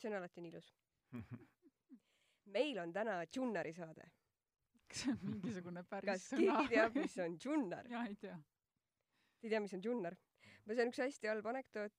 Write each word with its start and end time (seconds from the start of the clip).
see 0.00 0.10
on 0.10 0.18
alati 0.20 0.44
nii 0.44 0.52
ilus. 0.54 0.72
meil 2.56 2.80
on 2.82 2.92
täna 2.92 3.20
Junnari 3.36 3.72
saade. 3.76 4.10
kas 4.90 5.04
see 5.04 5.14
on 5.14 5.20
mingisugune 5.22 5.84
päris 5.86 6.10
kas 6.10 6.28
sõna 6.32 6.60
keegi 6.60 6.74
teab, 6.74 6.96
mis 6.98 7.18
on 7.24 7.36
Junnar? 7.44 7.90
jaa, 7.94 8.06
ei 8.10 8.16
tea. 8.24 8.38
Te 9.40 9.48
ei 9.48 9.54
tea, 9.54 9.64
mis 9.64 9.74
on 9.76 9.84
Junnar? 9.84 10.16
see 10.70 10.84
on 10.84 10.92
üks 10.92 11.02
hästi 11.02 11.30
halb 11.30 11.46
anekdoot 11.50 11.94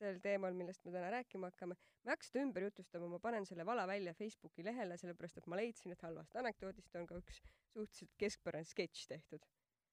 sel 0.00 0.20
teemal, 0.24 0.56
millest 0.56 0.84
me 0.86 0.94
täna 0.94 1.10
rääkima 1.12 1.50
hakkame. 1.50 1.76
ma 1.76 2.08
ei 2.08 2.14
hakka 2.14 2.26
seda 2.26 2.42
ümber 2.46 2.64
jutustama, 2.64 3.08
ma 3.12 3.18
panen 3.20 3.46
selle 3.48 3.66
vala 3.68 3.84
välja 3.88 4.14
Facebooki 4.16 4.64
lehele, 4.64 4.96
sellepärast 5.00 5.40
et 5.40 5.48
ma 5.50 5.58
leidsin, 5.60 5.92
et 5.92 6.04
halvast 6.06 6.36
anekdoodist 6.40 6.96
on 6.96 7.08
ka 7.10 7.18
üks 7.20 7.40
suhteliselt 7.74 8.14
keskpärane 8.22 8.68
sketš 8.68 9.06
tehtud. 9.10 9.44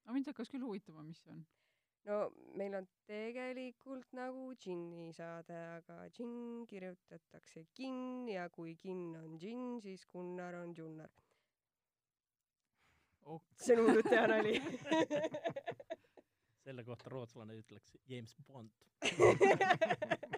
aga 0.05 0.15
mind 0.15 0.31
hakkas 0.31 0.51
küll 0.53 0.63
huvitama, 0.63 1.03
mis 1.03 1.19
see 1.23 1.33
on. 1.33 1.43
No 2.07 2.17
meil 2.59 2.75
on 2.79 2.87
tegelikult 3.07 4.13
nagu 4.15 4.49
džinni 4.55 5.11
saade, 5.15 5.57
aga 5.77 5.97
džinn 6.15 6.65
kirjutatakse 6.69 7.65
ginn 7.75 8.27
ja 8.31 8.47
kui 8.49 8.75
ginn 8.79 9.15
on 9.19 9.37
džinn, 9.39 9.81
siis 9.83 10.05
Gunnar 10.11 10.55
on 10.61 10.73
Junnar. 10.77 11.11
ok, 13.27 13.43
see 13.59 13.75
on 13.75 13.89
hullult 13.89 14.11
hea 14.11 14.27
nali. 14.31 14.55
selle 16.67 16.83
kohta 16.83 17.09
rootslane 17.09 17.55
ütleks 17.61 17.95
James 18.07 18.35
Bond. 18.47 18.71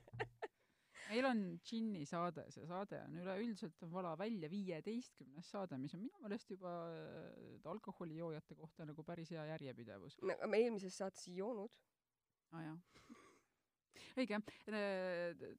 meil 1.09 1.25
on 1.29 1.41
džinni 1.65 2.03
saade, 2.09 2.45
see 2.53 2.67
saade 2.69 2.99
on 3.05 3.17
üleüldiselt 3.21 3.85
on 3.85 3.93
vala 3.93 4.13
välja 4.19 4.49
viieteistkümnes 4.51 5.49
saade, 5.53 5.79
mis 5.81 5.95
on 5.97 6.03
minu 6.05 6.21
meelest 6.23 6.51
juba 6.53 6.73
äh, 6.93 7.71
alkoholijoojate 7.73 8.57
kohta 8.59 8.85
nagu 8.85 9.05
päris 9.07 9.31
hea 9.33 9.45
järjepidevus. 9.53 10.19
me 10.23 10.61
eelmises 10.61 10.97
saates 11.01 11.27
ei 11.27 11.39
joonud. 11.39 11.79
aa 12.51 12.59
ah, 12.59 12.67
jah. 12.67 13.16
õige, 14.19 14.39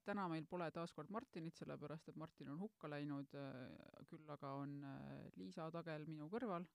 täna 0.04 0.28
meil 0.32 0.46
pole 0.48 0.70
taas 0.74 0.92
kord 0.92 1.10
Martinit, 1.10 1.56
sellepärast 1.58 2.08
et 2.12 2.16
Martin 2.20 2.50
on 2.54 2.60
hukka 2.60 2.90
läinud, 2.90 3.34
küll 4.10 4.36
aga 4.36 4.54
on 4.62 4.78
äh, 4.84 5.26
Liisa 5.40 5.70
Tagel 5.74 6.06
minu 6.08 6.30
kõrval 6.32 6.66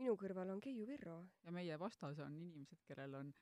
minu 0.00 0.16
kõrval 0.18 0.50
on 0.50 0.60
Keiu 0.62 0.86
Virro. 0.88 1.18
ja 1.44 1.52
meie 1.54 1.78
vastas 1.78 2.18
on 2.18 2.36
inimesed, 2.36 2.82
kellel 2.88 3.14
on 3.20 3.34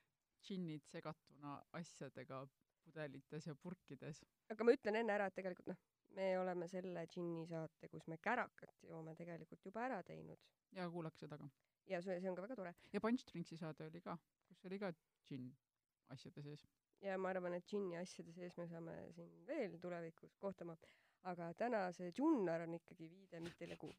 džinnid 0.43 0.85
segatuna 0.91 1.55
asjadega 1.79 2.43
pudelites 2.85 3.47
ja 3.47 3.55
purkides. 3.55 4.23
aga 4.53 4.67
ma 4.67 4.75
ütlen 4.75 4.99
enne 5.01 5.15
ära, 5.15 5.27
et 5.27 5.35
tegelikult 5.37 5.71
noh, 5.71 5.81
me 6.17 6.29
oleme 6.39 6.67
selle 6.71 7.05
džinni 7.09 7.45
saate, 7.49 7.89
kus 7.91 8.07
me 8.11 8.19
kärakat 8.27 8.87
joome, 8.89 9.15
tegelikult 9.19 9.65
juba 9.69 9.85
ära 9.87 10.01
teinud. 10.07 10.39
ja 10.77 10.87
kuulake 10.89 11.19
seda 11.19 11.37
ka. 11.41 11.49
ja 11.89 12.01
see, 12.01 12.19
see 12.21 12.31
on 12.31 12.39
ka 12.39 12.47
väga 12.47 12.59
tore. 12.61 12.73
ja 12.93 13.01
Punch 13.01 13.27
Drinksi 13.31 13.57
saade 13.57 13.87
oli 13.89 14.01
ka, 14.01 14.17
kus 14.47 14.65
oli 14.69 14.79
ka 14.79 14.93
džinn 15.27 15.51
asjade 16.13 16.43
sees. 16.45 16.65
ja 17.01 17.17
ma 17.17 17.33
arvan, 17.33 17.57
et 17.57 17.67
džinni 17.69 17.97
asjade 17.99 18.33
sees 18.35 18.57
me 18.57 18.67
saame 18.71 18.97
siin 19.17 19.31
veel 19.47 19.79
tulevikus 19.81 20.35
kohtama. 20.45 20.77
aga 21.31 21.53
täna 21.53 21.85
see 21.95 22.11
Junnar 22.17 22.67
on 22.67 22.75
ikkagi 22.79 23.07
viide 23.09 23.39
mitte 23.39 23.67
nagu, 23.67 23.89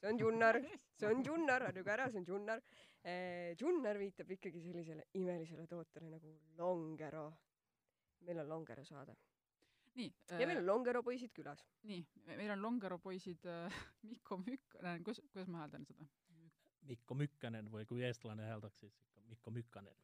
see 0.00 0.10
on 0.10 0.18
Junnar, 0.18 0.60
see 0.98 1.08
on 1.08 1.22
Junnar, 1.24 1.62
harjuge 1.68 1.92
ära, 1.96 2.10
see 2.10 2.20
on 2.20 2.28
Junnar. 2.28 2.60
Junnar 3.60 3.98
viitab 4.00 4.30
ikkagi 4.36 4.60
sellisele 4.64 5.06
imelisele 5.20 5.66
tootele 5.70 6.10
nagu 6.10 6.38
Longero. 6.58 7.26
Meil 8.24 8.42
on 8.44 8.48
Longero 8.48 8.84
saade 8.84 9.16
nii 9.94 10.14
ja 10.40 10.46
meil 10.46 10.58
on 10.58 10.66
Longero 10.66 11.02
poisid 11.02 11.32
külas. 11.34 11.62
nii, 11.88 12.02
meil 12.26 12.50
on 12.56 12.62
Longero 12.62 12.98
poisid 12.98 13.46
äh, 13.46 13.80
Mikko 14.10 14.38
Mükk-, 14.42 14.78
kuidas, 15.04 15.20
kuidas 15.32 15.48
ma 15.48 15.64
hääldan 15.64 15.86
seda? 15.86 16.06
Mikko 16.88 17.14
Mykkänen 17.14 17.70
või 17.72 17.86
kui 17.88 18.02
eestlane 18.04 18.44
hääldaks, 18.48 18.82
siis 18.84 18.96
ikka 19.00 19.22
Mikko 19.30 19.50
Mykkänen. 19.50 20.02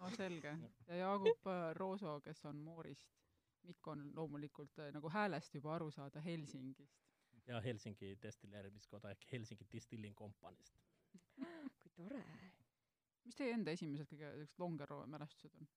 no 0.00 0.10
selge. 0.16 0.56
ja 0.88 1.00
Jaagup 1.02 1.46
äh, 1.46 1.70
Rooso, 1.76 2.20
kes 2.24 2.44
on 2.50 2.60
Moorist. 2.64 3.14
Mikko 3.68 3.90
on 3.90 4.10
loomulikult 4.16 4.78
äh, 4.78 4.92
nagu 4.94 5.10
häälest 5.10 5.54
juba 5.54 5.74
aru 5.74 5.90
saada 5.90 6.20
Helsingist. 6.20 7.04
ja 7.46 7.60
Helsingi 7.60 8.18
destilleerimiskoda 8.22 9.10
ehk 9.10 9.32
Helsingi 9.32 9.66
Distilling 9.72 10.16
Company'st. 10.16 10.74
kui 11.80 11.90
tore. 11.96 12.24
mis 13.24 13.36
teie 13.36 13.54
enda 13.54 13.70
esimesed 13.70 14.08
kõige 14.10 14.34
siuksed 14.36 14.60
Longero 14.60 15.06
mälestused 15.06 15.54
on? 15.56 15.68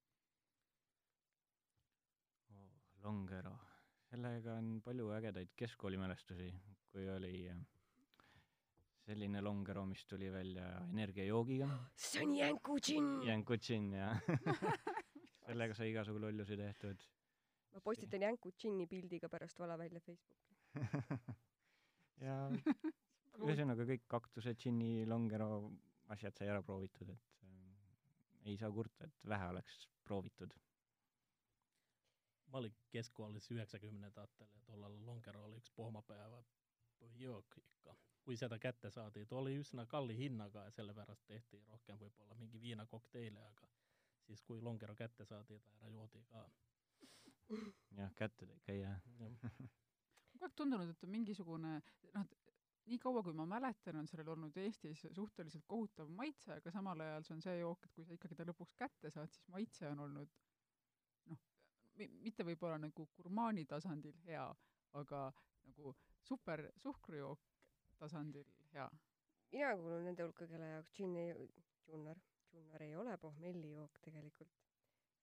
Longero, 3.03 3.51
sellega 4.09 4.56
on 4.59 4.75
palju 4.85 5.09
ägedaid 5.16 5.53
keskkoolimälestusi, 5.57 6.50
kui 6.91 7.07
oli 7.09 7.34
äh, 7.50 7.62
selline 9.06 9.41
Longero, 9.41 9.85
mis 9.89 10.03
tuli 10.06 10.29
välja 10.31 10.67
energiajoogiga, 10.91 11.67
see 11.97 12.22
on 12.25 12.35
Jänku 12.38 12.78
džinn. 12.79 13.23
Jänkutšin 13.25 13.89
ja 13.97 14.12
sellega 15.47 15.75
sai 15.78 15.89
igasugu 15.91 16.22
lollusi 16.22 16.57
tehtud. 16.59 17.07
ma 17.73 17.81
postitan 17.81 18.22
Jänku 18.28 18.51
džinni 18.51 18.88
pildiga 18.88 19.29
pärast 19.29 19.59
vala 19.59 19.78
välja 19.78 20.00
Facebooki. 20.00 20.56
ja 22.25 22.38
ühesõnaga 23.41 23.88
kõik 23.89 24.06
kaktused, 24.07 24.59
džinni, 24.62 25.07
Longero 25.09 25.72
asjad 26.13 26.38
sai 26.38 26.51
ära 26.53 26.62
proovitud, 26.62 27.09
et 27.09 27.47
äh, 27.47 28.51
ei 28.51 28.57
saa 28.62 28.69
kurta, 28.72 29.09
et 29.09 29.25
vähe 29.33 29.50
oleks 29.56 29.88
proovitud. 30.06 30.53
Olin 32.59 32.75
keskkoolis 32.91 33.51
üheksakümnendatel 33.51 34.47
ja 34.56 34.62
tollal 34.66 34.97
Longero 35.06 35.44
oli 35.45 35.59
üks 35.62 35.72
pohmapäeva 35.75 36.44
põhijook 37.01 37.57
ikka. 37.57 37.95
kui 38.22 38.38
seda 38.38 38.59
kätte 38.62 38.91
saadi, 38.94 39.25
ta 39.25 39.35
oli 39.35 39.56
üsna 39.57 39.85
kalli 39.89 40.17
hinnaga 40.17 40.67
ja 40.67 40.72
sellepärast 40.72 41.23
tehti 41.25 41.63
rohkem 41.69 41.97
võib-olla 41.97 42.35
mingi 42.38 42.62
viinakokteile, 42.62 43.41
aga 43.45 43.69
siis, 44.28 44.44
kui 44.45 44.62
Longero 44.62 44.95
kätte 44.95 45.25
saadi, 45.25 45.57
ta 45.59 45.73
ära 45.79 45.89
joodi 45.89 46.22
ka. 46.29 46.44
jah, 47.97 48.13
kätte 48.16 48.45
ta 48.45 48.59
ikka 48.59 48.75
ei 48.75 48.83
jää. 48.83 49.00
kogu 50.31 50.45
aeg 50.45 50.56
tundunud, 50.56 50.94
et 50.94 51.03
on 51.03 51.12
mingisugune 51.16 51.73
noh, 52.13 52.29
nii 52.91 53.00
kaua 53.01 53.23
kui 53.25 53.33
ma 53.38 53.47
mäletan, 53.50 53.97
on 54.03 54.07
sellel 54.09 54.29
olnud 54.35 54.57
Eestis 54.57 55.03
suhteliselt 55.16 55.66
kohutav 55.68 56.09
maitse, 56.22 56.53
aga 56.59 56.72
samal 56.78 57.01
ajal 57.07 57.25
see 57.25 57.35
on 57.35 57.44
see 57.47 57.57
jook, 57.59 57.85
et 57.85 57.97
kui 57.97 58.06
sa 58.06 58.18
ikkagi 58.18 58.38
ta 58.38 58.47
lõpuks 58.47 58.78
kätte 58.78 59.12
saad, 59.13 59.33
siis 59.33 59.50
maitse 59.53 59.89
on 59.89 60.06
olnud 60.06 60.38
mitte 61.97 62.46
võib-olla 62.47 62.78
nagu 62.81 63.07
gurmaani 63.16 63.66
tasandil 63.69 64.18
hea, 64.25 64.47
aga 65.00 65.22
nagu 65.68 65.94
super 66.28 66.63
suhkrujook 66.84 67.47
tasandil 68.00 68.47
hea. 68.74 68.90
mina 69.52 69.75
kuulun 69.78 70.06
nende 70.07 70.24
hulka, 70.24 70.47
kelle 70.47 70.72
jaoks 70.75 70.94
džinn 70.96 71.18
ei, 71.19 71.47
Junnar, 71.88 72.19
Junnar 72.53 72.84
ei 72.85 72.96
ole 72.96 73.18
pohmellijook 73.18 74.00
tegelikult. 74.01 74.57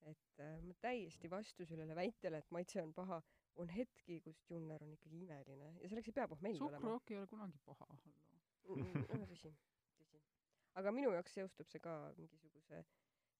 et 0.07 0.39
äh, 0.39 0.61
ma 0.63 0.73
täiesti 0.79 1.29
vastu 1.29 1.65
sellele 1.65 1.95
väitele, 1.95 2.37
et 2.37 2.51
maitse 2.55 2.81
on 2.81 2.93
paha, 2.93 3.17
on 3.59 3.69
hetki, 3.69 4.21
kus 4.23 4.45
Junnar 4.49 4.83
on 4.83 4.93
ikkagi 4.93 5.25
imeline 5.25 5.73
ja 5.81 5.89
selleks 5.89 6.07
ei 6.07 6.15
pea 6.21 6.27
pohmell 6.27 6.55
olema. 6.55 6.77
suhkrujook 6.77 7.11
ei 7.11 7.17
ole 7.19 7.27
kunagi 7.27 7.59
paha 7.65 7.87
no 8.77 9.25
tõsi, 9.27 9.51
tõsi. 9.99 10.21
aga 10.79 10.93
minu 10.95 11.11
jaoks 11.15 11.35
seostub 11.35 11.69
see 11.71 11.81
ka 11.83 11.95
mingisuguse 12.17 12.83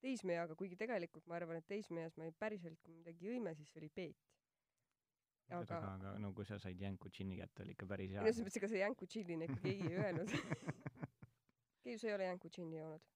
teismeeaga, 0.03 0.55
kuigi 0.59 0.77
tegelikult 0.79 1.27
ma 1.29 1.37
arvan, 1.39 1.59
et 1.59 1.67
teismeeas 1.69 2.17
ma 2.17 2.27
ei 2.27 2.35
päriselt, 2.43 2.79
kui 2.85 2.95
midagi 2.95 3.29
jõime, 3.29 3.53
siis 3.57 3.71
see 3.73 3.81
oli 3.83 3.91
peet. 3.99 4.25
aga, 5.49 5.77
aga 5.77 5.93
aga 5.93 6.17
no 6.21 6.33
kui 6.37 6.45
sa 6.45 6.59
said 6.61 6.81
Jänku 6.81 7.09
džinni 7.09 7.37
kätte, 7.39 7.63
oli 7.63 7.73
ikka 7.77 7.87
päris 7.89 8.11
hea 8.13 8.21
no. 8.21 8.27
selles 8.27 8.43
mõttes, 8.45 8.59
ega 8.61 8.71
see 8.73 8.83
Jänku 8.83 9.07
džillina 9.09 9.47
ikkagi 9.49 9.75
ei 9.75 9.95
öelnud. 10.03 10.35
Keiu, 11.83 11.97
sa 11.97 12.11
ei 12.11 12.17
ole 12.17 12.27
Jänku 12.29 12.51
džinni 12.53 12.77
joonud? 12.81 13.07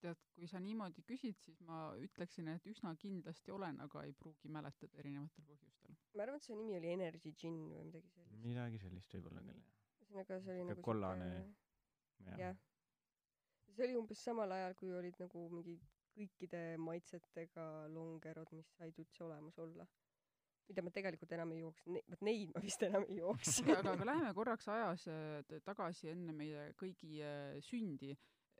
tead, 0.00 0.20
kui 0.32 0.48
sa 0.48 0.60
niimoodi 0.64 1.02
küsid, 1.04 1.36
siis 1.44 1.58
ma 1.68 1.90
ütleksin, 2.00 2.48
et 2.54 2.66
üsna 2.70 2.94
kindlasti 3.00 3.52
olen, 3.52 3.82
aga 3.84 4.04
ei 4.08 4.14
pruugi 4.16 4.48
mäletada 4.48 4.96
erinevatel 5.02 5.44
põhjustel. 5.44 5.98
ma 6.16 6.24
arvan, 6.24 6.40
et 6.40 6.46
see 6.48 6.56
nimi 6.56 6.76
oli 6.78 6.92
Energy 6.94 7.34
Gin 7.36 7.58
või 7.68 7.82
midagi 7.90 8.08
sellist. 8.14 8.38
midagi 8.46 8.80
sellist 8.80 9.16
võib-olla 9.16 9.44
küll, 9.44 9.60
ühesõnaga, 10.14 10.40
see 10.46 10.54
oli 10.54 10.62
Sihuke 10.62 10.72
nagu 10.72 10.86
kollane 10.88 11.28
jah 11.34 12.40
jah. 12.40 12.56
see 13.76 13.86
oli 13.86 13.96
umbes 14.00 14.24
samal 14.24 14.52
ajal, 14.56 14.76
kui 14.80 14.92
olid 14.96 15.20
nagu 15.22 15.46
mingi 15.52 15.76
kõikide 16.20 16.62
maitsetega 16.82 17.66
longerod, 17.94 18.52
mis 18.56 18.70
said 18.76 18.98
üldse 19.02 19.24
olemas 19.26 19.58
olla. 19.58 19.88
mida 20.70 20.82
ma 20.86 20.90
tegelikult 20.94 21.32
enam 21.34 21.50
ei 21.50 21.64
jooks, 21.64 21.86
vot 21.90 22.20
neid 22.22 22.52
ma 22.54 22.60
vist 22.62 22.82
enam 22.86 23.06
ei 23.08 23.16
jooks. 23.18 23.56
aga, 23.64 23.94
aga 23.96 24.06
läheme 24.12 24.34
korraks 24.36 24.68
ajas 24.70 25.08
tagasi 25.66 26.12
enne 26.12 26.36
meie 26.36 26.68
kõigi 26.78 27.16
äh, 27.26 27.56
sündi, 27.66 28.12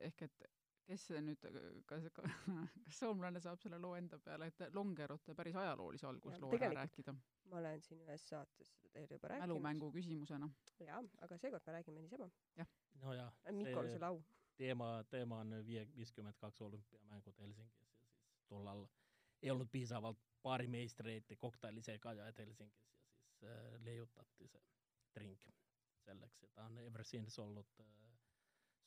ehk 0.09 0.27
et 0.27 0.51
kes 0.91 1.05
see 1.07 1.21
nüüd, 1.23 1.45
kas, 1.89 2.07
kas 2.17 2.99
soomlane 2.99 3.43
saab 3.43 3.61
selle 3.62 3.79
loo 3.83 3.95
enda 3.99 4.19
peale, 4.25 4.51
et 4.51 4.75
Longerote 4.75 5.37
päris 5.39 5.59
ajaloolise 5.61 6.09
algusloo 6.09 6.51
ära 6.59 6.73
rääkida, 6.81 7.15
ma 7.53 7.61
olen 7.61 7.85
siin 7.85 8.03
ühes 8.07 8.27
saates 8.33 8.73
seda 8.75 8.91
teile 8.97 9.19
juba 9.19 9.31
rääkinud. 9.33 9.47
mälumängu 9.47 9.93
küsimusena. 9.95 10.51
jaa, 10.87 11.01
aga 11.27 11.39
seekord 11.39 11.67
me 11.67 11.77
räägime 11.79 12.03
niisama. 12.03 12.31
nojah, 13.05 13.33
Mikole 13.53 13.93
selle 13.95 14.11
au. 14.11 14.23
teema, 14.61 14.89
teema 15.11 15.41
on 15.45 15.55
viie, 15.67 15.87
viiskümmend 15.97 16.37
kaks 16.41 16.61
olümpiamängud 16.69 17.39
Helsingis 17.41 17.81
ja 17.81 18.05
siis 18.07 18.45
tollal 18.49 18.87
ei 19.43 19.51
olnud 19.51 19.71
piisavalt 19.73 20.21
baarimeistreid 20.45 21.33
kokteilisegajad 21.39 22.39
Helsingis 22.45 22.91
ja 22.91 22.99
siis 23.01 23.43
äh, 23.45 23.81
leiutati 23.87 24.49
see 24.49 24.65
drink 25.15 25.49
selleks 26.05 26.43
ja 26.43 26.49
ta 26.55 26.65
on 26.69 26.79
ever 26.79 27.05
since 27.05 27.41
olnud 27.43 27.81
äh, 27.81 27.87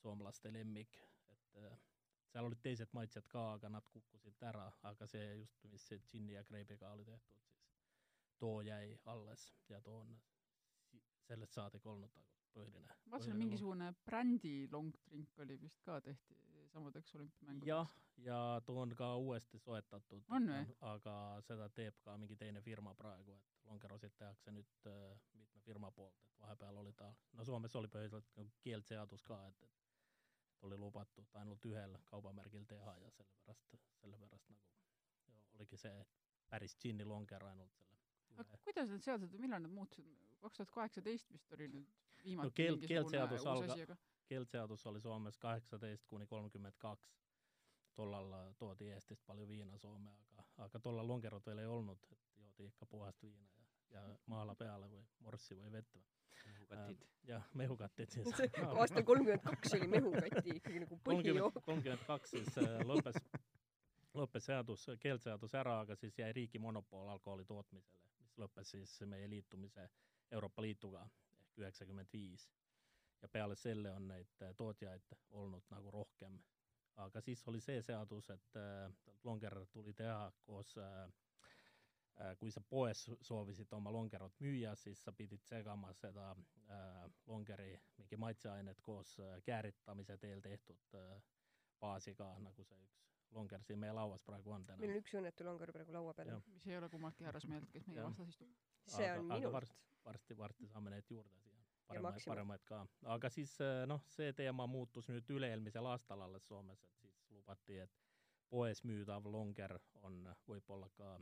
soomlaste 0.04 0.54
lemmik, 0.54 0.98
et 1.30 1.58
äh, 1.64 1.78
seal 2.34 2.48
olid 2.50 2.62
teised 2.66 2.94
maitsed 2.98 3.28
ka, 3.32 3.44
aga 3.58 3.70
nad 3.70 3.88
kukkusid 3.94 4.42
ära, 4.50 4.66
aga 4.90 5.08
see 5.10 5.26
just, 5.40 5.60
mis 5.72 5.86
see 5.90 6.00
džinni 6.10 6.36
ja 6.38 6.44
kreibiga 6.48 6.92
oli 6.96 7.06
tehtud, 7.08 7.42
siis 7.48 8.34
too 8.42 8.62
jäi 8.68 8.98
alles. 9.14 9.46
Ja 9.70 9.82
too 9.82 10.00
on 10.02 10.16
si- 10.90 11.04
sellest 11.28 11.54
saadik 11.60 11.86
olnud 11.86 12.12
nagu 12.18 12.43
põhiline. 12.56 12.88
ma 12.88 13.16
vaatasin, 13.16 13.38
mingisugune 13.38 13.92
brändi 14.06 14.54
long 14.72 14.96
drink 15.06 15.40
oli 15.46 15.60
vist 15.62 15.82
ka 15.86 16.00
tehti 16.02 16.38
samadeks 16.74 17.16
olümpiamängudeks. 17.16 17.68
jah, 17.68 17.94
ja 18.18 18.62
too 18.66 18.82
on 18.82 18.96
ka 18.96 19.16
uuesti 19.18 19.60
soetatud. 19.60 20.24
on 20.30 20.50
või? 20.50 20.76
aga 20.94 21.16
seda 21.48 21.70
teeb 21.70 22.00
ka 22.06 22.18
mingi 22.18 22.36
teine 22.36 22.62
firma 22.62 22.94
praegu, 22.94 23.38
et 23.38 23.70
Longerosid 23.70 24.16
tehakse 24.20 24.52
nüüd 24.52 24.90
äh, 24.92 25.20
mitme 25.40 25.62
firma 25.66 25.92
poolt, 25.92 26.26
et 26.26 26.42
vahepeal 26.42 26.78
oli 26.82 26.94
ta, 26.94 27.14
no 27.34 27.46
Soomes 27.46 27.76
oli 27.80 27.92
põhiliselt 27.96 28.34
nagu 28.40 28.52
keeldseadus 28.66 29.24
ka, 29.30 29.40
et, 29.48 29.64
et 29.64 30.68
oli 30.68 30.78
lubatud 30.80 31.40
ainult 31.42 31.66
ühel 31.70 31.98
kaubamärgil 32.10 32.66
teha 32.68 32.98
ja 33.06 33.12
sellepärast, 33.18 33.80
sellepärast 34.02 34.50
nagu 34.50 34.70
ja 35.28 35.42
oligi 35.56 35.78
see 35.78 36.06
päris 36.50 36.78
džinni 36.80 37.06
longer 37.06 37.46
ainult 37.52 37.74
selle 37.78 37.94
aga 38.42 38.58
kuidas 38.66 38.90
need 38.90 39.04
seadused, 39.06 39.40
millal 39.40 39.62
need 39.64 39.74
muutusid? 39.78 40.33
Kaks 40.44 40.58
tuhat 40.60 40.72
kaheksateist 40.78 41.32
vist 41.34 41.54
oli 41.58 41.68
nüüd 41.76 41.92
viimati 42.24 42.48
No 42.50 42.56
keeld- 42.60 42.88
keeldseadus 42.88 43.46
alga- 43.54 43.98
keeldseadus 44.30 44.86
oli 44.92 45.02
Soomes 45.02 45.38
kaheksateist 45.38 46.06
kuni 46.08 46.26
kolmkümmend 46.28 46.78
kaks. 46.80 47.14
tollal 47.96 48.32
äh, 48.34 48.56
toodi 48.58 48.88
Eestist 48.90 49.22
palju 49.26 49.48
viina 49.48 49.78
Soome, 49.78 50.12
aga, 50.32 50.46
aga 50.66 50.80
tollal 50.80 51.08
longerot 51.08 51.46
veel 51.46 51.60
ei 51.62 51.68
olnud, 51.70 52.08
et 52.12 52.24
joodi 52.40 52.66
ikka 52.72 52.86
puhast 52.90 53.22
viina 53.22 53.44
ja, 53.92 54.00
ja 54.00 54.16
maala 54.34 54.56
peale 54.56 54.88
või 54.90 55.04
morssi 55.28 55.56
või 55.60 55.72
vett 55.76 55.94
või. 55.96 56.04
katid. 56.72 57.04
jah, 57.30 57.46
mehukatid 57.54 58.10
siis. 58.16 58.32
aastal 58.82 59.04
kolmkümmend 59.06 59.44
kaks 59.46 59.76
oli 59.78 59.88
mehukati 59.88 60.56
ikkagi 60.58 60.80
nagu 60.86 60.98
põhijook. 61.10 61.60
kolmkümmend, 61.68 62.06
kaks 62.08 62.34
siis 62.34 62.58
äh, 62.64 62.80
lõppes, 62.90 63.22
lõppes 64.18 64.50
seadus, 64.50 64.88
keeldseadus 65.06 65.54
ära, 65.62 65.78
aga 65.86 65.96
siis 66.02 66.18
jäi 66.20 66.32
riigi 66.34 66.60
monopol 66.60 67.14
alkoholi 67.14 67.46
tootmisele, 67.46 68.02
mis 68.26 68.34
lõppes 68.42 68.74
siis 68.78 68.98
meie 69.06 69.30
liitumise 69.30 69.86
Euroopa 70.34 70.62
Liiduga 70.66 71.04
ehk 71.38 71.58
üheksakümmend 71.64 72.10
viis. 72.14 72.50
ja 73.22 73.28
peale 73.32 73.56
selle 73.56 73.92
on 73.96 74.08
neid 74.12 74.42
äh, 74.44 74.54
tootjaid 74.60 75.14
olnud 75.32 75.68
nagu 75.72 75.92
rohkem. 75.92 76.40
aga 76.96 77.22
siis 77.22 77.44
oli 77.48 77.62
see 77.62 77.82
seadus, 77.82 78.30
et 78.30 78.56
äh, 78.60 78.92
longer 79.24 79.56
tuli 79.72 79.94
teha 79.94 80.32
koos 80.46 80.74
äh, 80.78 81.04
äh, 82.22 82.38
kui 82.38 82.52
sa 82.52 82.62
poes 82.62 83.06
soovisid 83.22 83.72
oma 83.74 83.92
longerot 83.92 84.40
müüa, 84.40 84.76
siis 84.76 85.04
sa 85.04 85.12
pidid 85.12 85.42
segama 85.48 85.94
seda 85.94 86.32
äh, 86.34 87.06
longeri 87.28 87.72
mingi 87.98 88.18
maitseainet 88.18 88.82
koos 88.82 89.16
äh, 89.20 89.40
kääritamise 89.44 90.18
teel 90.18 90.42
tehtud 90.42 91.00
äh, 91.00 91.22
baasiga, 91.80 92.28
nagu 92.40 92.64
see 92.64 92.78
üks 92.84 93.00
longer 93.34 93.64
siin 93.66 93.80
meie 93.82 93.94
lauas 93.98 94.24
praegu 94.28 94.52
on 94.54 94.64
täna. 94.68 94.78
meil 94.82 94.94
on 94.94 95.00
üks 95.02 95.16
õnnetu 95.20 95.46
longer 95.48 95.72
praegu 95.76 95.96
laua 95.96 96.14
peal 96.18 96.30
Jah.. 96.36 96.44
mis 96.54 96.68
ei 96.70 96.78
ole 96.78 96.90
kummaltki 96.94 97.26
härrasmehelt, 97.28 97.72
kes 97.74 97.88
meie 97.90 98.00
Jah. 98.02 98.10
vastas 98.12 98.30
istub. 98.36 98.52
see 98.98 99.10
Aga- 99.10 99.20
on 99.24 99.32
aga 99.32 99.50
minult 99.50 99.74
varsti- 100.06 100.38
varsti, 100.38 100.38
varsti 100.38 100.68
saame 100.68 100.90
need 100.90 101.10
juurde 101.10 101.36
siia. 101.42 101.64
paremaid, 101.88 102.14
Maxima. 102.14 102.32
paremaid 102.34 102.64
ka. 102.64 102.86
aga 103.16 103.30
siis 103.30 103.56
äh, 103.62 103.86
noh, 103.88 104.04
see 104.08 104.34
teema 104.34 104.68
muutus 104.68 105.10
nüüd 105.10 105.30
üle-eelmisel 105.30 105.86
aastal 105.86 106.22
alles 106.22 106.48
Soomes, 106.48 106.84
et 106.84 106.98
siis 107.02 107.24
lubati, 107.30 107.80
et 107.80 107.92
poes 108.50 108.84
müüdav 108.84 109.26
longer 109.32 109.78
on 110.02 110.20
võib-olla 110.48 110.90
ka 110.98 111.18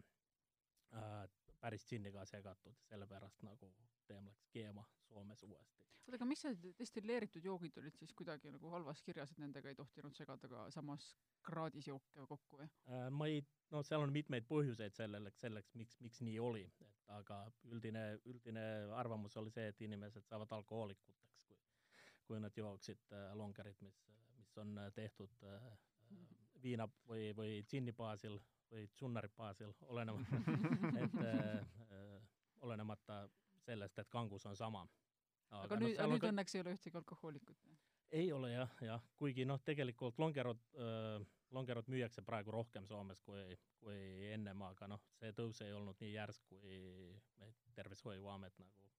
äh, 0.98 1.30
päris 1.62 1.86
džinniga 1.88 2.26
segatud, 2.26 2.76
sellepärast 2.90 3.44
nagu 3.46 3.72
teem 4.08 4.28
läks 4.28 4.48
keema 4.52 4.84
Soomes 5.08 5.44
uuesti. 5.44 5.86
oota, 6.02 6.18
aga 6.18 6.26
miks 6.26 6.44
need 6.48 6.66
destilleeritud 6.80 7.46
joogid 7.46 7.78
olid 7.78 7.98
siis 8.00 8.14
kuidagi 8.18 8.52
nagu 8.52 8.72
halvas 8.74 9.02
kirjas, 9.06 9.32
et 9.32 9.42
nendega 9.44 9.70
ei 9.70 9.78
tohtinud 9.78 10.16
segada 10.18 10.50
ka 10.52 10.64
samas 10.74 11.12
kraadis 11.48 11.88
jooke 11.88 12.26
kokku 12.34 12.62
või? 12.64 12.70
Äh, 12.90 13.10
ma 13.14 13.28
ei, 13.30 13.44
no 13.72 13.84
seal 13.88 14.04
on 14.06 14.14
mitmeid 14.16 14.48
põhjuseid 14.50 14.98
sellele, 14.98 15.32
selleks, 15.38 15.76
miks, 15.80 16.00
miks 16.02 16.24
nii 16.26 16.40
oli, 16.40 16.66
et 16.66 16.88
aga 17.20 17.44
üldine, 17.70 18.06
üldine 18.32 18.66
arvamus 18.98 19.38
oli 19.42 19.54
see, 19.54 19.68
et 19.72 19.82
inimesed 19.88 20.26
saavad 20.28 20.52
alkohoolikuteks, 20.58 21.38
kui, 21.48 21.60
kui 22.28 22.42
nad 22.44 22.58
jooksid 22.58 23.16
äh, 23.16 23.32
longerit, 23.38 23.82
mis, 23.86 24.02
mis 24.38 24.58
on 24.64 24.78
äh, 24.78 24.92
tehtud 24.96 25.44
äh, 25.44 25.70
äh, 25.72 26.26
viina 26.64 26.88
või, 27.08 27.32
või 27.38 27.62
džinni 27.68 27.94
baasil 27.98 28.40
või 28.72 28.88
džunnari 28.98 29.30
baasil, 29.38 29.74
olenevalt 29.92 30.32
et 31.04 31.20
äh, 31.26 31.38
äh, 31.92 32.18
olenemata 32.62 33.24
sellest, 33.66 34.00
et 34.00 34.10
kangus 34.10 34.46
on 34.46 34.56
sama. 34.58 34.86
aga 35.52 35.76
noh, 35.76 35.88
nüüd, 35.88 36.00
on 36.00 36.14
nüüd 36.16 36.28
õnneks 36.32 36.56
ei 36.56 36.64
ole 36.64 36.76
ühtegi 36.78 36.98
alkohoolikut. 36.98 37.68
ei 38.12 38.32
ole 38.32 38.54
jah, 38.54 38.76
jah, 38.88 39.04
kuigi 39.20 39.46
noh, 39.46 39.62
tegelikult 39.66 40.20
longerot 40.20 40.64
äh,, 40.76 41.20
longerot 41.52 41.88
müüakse 41.92 42.24
praegu 42.24 42.52
rohkem 42.52 42.88
Soomes 42.88 43.20
kui, 43.22 43.58
kui 43.80 44.32
ennem, 44.32 44.62
aga 44.70 44.88
noh, 44.88 45.04
see 45.20 45.34
tõus 45.36 45.60
ei 45.66 45.74
olnud 45.76 46.00
nii 46.00 46.14
järsk, 46.14 46.48
kui 46.48 46.80
Tervishoiuamet 47.76 48.58
nagu 48.60 48.92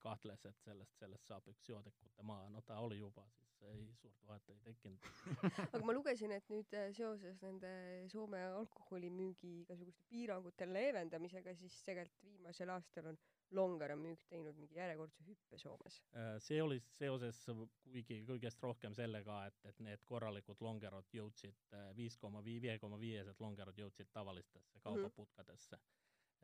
kahtles, 0.00 0.44
et 0.48 0.62
sellest, 0.64 0.96
sellest 0.98 1.28
saab 1.28 1.46
üks 1.52 1.68
joodikute 1.68 2.24
maa, 2.26 2.48
no 2.52 2.62
ta 2.66 2.78
oli 2.84 2.98
juba, 2.98 3.24
siis 3.36 3.62
ei, 3.68 3.86
suurt 4.00 4.26
vahet 4.26 4.50
ei 4.52 4.58
tekkinud. 4.64 5.08
aga 5.74 5.82
ma 5.84 5.94
lugesin, 5.96 6.32
et 6.36 6.48
nüüd 6.52 6.76
äh, 6.76 6.88
seoses 6.96 7.40
nende 7.44 7.70
Soome 8.12 8.40
alkoholimüügi 8.56 9.52
igasuguste 9.62 10.06
piirangute 10.10 10.68
leevendamisega, 10.70 11.54
siis 11.60 11.78
tegelikult 11.86 12.28
viimasel 12.30 12.72
aastal 12.74 13.12
on 13.12 13.20
Longera 13.54 13.94
müük 13.96 14.24
teinud 14.26 14.56
mingi 14.58 14.74
järjekordse 14.74 15.22
hüppe 15.28 15.58
Soomes. 15.62 16.00
Äh, 16.18 16.32
see 16.42 16.58
oli 16.62 16.80
seoses 16.96 17.44
kuigi 17.46 18.22
kõigest 18.26 18.62
rohkem 18.64 18.96
sellega, 18.96 19.42
et, 19.50 19.60
et 19.70 19.84
need 19.86 20.02
korralikud 20.08 20.62
longerod 20.66 21.12
jõudsid 21.14 21.76
äh, 21.76 21.90
viis 21.98 22.18
koma 22.18 22.42
vii-, 22.46 22.58
viie 22.64 22.78
koma 22.82 22.98
viiesed 23.00 23.44
longerod 23.44 23.78
jõudsid 23.84 24.10
tavalistesse 24.12 24.82
kaubaputkadesse. 24.82 25.78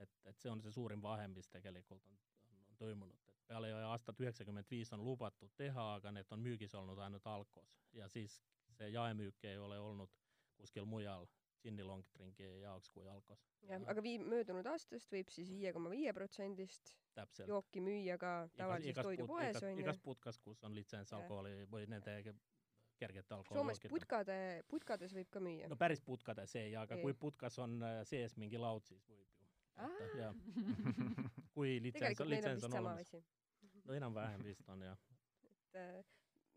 et, 0.02 0.14
et 0.24 0.38
see 0.38 0.50
on 0.50 0.62
see 0.62 0.72
suurim 0.72 1.02
vahe, 1.02 1.26
mis 1.28 1.48
tegelikult 1.50 2.06
on, 2.10 2.22
on, 2.82 2.88
on 2.88 2.88
toimunud, 2.88 3.28
et 3.28 3.44
peale 3.46 3.70
aastat 3.86 4.20
üheksakümmend 4.20 4.70
viis 4.70 4.92
on 4.92 5.04
lubatud 5.04 5.52
teha, 5.56 5.94
aga 5.98 6.12
need 6.12 6.34
on 6.34 6.42
müügis 6.42 6.74
olnud 6.78 6.98
ainult 6.98 7.26
Alkos 7.26 7.78
ja 7.92 8.08
siis 8.08 8.40
see 8.76 8.88
jaemüük 8.88 9.44
ei 9.44 9.58
ole 9.58 9.78
olnud 9.78 10.10
kuskil 10.56 10.86
mujal 10.88 11.26
džinni 11.62 11.84
longdrinki 11.86 12.48
jaoks 12.62 12.90
kui 12.90 13.06
Alkos. 13.08 13.44
jah, 13.68 13.82
aga 13.86 14.02
vii-, 14.02 14.22
möödunud 14.22 14.66
aastast 14.66 15.12
võib 15.12 15.30
siis 15.30 15.50
viie 15.50 15.72
koma 15.72 15.92
viie 15.92 16.12
protsendist 16.16 16.94
täpselt. 17.14 17.48
jooki 17.48 17.82
müüa 17.84 18.18
ka 18.18 18.32
tavalises 18.56 18.98
toidupoes 18.98 19.62
onju 19.62 19.84
igas. 19.84 20.00
putkas, 20.02 20.40
kus 20.42 20.64
on 20.64 20.74
litsents 20.74 21.12
alkoholi 21.12 21.66
või 21.70 21.86
nende 21.90 22.18
ke- 22.26 22.34
kergete 22.98 23.28
Soomes 23.28 23.52
alkoholijookide 23.52 23.92
putkade, 23.94 24.38
putkades 24.68 25.14
võib 25.14 25.30
ka 25.30 25.42
müüa 25.42 25.70
no. 25.70 25.78
päris 25.78 26.00
putkades 26.00 26.56
ei, 26.56 26.74
aga 26.76 26.98
Ei. 26.98 27.06
kui 27.06 27.14
putkas 27.14 27.58
on 27.62 27.78
äh, 27.82 28.02
sees 28.08 28.36
mingi 28.36 28.58
laud, 28.58 28.84
siis 28.86 29.06
võib 29.08 29.20
ju. 29.22 29.30
kui 31.52 31.76
litsents 31.82 32.24
litsents 32.26 32.62
vist 32.62 32.74
on 32.74 32.78
olemas. 32.80 33.12
no 33.84 33.94
enam-vähem 33.94 34.44
vist 34.44 34.68
on 34.68 34.82
jah. 34.82 34.98
et 35.50 35.78
äh, 35.80 36.04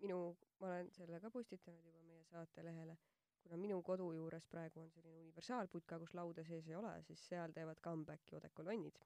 minu, 0.01 0.37
ma 0.59 0.71
olen 0.71 0.91
selle 0.95 1.19
ka 1.23 1.31
postitanud 1.31 1.85
juba 1.85 2.01
meie 2.07 2.23
saatelehele, 2.31 2.97
kuna 3.43 3.57
minu 3.61 3.81
kodu 3.83 4.11
juures 4.17 4.47
praegu 4.51 4.81
on 4.81 4.91
selline 4.91 5.19
universaalputka, 5.21 5.99
kus 6.01 6.13
lauda 6.17 6.43
sees 6.43 6.67
ei 6.67 6.75
ole, 6.75 6.93
siis 7.07 7.27
seal 7.29 7.53
teevad 7.55 7.81
comeback'i 7.87 8.37
odekolonnid. 8.39 8.99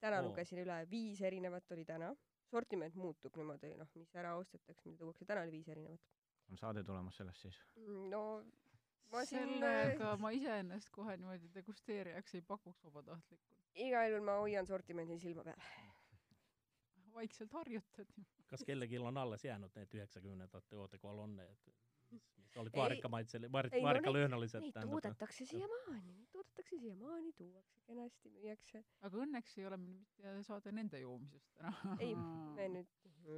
täna 0.00 0.20
Oo. 0.20 0.28
lugesin 0.28 0.62
üle, 0.62 0.78
viis 0.90 1.20
erinevat 1.20 1.72
oli 1.72 1.84
täna, 1.84 2.14
sortiment 2.48 2.94
muutub 2.94 3.36
niimoodi, 3.36 3.74
noh, 3.76 3.90
mis 3.94 4.14
ära 4.16 4.34
ostetakse, 4.36 4.88
mida 4.88 5.04
tuuakse, 5.04 5.24
täna 5.28 5.44
oli 5.44 5.52
viis 5.58 5.68
erinevat. 5.68 6.00
on 6.50 6.58
saade 6.58 6.84
tulemas 6.84 7.16
sellest 7.16 7.46
siis? 7.46 7.58
no 8.10 8.22
ma 9.12 9.24
siin 9.24 9.58
sellega 9.58 10.16
ma 10.22 10.30
iseennast 10.34 10.90
kohe 10.94 11.16
niimoodi 11.16 11.50
degusteerijaks 11.54 12.34
ei 12.34 12.42
pakuks 12.42 12.84
vabatahtlikult. 12.84 13.59
Igal 13.74 14.10
juhul 14.10 14.24
ma 14.26 14.38
hoian 14.40 14.66
sortimendil 14.66 15.18
silma 15.22 15.44
peal. 15.44 15.60
vaikselt 17.14 17.52
harjutad 17.52 18.06
ju. 18.16 18.24
kas 18.50 18.64
kellelgi 18.66 18.98
on 18.98 19.16
alles 19.18 19.44
jäänud 19.44 19.70
need 19.76 19.94
üheksakümnendate 19.98 20.76
oodekolonne, 20.76 21.44
et 21.52 21.66
mis, 22.10 22.24
mis 22.38 22.56
olid 22.56 22.74
Ei- 22.74 22.80
vaarikamaitsel-, 22.80 23.48
vaar- 23.52 23.68
ei,, 23.72 23.80
no 23.82 23.86
vaarikalöönalised 23.88 24.60
Neid 24.64 24.78
toodetakse 24.90 25.44
siiamaani, 25.46 26.12
neid 26.16 26.28
toodetakse 26.32 26.78
siiamaani, 26.78 27.32
tuuakse 27.38 27.80
kenasti, 27.86 28.30
müüakse. 28.30 28.84
aga 29.00 29.22
õnneks 29.26 29.58
ei 29.58 29.66
ole 29.66 29.76
meil 29.76 29.98
mitte 29.98 30.34
saade 30.48 30.72
nende 30.72 31.00
joomisest 31.02 31.52
täna. 31.58 31.74
ei, 32.00 32.14
me 32.56 32.68
nüüd 32.78 32.96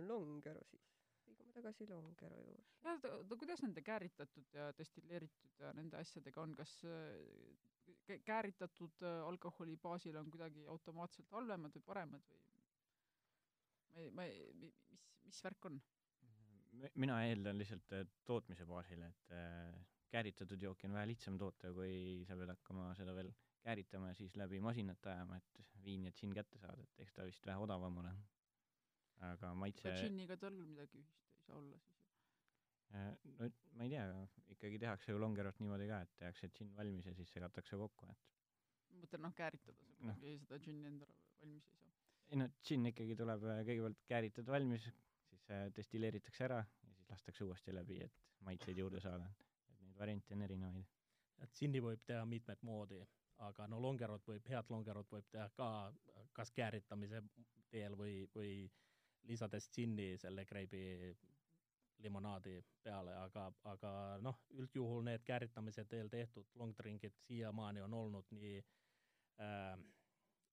Longero 0.08 0.62
siis, 0.70 0.84
liigume 1.26 1.52
tagasi 1.52 1.88
Longero 1.90 2.40
juurde. 2.44 2.64
oota, 2.84 3.36
kuidas 3.44 3.62
nende 3.62 3.82
kääritatud 3.82 4.52
ja 4.56 4.70
destilleeritud 4.78 5.58
ja 5.60 5.72
nende 5.76 5.96
asjadega 6.00 6.42
on, 6.42 6.56
kas 6.56 6.76
kääritatud 8.24 9.02
äh, 9.02 9.20
alkoholi 9.26 9.76
baasil 9.76 10.16
on 10.16 10.30
kuidagi 10.30 10.66
automaatselt 10.66 11.30
halvemad 11.30 11.74
või 11.78 11.86
paremad 11.86 12.28
või 12.30 12.40
ma 13.92 14.00
ei, 14.00 14.10
ma 14.10 14.26
ei, 14.28 14.52
mis, 14.58 14.76
mis 15.26 15.40
värk 15.44 15.70
on? 15.70 15.80
mina 16.96 17.18
eeldan 17.28 17.58
lihtsalt 17.60 17.92
äh, 17.96 18.06
tootmise 18.28 18.66
baasil, 18.68 19.02
et 19.04 19.34
äh, 19.36 19.80
kääritatud 20.12 20.62
jooki 20.62 20.88
on 20.88 20.96
vähe 20.96 21.10
lihtsam 21.12 21.38
toota, 21.40 21.72
kui 21.76 22.24
sa 22.28 22.36
pead 22.38 22.52
hakkama 22.54 22.92
seda 22.98 23.14
veel 23.16 23.32
kääritama 23.62 24.10
ja 24.10 24.18
siis 24.18 24.36
läbi 24.40 24.60
masinate 24.60 25.12
ajama, 25.12 25.38
et 25.38 25.82
viin 25.84 26.06
ja 26.08 26.12
džinn 26.14 26.34
kätte 26.36 26.60
saada, 26.62 26.82
et 26.82 27.04
eks 27.04 27.14
ta 27.16 27.26
vist 27.28 27.46
vähe 27.46 27.60
odavam 27.66 28.00
ole. 28.02 28.14
aga 29.22 29.52
maitse 29.54 29.92
džinniga 29.94 30.36
tal 30.40 30.56
midagi 30.66 30.98
ühist 30.98 31.36
ei 31.38 31.44
saa 31.46 31.56
olla 31.60 31.78
siis 31.78 32.00
ju. 32.00 33.36
no 33.38 33.50
ma 33.76 33.84
ei 33.84 33.92
tea, 33.92 34.06
ikkagi 34.62 34.78
tehakse 34.78 35.10
ju 35.10 35.18
longerot 35.18 35.58
niimoodi 35.58 35.88
ka, 35.90 35.96
et 36.04 36.12
tehakse 36.20 36.48
džinn 36.54 36.74
valmis 36.76 37.08
ja 37.08 37.14
siis 37.18 37.32
segatakse 37.34 37.78
kokku, 37.80 38.06
et 38.12 38.20
ma 38.92 39.00
mõtlen 39.02 39.24
noh, 39.26 39.32
kääritada 39.34 39.88
Noh. 40.06 40.18
kuidagi 40.20 40.38
seda 40.44 40.58
džinni 40.62 40.86
endale 40.86 41.16
valmis 41.40 41.66
ei 41.72 41.78
saa. 41.80 41.94
ei 42.30 42.38
no 42.38 42.46
džinn 42.62 42.90
ikkagi 42.92 43.16
tuleb 43.18 43.46
äh, 43.50 43.62
kõigepealt 43.66 44.04
kääritud 44.12 44.52
valmis, 44.54 44.86
siis 45.30 45.48
äh, 45.50 45.64
destilleeritakse 45.74 46.46
ära 46.46 46.60
ja 46.62 46.94
siis 46.94 47.10
lastakse 47.10 47.48
uuesti 47.48 47.74
läbi, 47.74 47.98
et 48.06 48.22
maitseid 48.46 48.78
juurde 48.78 49.02
saada. 49.02 49.26
et 49.72 49.82
neid 49.82 49.98
variante 49.98 50.38
on 50.38 50.46
erinevaid. 50.46 50.94
et 51.42 51.58
džinni 51.58 51.82
võib 51.82 52.06
teha 52.06 52.22
mitmet 52.26 52.62
moodi, 52.62 53.02
aga 53.48 53.66
no 53.66 53.82
longerot 53.82 54.30
võib, 54.30 54.46
head 54.46 54.70
longerot 54.70 55.10
võib 55.10 55.26
teha 55.34 55.50
ka 55.58 55.68
kas 56.38 56.54
kääritamise 56.54 57.24
teel 57.74 57.98
või, 57.98 58.22
või 58.34 58.54
lisades 59.26 59.68
džinni 59.74 60.12
selle 60.22 60.44
kreibi 60.46 60.84
limonaadi 62.02 62.56
peale, 62.82 63.14
aga, 63.16 63.46
aga 63.70 63.92
noh, 64.20 64.38
üldjuhul 64.58 65.04
need 65.06 65.24
kääritamise 65.26 65.84
teel 65.84 66.08
tehtud 66.12 66.46
long 66.60 66.74
drink'id 66.78 67.16
siiamaani 67.26 67.82
on 67.86 67.94
olnud 67.94 68.30
nii 68.34 68.56
äh, 69.40 69.78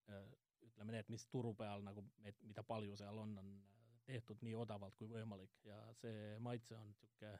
äh, 0.09 0.29
ütleme 0.69 0.91
need, 0.95 1.09
mis 1.09 1.25
turu 1.27 1.53
peal 1.53 1.83
nagu, 1.85 2.03
mida 2.41 2.63
palju 2.63 2.97
seal 2.97 3.17
on, 3.17 3.37
on 3.37 3.53
tehtud 4.05 4.41
nii 4.41 4.55
odavalt 4.55 4.95
kui 4.97 5.09
võimalik 5.11 5.63
ja 5.65 5.79
see 6.01 6.37
maitse 6.39 6.75
on 6.77 6.87
niisugune 6.89 7.33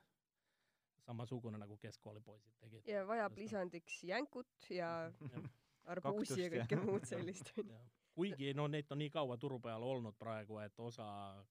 samasugune 1.05 1.57
nagu 1.57 1.77
keskkoolipoisid 1.81 2.53
tegid. 2.59 2.87
ja 2.87 3.05
vajab 3.07 3.31
Just. 3.31 3.39
lisandiks 3.43 4.03
jänkut 4.03 4.69
ja 4.69 4.89
Jah. 5.09 5.47
arbuusi 5.93 6.41
ja 6.41 6.49
Kaktust 6.49 6.59
ja- 6.59 6.65
kõike 6.67 6.81
muud 6.85 7.07
sellist. 7.09 7.53
Jah. 7.57 7.87
kuigi 8.13 8.53
no 8.53 8.67
neid 8.67 8.91
on 8.91 8.99
nii 9.01 9.09
kaua 9.09 9.37
turu 9.37 9.59
peal 9.63 9.83
olnud 9.83 10.17
praegu, 10.19 10.59
et 10.59 10.79
osa 10.79 11.07
äh, 11.39 11.45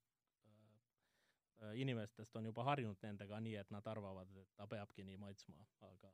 inimestest 1.75 2.37
on 2.37 2.47
juba 2.51 2.65
harjunud 2.65 2.99
nendega 3.03 3.41
nii, 3.41 3.57
et 3.61 3.71
nad 3.75 3.87
arvavad, 3.87 4.31
et 4.37 4.57
ta 4.57 4.67
peabki 4.67 5.05
nii 5.05 5.17
maitsma, 5.21 5.57
aga, 5.59 5.91
aga 5.93 6.13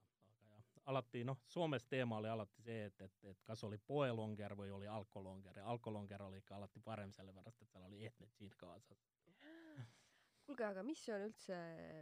jah, 0.50 0.68
alati 0.92 1.24
noh, 1.24 1.40
Soomes 1.48 1.86
teema 1.90 2.18
oli 2.22 2.30
alati 2.32 2.62
see, 2.62 2.86
et, 2.90 3.00
et, 3.00 3.18
et 3.32 3.42
kas 3.44 3.64
oli 3.68 3.78
poelonger 3.78 4.56
või 4.58 4.70
oli 4.70 4.88
alkolonger 4.88 5.60
ja 5.60 5.66
alkolonger 5.72 6.22
oli 6.28 6.40
ikka 6.42 6.56
alati 6.56 6.80
parem, 6.84 7.12
sellepärast 7.12 7.62
et 7.62 7.72
seal 7.72 7.84
oli 7.88 8.04
ehtne 8.04 8.30
džiin 8.38 8.56
kaasas. 8.60 9.04
kuulge, 10.46 10.64
aga 10.68 10.84
mis 10.86 11.02
on 11.08 11.26
üldse, 11.28 11.58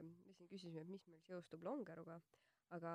me 0.07 0.37
siin 0.37 0.51
küsisime, 0.51 0.83
et 0.83 0.91
mis 0.91 1.07
meil 1.11 1.23
seostub 1.27 1.63
longeruga, 1.67 2.19
aga 2.77 2.95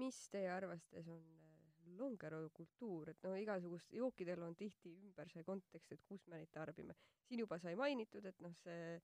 mis 0.00 0.18
teie 0.32 0.50
arvates 0.52 1.10
on 1.12 1.20
äh, 1.20 1.46
longeru 1.98 2.48
kultuur, 2.56 3.10
et 3.12 3.22
no 3.24 3.34
igasugust 3.38 3.92
jookidel 3.94 4.42
on 4.46 4.56
tihti 4.58 4.92
ümber 5.04 5.30
see 5.32 5.44
kontekst, 5.46 5.92
et 5.94 6.02
kus 6.08 6.26
me 6.26 6.40
neid 6.40 6.50
tarbime. 6.54 6.96
siin 7.28 7.42
juba 7.44 7.58
sai 7.62 7.76
mainitud, 7.78 8.26
et 8.26 8.40
noh, 8.42 8.54
see 8.62 9.00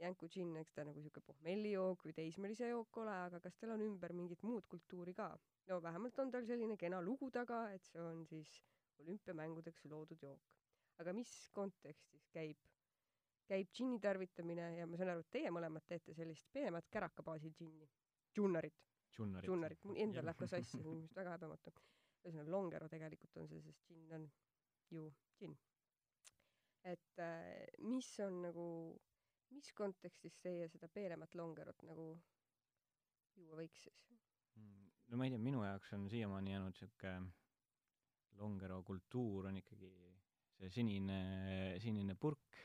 jänku 0.00 0.28
džinn, 0.28 0.56
eks 0.60 0.74
ta 0.74 0.84
nagu 0.86 1.02
siuke 1.02 1.22
pohmellijook 1.24 2.04
või 2.06 2.14
teismelise 2.16 2.68
jook 2.70 2.96
ole, 3.02 3.14
aga 3.28 3.40
kas 3.40 3.56
teil 3.60 3.74
on 3.76 3.84
ümber 3.84 4.12
mingit 4.12 4.42
muud 4.42 4.66
kultuuri 4.70 5.14
ka? 5.14 5.30
no 5.70 5.80
vähemalt 5.82 6.18
on 6.18 6.30
tal 6.34 6.46
selline 6.46 6.76
kena 6.76 7.00
lugu 7.02 7.30
taga, 7.30 7.64
et 7.72 7.84
see 7.90 8.02
on 8.02 8.24
siis 8.28 8.50
olümpiamängudeks 9.02 9.86
loodud 9.90 10.22
jook. 10.22 10.54
aga 11.02 11.12
mis 11.16 11.30
kontekstis 11.52 12.26
käib 12.34 12.58
käib 13.48 13.70
džinni 13.76 14.00
tarvitamine 14.00 14.70
ja 14.78 14.86
ma 14.88 14.96
saan 14.98 15.12
aru, 15.14 15.24
et 15.24 15.32
teie 15.36 15.50
mõlemad 15.52 15.84
teete 15.88 16.14
sellist 16.16 16.46
peenemat 16.52 16.86
kärakabaasil 16.92 17.52
džinni. 17.58 17.88
Džunnarit, 18.34 18.78
Džunnarit. 19.14 19.84
mul 19.84 20.00
endal 20.04 20.24
läheb 20.26 20.38
ka 20.40 20.48
sassi, 20.50 20.78
see 20.78 20.80
on 20.80 20.88
minu 20.88 21.04
arust 21.04 21.18
väga 21.20 21.36
häbematu. 21.36 21.72
ühesõnaga 22.24 22.50
Longero 22.54 22.88
tegelikult 22.88 23.36
on 23.36 23.48
see, 23.50 23.60
sest 23.62 23.82
džinn 23.88 24.14
on 24.16 24.24
ju 24.96 25.04
džinn. 25.38 25.56
et 26.92 27.20
äh, 27.20 27.66
mis 27.78 28.08
on 28.20 28.40
nagu, 28.42 28.66
mis 29.54 29.70
kontekstis 29.78 30.36
teie 30.42 30.68
seda 30.72 30.88
peenemat 30.92 31.34
Longerot 31.38 31.82
nagu 31.86 32.08
juua 33.38 33.62
võiks 33.62 33.86
siis? 33.86 34.04
Mm, 34.58 34.90
no 35.10 35.18
ma 35.20 35.26
ei 35.26 35.34
tea, 35.34 35.42
minu 35.42 35.64
jaoks 35.64 35.94
on 35.96 36.08
siiamaani 36.10 36.54
jäänud 36.54 36.78
sihuke 36.78 37.14
longero 38.40 38.82
kultuur 38.86 39.48
on 39.50 39.58
ikkagi 39.60 39.90
see 40.58 40.70
sinine, 40.70 41.18
sinine 41.82 42.16
purk 42.18 42.58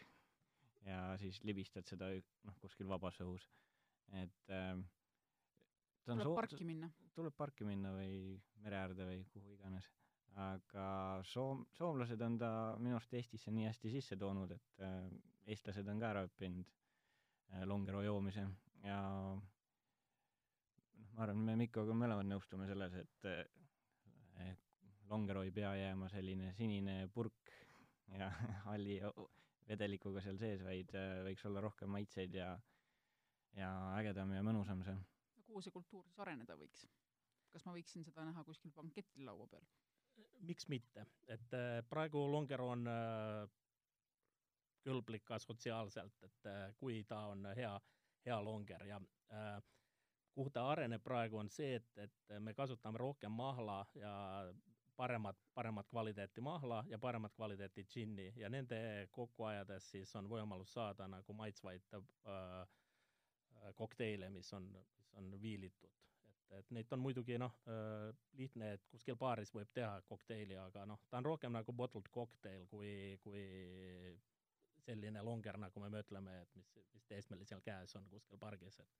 ja 0.86 1.02
siis 1.22 1.42
libistad 1.46 1.88
seda 1.90 2.10
noh, 2.48 2.58
kuskil 2.62 2.90
vabas 2.90 3.20
õhus. 3.26 3.46
et 4.22 4.36
ta 4.50 6.14
on 6.14 6.22
tuleb 6.22 6.26
soo- 6.32 6.36
parki 6.36 6.66
minna. 6.66 6.90
tuleb 7.14 7.36
parki 7.38 7.68
minna 7.68 7.94
või 7.94 8.40
mere 8.64 8.80
äärde 8.84 9.10
või 9.10 9.24
kuhu 9.34 9.54
iganes. 9.58 9.90
aga 10.40 10.86
soom-, 11.26 11.66
soomlased 11.76 12.22
on 12.22 12.38
ta 12.38 12.52
minu 12.80 12.96
arust 12.96 13.14
Eestisse 13.14 13.52
nii 13.52 13.66
hästi 13.68 13.92
sisse 13.92 14.18
toonud, 14.18 14.52
et 14.56 14.84
äh, 14.86 15.10
eestlased 15.50 15.88
on 15.90 16.00
ka 16.00 16.12
ära 16.14 16.24
õppinud 16.28 16.70
äh, 16.70 16.79
longero 17.66 18.02
joomise 18.06 18.46
ja 18.84 19.00
noh, 19.00 19.42
ma 21.16 21.26
arvan, 21.26 21.42
me 21.50 21.56
Mikkoga 21.60 21.96
mõlemad 21.98 22.28
nõustume 22.30 22.68
selles, 22.70 22.94
et 23.02 23.30
äh, 23.30 24.54
longero 25.10 25.44
ei 25.44 25.52
pea 25.52 25.74
jääma 25.76 26.10
selline 26.14 26.54
sinine 26.58 27.02
purk 27.14 27.54
ja 28.14 28.30
halli 28.70 29.00
vedelikuga 29.70 30.22
seal 30.26 30.40
sees, 30.42 30.64
vaid 30.66 30.94
äh, 30.98 31.20
võiks 31.28 31.46
olla 31.50 31.64
rohkem 31.66 31.92
maitseid 31.94 32.38
ja 32.38 32.54
ja 33.58 33.70
ägedam 33.98 34.32
ja 34.36 34.44
mõnusam 34.46 34.84
see. 34.86 34.96
kuhu 35.48 35.62
see 35.66 35.74
kultuur 35.74 36.06
siis 36.06 36.20
areneda 36.22 36.56
võiks? 36.58 36.86
kas 37.50 37.66
ma 37.66 37.74
võiksin 37.74 38.06
seda 38.06 38.26
näha 38.28 38.44
kuskil 38.46 38.74
banketil 38.76 39.26
laua 39.26 39.48
peal? 39.50 39.66
miks 40.46 40.68
mitte, 40.70 41.06
et 41.28 41.56
äh, 41.58 41.80
praegu 41.90 42.26
Longer 42.32 42.62
on 42.62 42.88
kõlblik 44.86 45.26
ka 45.28 45.40
sotsiaalselt, 45.40 46.24
et 46.24 46.50
äh, 46.52 46.64
kui 46.80 47.04
ta 47.08 47.26
on 47.34 47.46
hea, 47.56 47.74
hea 48.26 48.40
Longer 48.44 48.86
ja 48.88 49.02
äh, 49.34 49.60
kuhu 50.34 50.50
ta 50.56 50.66
areneb 50.72 51.04
praegu, 51.04 51.38
on 51.38 51.50
see, 51.50 51.76
et, 51.76 51.88
et 51.98 52.36
me 52.40 52.54
kasutame 52.54 52.98
rohkem 53.02 53.32
mahla 53.36 53.82
ja 53.96 54.14
paremat, 55.00 55.38
paremat 55.54 55.88
kvaliteeti 55.90 56.42
mahla 56.42 56.84
ja 56.90 57.00
paremat 57.00 57.34
kvaliteeti 57.36 57.84
džinni 57.84 58.34
ja 58.36 58.50
nende 58.50 59.08
kokku 59.12 59.44
ajades 59.44 59.92
siis 59.92 60.16
on 60.16 60.28
võimalus 60.32 60.74
saada 60.76 61.08
nagu 61.08 61.34
maitsvaid 61.34 61.96
äh, 61.96 62.04
äh, 62.34 63.70
kokteile, 63.76 64.30
mis 64.30 64.54
on, 64.54 64.68
mis 64.98 65.14
on 65.22 65.32
viilitud. 65.42 65.96
et, 66.30 66.52
et 66.60 66.72
neid 66.76 66.92
on 66.92 67.00
muidugi 67.00 67.38
äh,, 67.40 67.54
lihtne, 68.42 68.74
et 68.74 68.88
kuskil 68.92 69.16
baaris 69.16 69.54
võib 69.56 69.72
teha 69.74 70.02
kokteili, 70.08 70.58
aga 70.58 70.86
noh, 70.86 71.00
ta 71.10 71.22
on 71.22 71.32
rohkem 71.32 71.56
nagu 71.56 71.74
bottled 71.74 72.12
cocktail 72.16 72.68
kui, 72.68 72.92
kui 73.24 73.46
selline 74.90 75.22
longer, 75.26 75.58
nagu 75.62 75.84
me 75.86 75.90
mõtleme, 75.94 76.40
et 76.44 76.56
mis, 76.58 76.74
mis 76.96 77.06
teismelil 77.14 77.46
seal 77.50 77.62
käes 77.66 77.96
on 78.00 78.10
kuskil 78.12 78.42
pargis, 78.42 78.80
et 78.84 79.00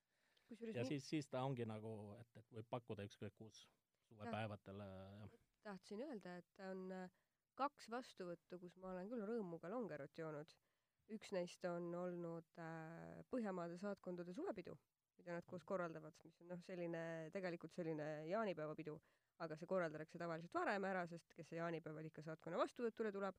kusjuures 0.50 0.78
ja 0.78 0.86
mi- 0.86 0.94
siis, 0.94 1.10
siis 1.10 1.28
ta 1.30 1.42
ongi 1.48 1.66
nagu, 1.70 1.94
et, 2.22 2.38
et 2.44 2.54
võib 2.60 2.70
pakkuda 2.78 3.06
ükskõik 3.10 3.36
kus 3.42 3.64
suvepäevadel 4.10 4.84
ja 4.86 5.30
tahtsin 5.66 6.02
öelda, 6.06 6.38
et 6.42 6.62
on 6.70 6.86
äh, 6.96 7.10
kaks 7.60 7.90
vastuvõttu, 7.92 8.60
kus 8.62 8.78
ma 8.82 8.94
olen 8.94 9.10
küll 9.12 9.26
rõõmuga 9.28 9.70
Longerot 9.74 10.18
joonud. 10.18 10.54
üks 11.10 11.32
neist 11.34 11.64
on 11.66 11.88
olnud 11.98 12.60
äh, 12.62 13.20
Põhjamaade 13.34 13.78
saatkondade 13.82 14.34
suvepidu, 14.38 14.76
mida 15.18 15.34
nad 15.40 15.46
koos 15.50 15.64
korraldavad, 15.68 16.14
mis 16.24 16.38
on 16.42 16.52
noh, 16.54 16.62
selline 16.68 17.02
tegelikult 17.34 17.74
selline 17.76 18.06
jaanipäevapidu, 18.30 18.94
aga 19.46 19.58
see 19.58 19.68
korraldatakse 19.72 20.22
tavaliselt 20.22 20.54
varem 20.54 20.86
ära, 20.86 21.06
sest 21.10 21.34
kes 21.36 21.50
see 21.50 21.60
jaanipäeval 21.60 22.06
ikka 22.12 22.24
saatkonna 22.30 22.62
vastuvõtule 22.62 23.12
tuleb. 23.16 23.36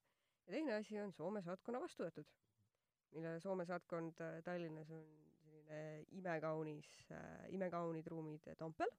Ja 0.50 0.56
teine 0.56 0.74
asi 0.74 0.98
on 0.98 1.12
Soome 1.14 1.42
saatkonna 1.46 1.78
vastuvõtud, 1.80 2.26
mille 3.14 3.36
Soome 3.40 3.66
saatkond 3.68 4.18
äh, 4.24 4.40
Tallinnas 4.42 4.90
on 4.90 5.04
selline 5.44 5.82
imekaunis 6.18 6.88
äh,, 7.14 7.46
imekaunid 7.54 8.06
ruumid 8.10 8.48
Toompeal 8.58 8.90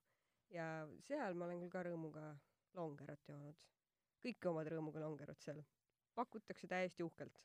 ja 0.55 0.87
seal 1.03 1.35
ma 1.35 1.49
olen 1.49 1.59
küll 1.59 1.73
ka 1.73 1.83
rõõmuga 1.89 2.23
longerot 2.79 3.27
joonud. 3.27 3.67
kõiki 4.23 4.47
omad 4.47 4.71
rõõmuga 4.71 5.03
longerot 5.03 5.43
seal. 5.43 5.59
pakutakse 6.15 6.67
täiesti 6.67 7.03
uhkelt. 7.03 7.43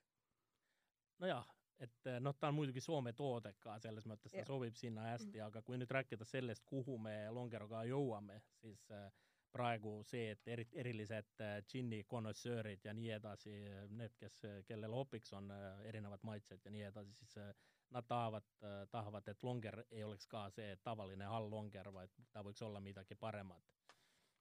nojah, 1.18 1.50
et 1.82 2.06
eh, 2.06 2.20
noh, 2.20 2.38
ta 2.38 2.52
on 2.52 2.60
muidugi 2.60 2.80
Soome 2.80 3.12
toode 3.12 3.56
ka, 3.58 3.78
selles 3.82 4.06
mõttes 4.06 4.32
ta 4.32 4.44
sobib 4.46 4.78
sinna 4.78 5.10
hästi, 5.10 5.40
aga 5.40 5.62
kui 5.62 5.78
nüüd 5.78 5.90
rääkida 5.90 6.24
sellest, 6.24 6.62
kuhu 6.64 6.98
me 6.98 7.16
Longeroga 7.30 7.82
jõuame, 7.90 8.38
siis 8.60 8.86
eh, 8.90 9.10
praegu 9.56 9.92
see, 10.04 10.30
et 10.34 10.48
eri, 10.52 10.66
erilised 10.82 11.40
eh, 11.44 11.54
džinni 11.68 12.02
konnoissöörid 12.10 12.84
ja 12.84 12.92
nii 12.96 13.10
edasi, 13.16 13.54
need, 13.96 14.16
kes, 14.20 14.42
kellel 14.68 14.94
hopiks 14.96 15.32
on 15.38 15.50
eh, 15.54 15.86
erinevad 15.90 16.24
maitsed 16.28 16.64
ja 16.64 16.72
nii 16.74 16.84
edasi, 16.90 17.14
siis 17.20 17.36
eh, 17.42 17.52
nad 17.94 18.06
tahavad, 18.10 18.46
tahavad, 18.90 19.28
et 19.30 19.44
longer 19.46 19.78
ei 19.90 20.02
oleks 20.04 20.26
ka 20.26 20.48
see 20.50 20.74
tavaline 20.82 21.28
hall 21.30 21.46
longer, 21.52 21.92
vaid 21.94 22.16
ta 22.34 22.42
võiks 22.42 22.64
olla 22.66 22.82
midagi 22.82 23.14
paremat. 23.14 23.62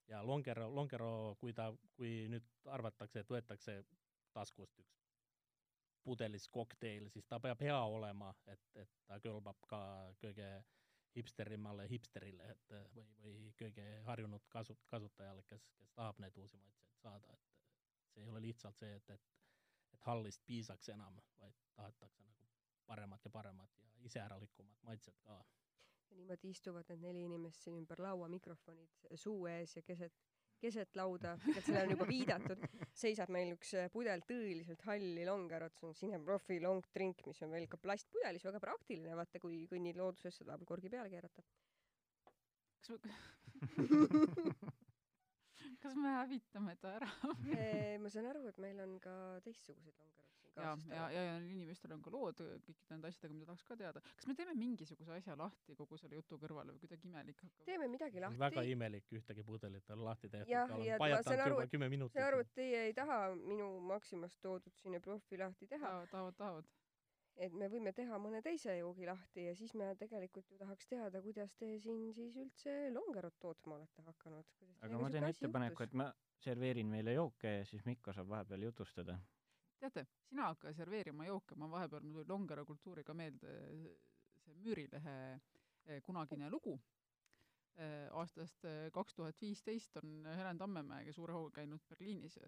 ja 0.09 0.23
longer, 0.25 0.59
longero, 0.69 1.35
kui 1.39 1.53
ta, 1.53 1.69
kui 1.95 2.27
nüüd 2.29 2.49
arvatakse, 2.77 3.21
et 3.21 3.29
võetakse 3.29 3.79
taskust 4.33 4.79
üks 4.81 4.95
pudelis 6.05 6.47
kokteil, 6.53 7.07
siis 7.09 7.25
ta 7.29 7.39
peab 7.41 7.61
hea 7.65 7.77
olema, 7.97 8.33
et, 8.53 8.65
et 8.81 8.91
ta 9.09 9.17
kõlbab 9.23 9.61
ka 9.69 9.79
kõige 10.21 10.49
hipsterile, 11.15 12.49
et 12.51 12.75
eh, 12.75 12.87
või, 12.95 13.07
või 13.23 13.53
kõige 13.59 13.85
harjunud 14.09 14.47
kasu-, 14.51 14.77
kasutajale, 14.91 15.43
kes, 15.49 15.69
kes 15.79 15.93
tahab 15.95 16.19
neid 16.23 16.37
uusi 16.37 16.57
maitseid 16.57 16.99
saada, 17.01 17.33
et 17.33 18.11
see 18.13 18.23
ei 18.23 18.29
ole 18.31 18.41
lihtsalt 18.43 18.77
see, 18.81 18.95
et, 18.99 19.09
et 19.15 19.31
et 19.95 20.07
hallist 20.09 20.43
piisaks 20.45 20.89
enam, 20.93 21.19
vaid 21.39 21.59
tahetakse 21.75 22.23
nagu 22.27 22.47
paremat 22.89 23.25
ja 23.25 23.31
paremat 23.31 23.77
ja 23.79 23.91
iseäralikumat 24.09 24.81
maitset 24.83 25.19
ka. 25.23 25.37
ja 26.09 26.17
niimoodi 26.17 26.49
istuvad 26.49 26.89
need 26.89 27.01
neli 27.07 27.23
inimest 27.25 27.63
siin 27.63 27.77
ümber 27.79 28.01
laua, 28.03 28.27
mikrofonid 28.29 29.07
suu 29.23 29.47
ees 29.51 29.75
ja 29.75 29.81
keset, 29.81 30.19
keset 30.61 30.91
lauda, 30.97 31.31
tegelikult 31.41 31.67
sellele 31.67 31.85
on 31.85 31.91
juba 31.95 32.05
viidatud, 32.09 32.59
seisab 33.03 33.29
meil 33.33 33.49
üks 33.55 33.69
äh, 33.79 33.83
pudel 33.93 34.19
tõeliselt 34.29 34.81
halli 34.87 35.23
longerot, 35.27 35.75
see 35.79 35.87
on 35.89 35.97
Cineprofi 35.99 36.55
long 36.63 36.83
drink, 36.95 37.17
mis 37.27 37.41
on 37.45 37.49
veel 37.55 37.67
ka 37.71 37.77
plastpudelis, 37.81 38.45
väga 38.47 38.59
praktiline, 38.63 39.13
vaata 39.19 39.37
kui 39.43 39.55
kõnnid 39.71 39.95
looduses, 39.99 40.33
seda 40.39 40.49
saab 40.53 40.61
korgi 40.69 40.89
peale 40.93 41.09
keerata. 41.13 41.41
kas 42.85 42.99
me 43.03 43.13
kas 45.83 45.95
me 45.97 46.09
hävitame 46.19 46.73
ta 46.81 46.87
ära? 46.99 47.09
Ma 48.01 48.07
saan 48.13 48.27
aru, 48.31 48.41
et 48.51 48.57
meil 48.61 48.77
on 48.85 48.91
ka 49.03 49.13
teistsuguseid 49.45 49.95
longerot 49.99 50.34
siin 50.55 50.93
ja, 50.95 50.95
ja, 50.95 51.07
ja, 51.11 51.23
ja 51.29 51.35
inimestel 51.43 51.95
on 51.95 52.03
ka 52.05 52.13
lood 52.13 52.39
kõikide 52.39 52.93
nende 52.93 53.11
asjadega, 53.11 53.33
mida 53.35 53.49
tahaks 53.51 53.67
ka 53.67 53.77
teada. 53.79 54.03
kas 54.19 54.29
me 54.29 54.37
teeme 54.39 54.55
mingisuguse 54.59 55.17
asja 55.17 55.37
lahti 55.39 55.75
kogu 55.75 55.99
selle 56.01 56.19
jutu 56.19 56.39
kõrvale 56.41 56.75
või 56.75 56.83
kuidagi 56.85 57.09
imelik 57.11 57.43
hakkab? 57.43 57.65
teeme 57.69 57.89
midagi 57.91 58.23
lahti. 58.23 58.41
väga 58.45 58.65
imelik, 58.71 59.11
ühtegi 59.19 59.45
pudelit 59.47 59.89
ei 59.89 59.97
ole 59.97 60.09
lahti 60.09 60.29
tehtud. 60.29 60.53
jah, 60.53 60.75
ja 60.85 61.01
ma 61.01 61.11
saan 61.21 61.45
aru, 61.47 61.59
et, 61.65 61.77
saan 62.13 62.27
aru, 62.29 62.45
et 62.45 62.55
teie 62.55 62.87
ei 62.89 62.97
taha 62.97 63.19
minu 63.35 63.69
Maximast 63.85 64.41
toodud 64.41 64.81
sinna 64.81 64.99
profi 64.99 65.37
lahti 65.41 65.67
teha. 65.67 65.85
tahavad, 65.85 66.09
tahavad, 66.11 66.39
tahavad 66.41 66.73
et 67.37 67.55
me 67.59 67.67
võime 67.71 67.91
teha 67.95 68.17
mõne 68.21 68.41
teise 68.43 68.77
joogi 68.77 69.07
lahti 69.09 69.47
ja 69.49 69.55
siis 69.59 69.73
me 69.77 69.89
tegelikult 69.99 70.51
ju 70.51 70.57
tahaks 70.59 70.87
teada, 70.91 71.21
kuidas 71.23 71.53
te 71.59 71.73
siin 71.83 72.07
siis 72.15 72.35
üldse 72.39 72.75
longerot 72.95 73.35
tootma 73.41 73.75
olete 73.79 74.05
hakanud. 74.07 74.51
aga 74.87 75.01
ma 75.01 75.09
teen 75.11 75.27
ettepaneku, 75.29 75.83
et 75.83 75.93
ma 75.93 76.09
serveerin 76.45 76.87
meile 76.91 77.15
jooke 77.17 77.57
ja 77.59 77.65
siis 77.67 77.85
Mikko 77.85 78.13
saab 78.13 78.29
vahepeal 78.31 78.67
jutustada. 78.69 79.17
Teate, 79.79 80.05
sina 80.29 80.49
hakka 80.51 80.73
serveerima 80.73 81.27
jooke, 81.27 81.55
ma 81.59 81.69
vahepeal, 81.71 82.03
mul 82.03 82.21
tuli 82.21 82.29
Longero 82.29 82.65
kultuuriga 82.65 83.13
meelde 83.13 83.55
see 84.45 84.55
Müürilehe 84.61 85.17
eh, 85.85 86.01
kunagine 86.05 86.49
lugu 86.53 86.75
eh, 87.77 88.07
aastast 88.21 88.65
eh, 88.69 88.87
kaks 88.93 89.17
tuhat 89.17 89.41
viisteist 89.41 89.97
on 90.01 90.17
Helen 90.37 90.61
Tammemäe, 90.61 91.05
kes 91.07 91.19
suure 91.19 91.35
hooga 91.37 91.61
käinud 91.61 91.85
Berliinis 91.89 92.39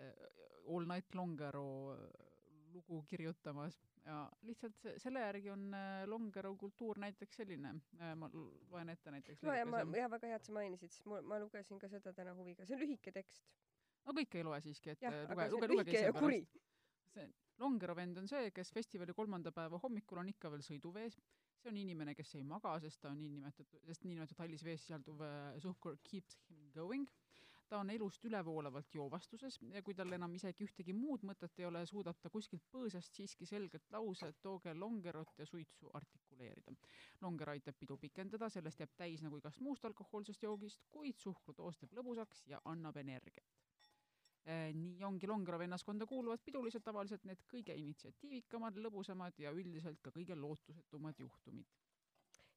All 0.00 0.86
Night 0.88 1.14
Longero 1.14 1.64
lugu 2.70 3.00
kirjutamas 3.10 3.80
ja 4.06 4.22
lihtsalt 4.46 4.78
see, 4.78 4.94
selle 5.02 5.20
järgi 5.24 5.50
on 5.50 5.74
Longero 6.06 6.54
kultuur 6.56 7.00
näiteks 7.02 7.40
selline, 7.42 7.74
ma 8.16 8.30
loen 8.32 8.92
ette 8.94 9.10
näiteks. 9.10 9.42
no 9.42 9.56
ja 9.56 9.66
ma, 9.66 9.82
ja 9.98 10.06
väga 10.10 10.30
hea, 10.30 10.38
et 10.38 10.46
sa 10.46 10.54
mainisid, 10.54 10.94
sest 10.94 11.10
ma, 11.10 11.18
ma 11.26 11.40
lugesin 11.42 11.82
ka 11.82 11.90
seda 11.90 12.14
täna 12.16 12.32
huviga, 12.38 12.64
see 12.64 12.78
on 12.78 12.84
lühike 12.84 13.12
tekst. 13.12 13.50
no 14.06 14.14
kõike 14.16 14.40
ei 14.40 14.46
loe 14.46 14.62
siiski, 14.64 14.94
et 14.94 15.02
äh, 15.02 15.18
luge, 15.28 15.48
luge, 15.56 15.70
lugege 15.74 15.98
ise 15.98 16.14
pärast. 16.14 16.60
See 17.14 17.28
Longero 17.60 17.94
vend 17.94 18.16
on 18.16 18.28
see, 18.28 18.50
kes 18.56 18.70
festivali 18.72 19.12
kolmanda 19.12 19.52
päeva 19.52 19.78
hommikul 19.82 20.22
on 20.22 20.30
ikka 20.32 20.48
veel 20.52 20.62
sõiduvees, 20.64 21.18
see 21.60 21.68
on 21.68 21.76
inimene, 21.76 22.14
kes 22.16 22.32
ei 22.38 22.44
maga, 22.48 22.72
sest 22.80 23.02
ta 23.02 23.10
on 23.12 23.20
niinimetatud, 23.20 23.82
sest 23.84 24.06
niinimetatud 24.06 24.40
hallis 24.40 24.64
vees 24.64 24.86
sisalduv 24.86 25.20
suhkur 25.60 25.98
keeps 26.08 26.40
him 26.48 26.70
going. 26.72 27.04
Ta 27.70 27.78
on 27.84 27.92
elust 27.92 28.24
ülevoolavalt 28.26 28.96
joovastuses 28.96 29.60
ja 29.70 29.82
kui 29.86 29.94
tal 29.94 30.10
enam 30.16 30.32
isegi 30.34 30.64
ühtegi 30.66 30.94
muud 30.96 31.22
mõtet 31.28 31.60
ei 31.60 31.68
ole, 31.68 31.84
suudab 31.86 32.18
ta 32.18 32.32
kuskilt 32.34 32.64
põõsast 32.72 33.14
siiski 33.14 33.46
selget 33.46 33.92
lause 33.94 34.32
tooge 34.42 34.74
longerot 34.74 35.38
ja 35.38 35.46
suitsu 35.46 35.92
artikuleerida. 36.00 36.74
longer 37.20 37.54
aitab 37.54 37.78
pidu 37.78 38.00
pikendada, 38.00 38.48
sellest 38.50 38.80
jääb 38.82 38.96
täis 38.96 39.22
nagu 39.22 39.38
igast 39.38 39.60
muust 39.60 39.84
alkohoolsest 39.84 40.48
joogist, 40.48 40.82
kuid 40.90 41.22
suhkrudoos 41.22 41.78
teeb 41.78 41.94
lõbusaks 42.00 42.46
ja 42.50 42.64
annab 42.64 42.96
energiat 43.04 43.69
nii 44.74 45.04
ongi 45.06 45.28
Longero 45.30 45.58
vennaskonda 45.60 46.06
kuuluvad 46.06 46.42
pidulised 46.44 46.82
tavaliselt 46.86 47.24
need 47.28 47.42
kõige 47.50 47.76
initsiatiivikamad, 47.76 48.78
lõbusamad 48.84 49.38
ja 49.42 49.52
üldiselt 49.54 50.00
ka 50.02 50.12
kõige 50.14 50.36
lootusetumad 50.38 51.18
juhtumid. 51.20 51.66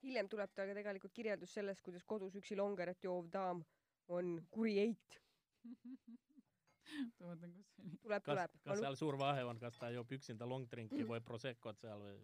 hiljem 0.03 0.27
tuleb 0.29 0.51
tal 0.55 0.67
ka 0.67 0.75
tegelikult 0.75 1.13
kirjeldus 1.13 1.53
sellest, 1.53 1.81
kuidas 1.81 2.03
kodus 2.03 2.35
üksi 2.35 2.57
Longerat 2.59 3.03
joov 3.03 3.29
daam 3.31 3.63
on 4.07 4.35
kuri 4.51 4.79
eit 4.79 5.20
mõtlen, 7.24 7.53
kus 7.55 7.70
see 7.75 7.83
oli. 7.85 7.98
tuleb, 8.03 8.25
tuleb. 8.27 8.55
kas 8.68 8.81
seal 8.83 8.98
suur 9.00 9.18
vahe 9.20 9.44
on, 9.48 9.59
kas 9.59 9.77
ta 9.79 9.89
joob 9.94 10.11
üksinda 10.18 10.48
long 10.50 10.68
drink'i 10.70 11.05
või 11.07 11.22
Proseccot 11.25 11.79
seal 11.79 12.01
või? 12.03 12.18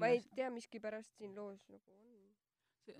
ma 0.00 0.10
ei 0.14 0.22
tea, 0.34 0.50
miskipärast 0.54 1.16
siin 1.18 1.34
loos 1.36 1.62
nagu 1.68 1.96
on. 1.96 2.19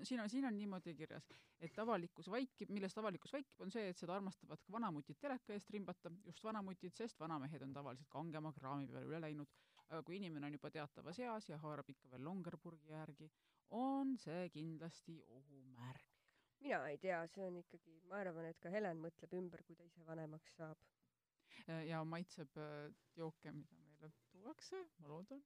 Siin 0.03 0.21
on, 0.23 0.29
siin 0.29 0.45
on 0.45 0.57
niimoodi 0.57 0.93
kirjas, 0.97 1.27
et 1.59 1.79
avalikkus 1.79 2.29
vaikib, 2.31 2.71
millest 2.73 2.97
avalikkus 2.97 3.33
vaikib, 3.33 3.63
on 3.65 3.73
see, 3.73 3.89
et 3.91 3.99
seda 3.99 4.15
armastavad 4.15 4.61
ka 4.63 4.73
vanamutid 4.75 5.19
teleka 5.21 5.55
eest 5.55 5.69
rimbata, 5.73 6.11
just 6.25 6.43
vanamutid, 6.43 6.95
sest 6.97 7.19
vanamehed 7.19 7.65
on 7.67 7.73
tavaliselt 7.73 8.09
kangema 8.13 8.53
kraami 8.57 8.87
peale 8.87 9.05
üle 9.09 9.21
läinud. 9.27 9.59
aga 9.91 10.03
kui 10.07 10.15
inimene 10.15 10.47
on 10.47 10.53
juba 10.55 10.69
teatavas 10.71 11.17
eas 11.19 11.49
ja 11.49 11.57
haarab 11.59 11.89
ikka 11.91 12.07
veel 12.13 12.23
longerpurgi 12.23 12.93
järgi, 12.93 13.27
on 13.75 14.15
see 14.17 14.47
kindlasti 14.53 15.17
ohumärk 15.27 16.11
mina 16.61 16.87
ei 16.87 16.97
tea, 17.01 17.21
see 17.33 17.45
on 17.49 17.57
ikkagi, 17.57 17.99
ma 18.09 18.19
arvan, 18.21 18.45
et 18.51 18.59
ka 18.61 18.69
Helen 18.69 18.99
mõtleb 19.01 19.33
ümber, 19.37 19.63
kui 19.65 19.75
ta 19.75 19.85
ise 19.87 20.05
vanemaks 20.07 20.57
saab. 20.59 20.89
ja 21.85 22.03
maitseb 22.07 22.57
äh, 22.57 22.93
jooke, 23.17 23.51
mida 23.51 23.90
meile 24.01 24.13
tuuakse, 24.31 24.81
ma 24.99 25.07
loodan. 25.11 25.41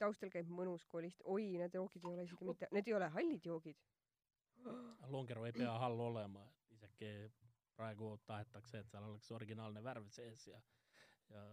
taustal 0.00 0.30
käib 0.32 0.48
mõnus 0.48 0.86
kolist, 0.88 1.22
oi, 1.28 1.58
need 1.60 1.74
joogid 1.76 2.04
ei 2.04 2.14
ole 2.14 2.24
isegi 2.24 2.46
mitte, 2.48 2.68
need 2.72 2.88
ei 2.88 2.94
ole 2.96 3.08
hallid 3.16 3.46
joogid. 3.46 3.80
Longero 5.14 5.44
ei 5.46 5.52
pea 5.52 5.72
hall 5.82 6.00
olema, 6.00 6.44
et 6.48 6.76
isegi 6.78 7.12
praegu 7.76 8.14
tahetakse, 8.26 8.80
et 8.80 8.92
seal 8.92 9.06
oleks 9.08 9.30
originaalne 9.36 9.82
värv 9.84 10.08
sees 10.12 10.46
ja, 10.48 10.60
ja 11.32 11.44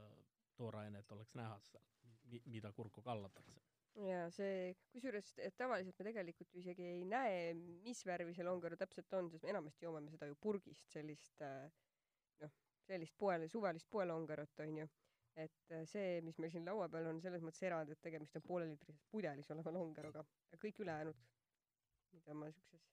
toorainet 0.56 1.12
oleks 1.12 1.36
näha 1.39 1.58
seal, 1.67 1.89
mida 2.46 2.72
kurku 2.76 3.04
kallatakse 3.04 3.62
ja 4.06 4.28
see, 4.30 4.76
kusjuures 4.93 5.32
tavaliselt 5.58 5.98
me 5.98 6.06
tegelikult 6.12 6.52
ju 6.54 6.62
isegi 6.62 6.86
ei 6.86 7.06
näe, 7.10 7.54
mis 7.86 8.04
värvi 8.06 8.36
see 8.38 8.46
longero 8.46 8.78
täpselt 8.78 9.13
on, 9.17 9.32
sest 9.32 9.46
me 9.46 9.50
enamasti 9.56 9.88
joome 9.88 10.04
me 10.06 10.13
seda 10.13 10.28
ju 10.30 10.38
purgist, 10.41 10.86
sellist 10.93 11.41
äh, 11.41 11.65
noh, 12.43 12.54
sellist 12.86 13.17
poele, 13.17 13.50
suvalist 13.50 13.89
poelongerot 13.89 14.65
onju. 14.67 14.86
Et 15.38 15.71
äh, 15.71 15.84
see, 15.86 16.19
mis 16.26 16.38
meil 16.41 16.52
siin 16.54 16.65
laua 16.65 16.88
peal 16.89 17.08
on, 17.12 17.19
selles 17.21 17.43
mõttes 17.45 17.63
erand, 17.67 17.91
et 17.93 18.02
tegemist 18.02 18.38
on 18.39 18.45
pooleliitrises 18.47 19.04
pudelis 19.12 19.52
oleva 19.54 19.73
longeroga. 19.76 20.23
kõik 20.63 20.80
ülejäänud, 20.86 21.19
mida 22.17 22.34
ma 22.38 22.50
siukses 22.56 22.86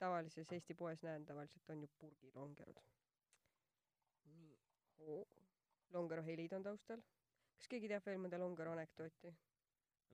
tavalises 0.00 0.52
Eesti 0.56 0.74
poes 0.80 1.02
näen, 1.04 1.24
tavaliselt 1.28 1.70
on 1.72 1.82
ju 1.84 1.88
purgilongerod. 2.00 2.82
nii 4.34 5.24
longero 5.96 6.22
helid 6.28 6.52
on 6.58 6.62
taustal. 6.68 7.00
kas 7.56 7.68
keegi 7.72 7.88
teab 7.92 8.06
veel 8.08 8.20
mõnda 8.24 8.38
longero 8.40 8.72
anekdooti? 8.76 9.32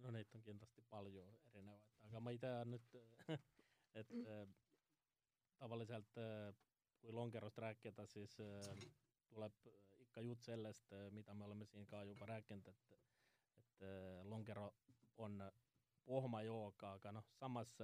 no 0.05 0.11
neid 0.15 0.31
on 0.39 0.43
kindlasti 0.47 0.85
palju 0.91 1.23
erinevaid, 1.51 1.91
aga 2.09 2.21
ma 2.21 2.35
ei 2.35 2.39
tea 2.47 2.63
nüüd 2.71 2.97
et 4.01 4.15
äh, 4.23 4.47
tavaliselt 5.59 6.19
äh, 6.23 6.55
kui 7.01 7.13
Longerost 7.15 7.59
rääkida, 7.63 8.07
siis 8.11 8.35
tuleb 9.31 9.55
ikka 10.17 10.25
jutt 10.25 10.45
sellest, 10.49 10.93
mida 11.13 11.35
me 11.35 11.45
oleme 11.45 11.65
siin 11.69 11.85
ka 11.87 12.03
juba 12.05 12.27
rääkinud, 12.27 12.69
et 12.69 12.93
et 13.59 13.83
Longero 14.25 14.73
on 15.19 15.43
pohmajook, 16.07 16.83
aga 16.89 17.13
noh, 17.13 17.27
samas 17.37 17.75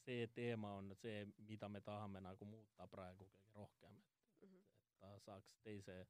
see 0.00 0.26
teema 0.32 0.70
on 0.78 0.94
see, 0.96 1.26
mida 1.48 1.68
me 1.68 1.80
tahame 1.80 2.20
nagu 2.24 2.44
muuta 2.48 2.86
praegu 2.88 3.26
kõige 3.28 3.52
rohkem, 3.54 3.98
et 4.40 4.48
mm, 4.48 4.54
-hmm. 4.54 4.62
et 4.86 4.98
ta 5.00 5.18
saaks 5.18 5.58
teise, 5.62 6.06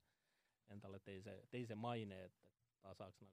endale 0.71 1.01
teise, 1.01 1.35
teise 1.51 1.75
maine, 1.75 2.25
et, 2.25 2.45
et 2.45 2.81
ta 2.83 2.95
saaks 2.95 3.21
nagu 3.21 3.33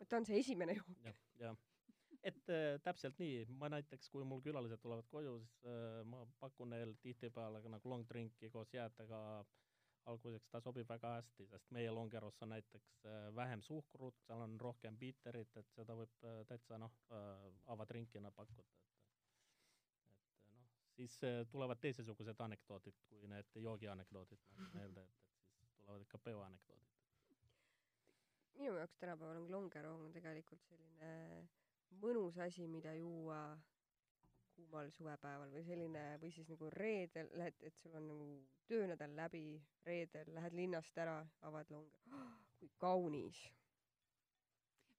et 0.00 0.08
ta 0.08 0.16
on 0.16 0.26
see 0.26 0.38
esimene 0.38 0.74
jook 0.76 1.04
ja,. 1.04 1.14
jah, 1.38 1.56
et 2.22 2.48
äh, 2.48 2.80
täpselt 2.84 3.18
nii, 3.18 3.46
ma 3.48 3.68
näiteks, 3.68 4.10
kui 4.10 4.24
mul 4.24 4.42
külalised 4.44 4.82
tulevad 4.82 5.08
koju, 5.08 5.38
siis 5.38 5.64
äh, 5.64 6.04
ma 6.04 6.26
pakun 6.40 6.70
neile 6.70 6.94
tihtipeale 6.94 7.62
ka 7.62 7.68
nagu 7.68 7.88
long 7.88 8.04
drink'i 8.08 8.50
koos 8.50 8.74
jäätega 8.74 9.46
alguseks 10.10 10.50
ta 10.52 10.60
sobib 10.62 10.88
väga 10.88 11.12
hästi, 11.16 11.46
sest 11.50 11.70
meie 11.74 11.90
longeros 11.94 12.38
on 12.44 12.52
näiteks 12.54 12.92
äh, 13.04 13.28
vähem 13.36 13.62
suhkrut, 13.62 14.18
seal 14.26 14.42
on 14.44 14.56
rohkem 14.60 14.98
biiterit, 14.98 15.56
et 15.60 15.72
seda 15.74 15.96
võib 15.98 16.26
äh, 16.26 16.42
täitsa 16.50 16.78
noh 16.78 16.94
äh,, 17.10 17.46
avatrinkina 17.74 18.30
pakkuda, 18.34 18.66
et 18.66 18.92
et 20.46 20.58
noh, 20.58 20.72
siis 20.96 21.18
tulevad 21.52 21.82
teisesugused 21.82 22.40
anekdoodid 22.48 23.00
kui 23.10 23.28
need 23.32 23.58
joogianekdoodid 23.68 24.46
nagu 24.52 24.68
meelde, 24.80 25.06
et, 25.06 25.30
et 25.44 25.58
siis 25.60 25.74
tulevad 25.80 26.06
ikka 26.06 26.22
peoanekdoodid. 26.30 26.92
Minu 28.56 28.76
jaoks 28.78 28.96
tänapäeval 28.96 29.42
on 29.42 29.50
longero 29.52 29.94
on 30.00 30.12
tegelikult 30.12 30.62
selline 30.64 31.10
mõnus 32.00 32.38
asi, 32.40 32.64
mida 32.70 32.94
juua 32.96 33.40
kuumal 34.56 34.90
suvepäeval 34.94 35.52
või 35.54 35.64
selline, 35.66 36.04
või 36.22 36.32
siis 36.34 36.48
nagu 36.52 36.70
reedel 36.74 37.30
lähed, 37.38 37.60
et 37.68 37.76
sul 37.80 37.94
on 37.98 38.08
nagu 38.10 38.28
töönädal 38.70 39.14
läbi, 39.16 39.44
reedel 39.86 40.32
lähed 40.34 40.56
linnast 40.56 40.98
ära, 40.98 41.20
avad 41.48 41.70
longe 41.74 42.00
oh,, 42.12 42.32
kui 42.60 42.72
kaunis. 42.80 43.42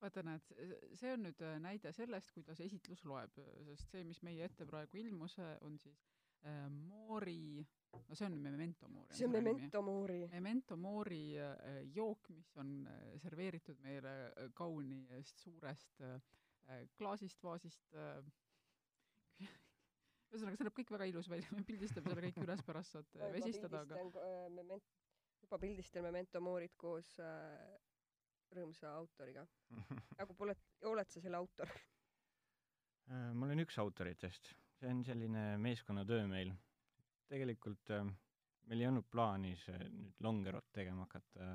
vaata, 0.01 0.23
näed, 0.23 0.53
see 0.93 1.13
on 1.15 1.25
nüüd 1.25 1.41
äh, 1.41 1.57
näide 1.63 1.91
sellest, 1.95 2.31
kuidas 2.35 2.61
esitlus 2.61 3.03
loeb, 3.09 3.41
sest 3.71 3.95
see, 3.95 4.05
mis 4.05 4.21
meie 4.23 4.45
ette 4.45 4.69
praegu 4.69 5.01
ilmus, 5.01 5.39
on 5.65 5.79
siis 5.81 6.05
äh, 6.45 6.67
Moori 6.69 7.65
no 8.07 8.15
see 8.15 8.25
on 8.25 8.37
Memento 8.37 8.87
Mori. 8.87 9.13
see 9.13 9.25
on 9.25 9.31
Memento 9.31 9.81
Mori. 9.81 10.27
Memento 10.31 10.77
Mori 10.77 11.39
äh, 11.39 11.81
jook, 11.93 12.29
mis 12.29 12.57
on 12.57 12.87
äh, 12.87 13.19
serveeritud 13.21 13.79
meile 13.83 14.13
äh, 14.27 14.49
kaunist 14.53 15.39
suurest 15.39 16.01
klaasist, 16.97 17.39
vaasist 17.43 17.93
ühesõnaga, 19.41 20.59
see 20.59 20.67
näeb 20.67 20.77
kõik 20.77 20.93
väga 20.93 21.07
ilus 21.09 21.29
välja, 21.31 21.49
me 21.55 21.63
pildistame 21.67 22.11
selle 22.11 22.29
kõik 22.29 22.39
üles 22.43 22.63
pärast, 22.67 22.95
saate 22.95 23.29
vesistada, 23.33 23.83
aga 23.85 24.29
Memento, 24.53 24.95
juba 25.43 25.59
pildistan 25.61 26.05
Memento 26.05 26.41
Morit 26.43 26.75
koos 26.79 27.13
äh, 27.23 27.77
rõõmsa 28.55 28.93
autoriga. 28.99 29.45
nagu 30.19 30.37
pole, 30.37 30.55
oled 30.87 31.11
sa 31.11 31.23
selle 31.23 31.39
autor? 31.39 31.71
Äh, 33.07 33.31
ma 33.33 33.47
olen 33.47 33.63
üks 33.63 33.79
autoritest, 33.81 34.51
see 34.77 34.91
on 34.91 35.03
selline 35.07 35.49
meeskonnatöö 35.63 36.27
meil. 36.31 36.53
tegelikult 37.27 37.89
äh, 37.91 38.05
meil 38.67 38.83
ei 38.83 38.87
olnud 38.87 39.07
plaanis 39.11 39.65
äh, 39.71 39.87
nüüd 39.91 40.21
Longerot 40.23 40.69
tegema 40.75 41.07
hakata. 41.07 41.49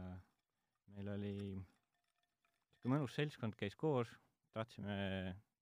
meil 0.92 1.08
oli 1.08 1.36
sihuke 1.56 2.90
mõnus 2.92 3.14
seltskond 3.16 3.56
käis 3.56 3.76
koos, 3.78 4.10
tahtsime 4.52 4.96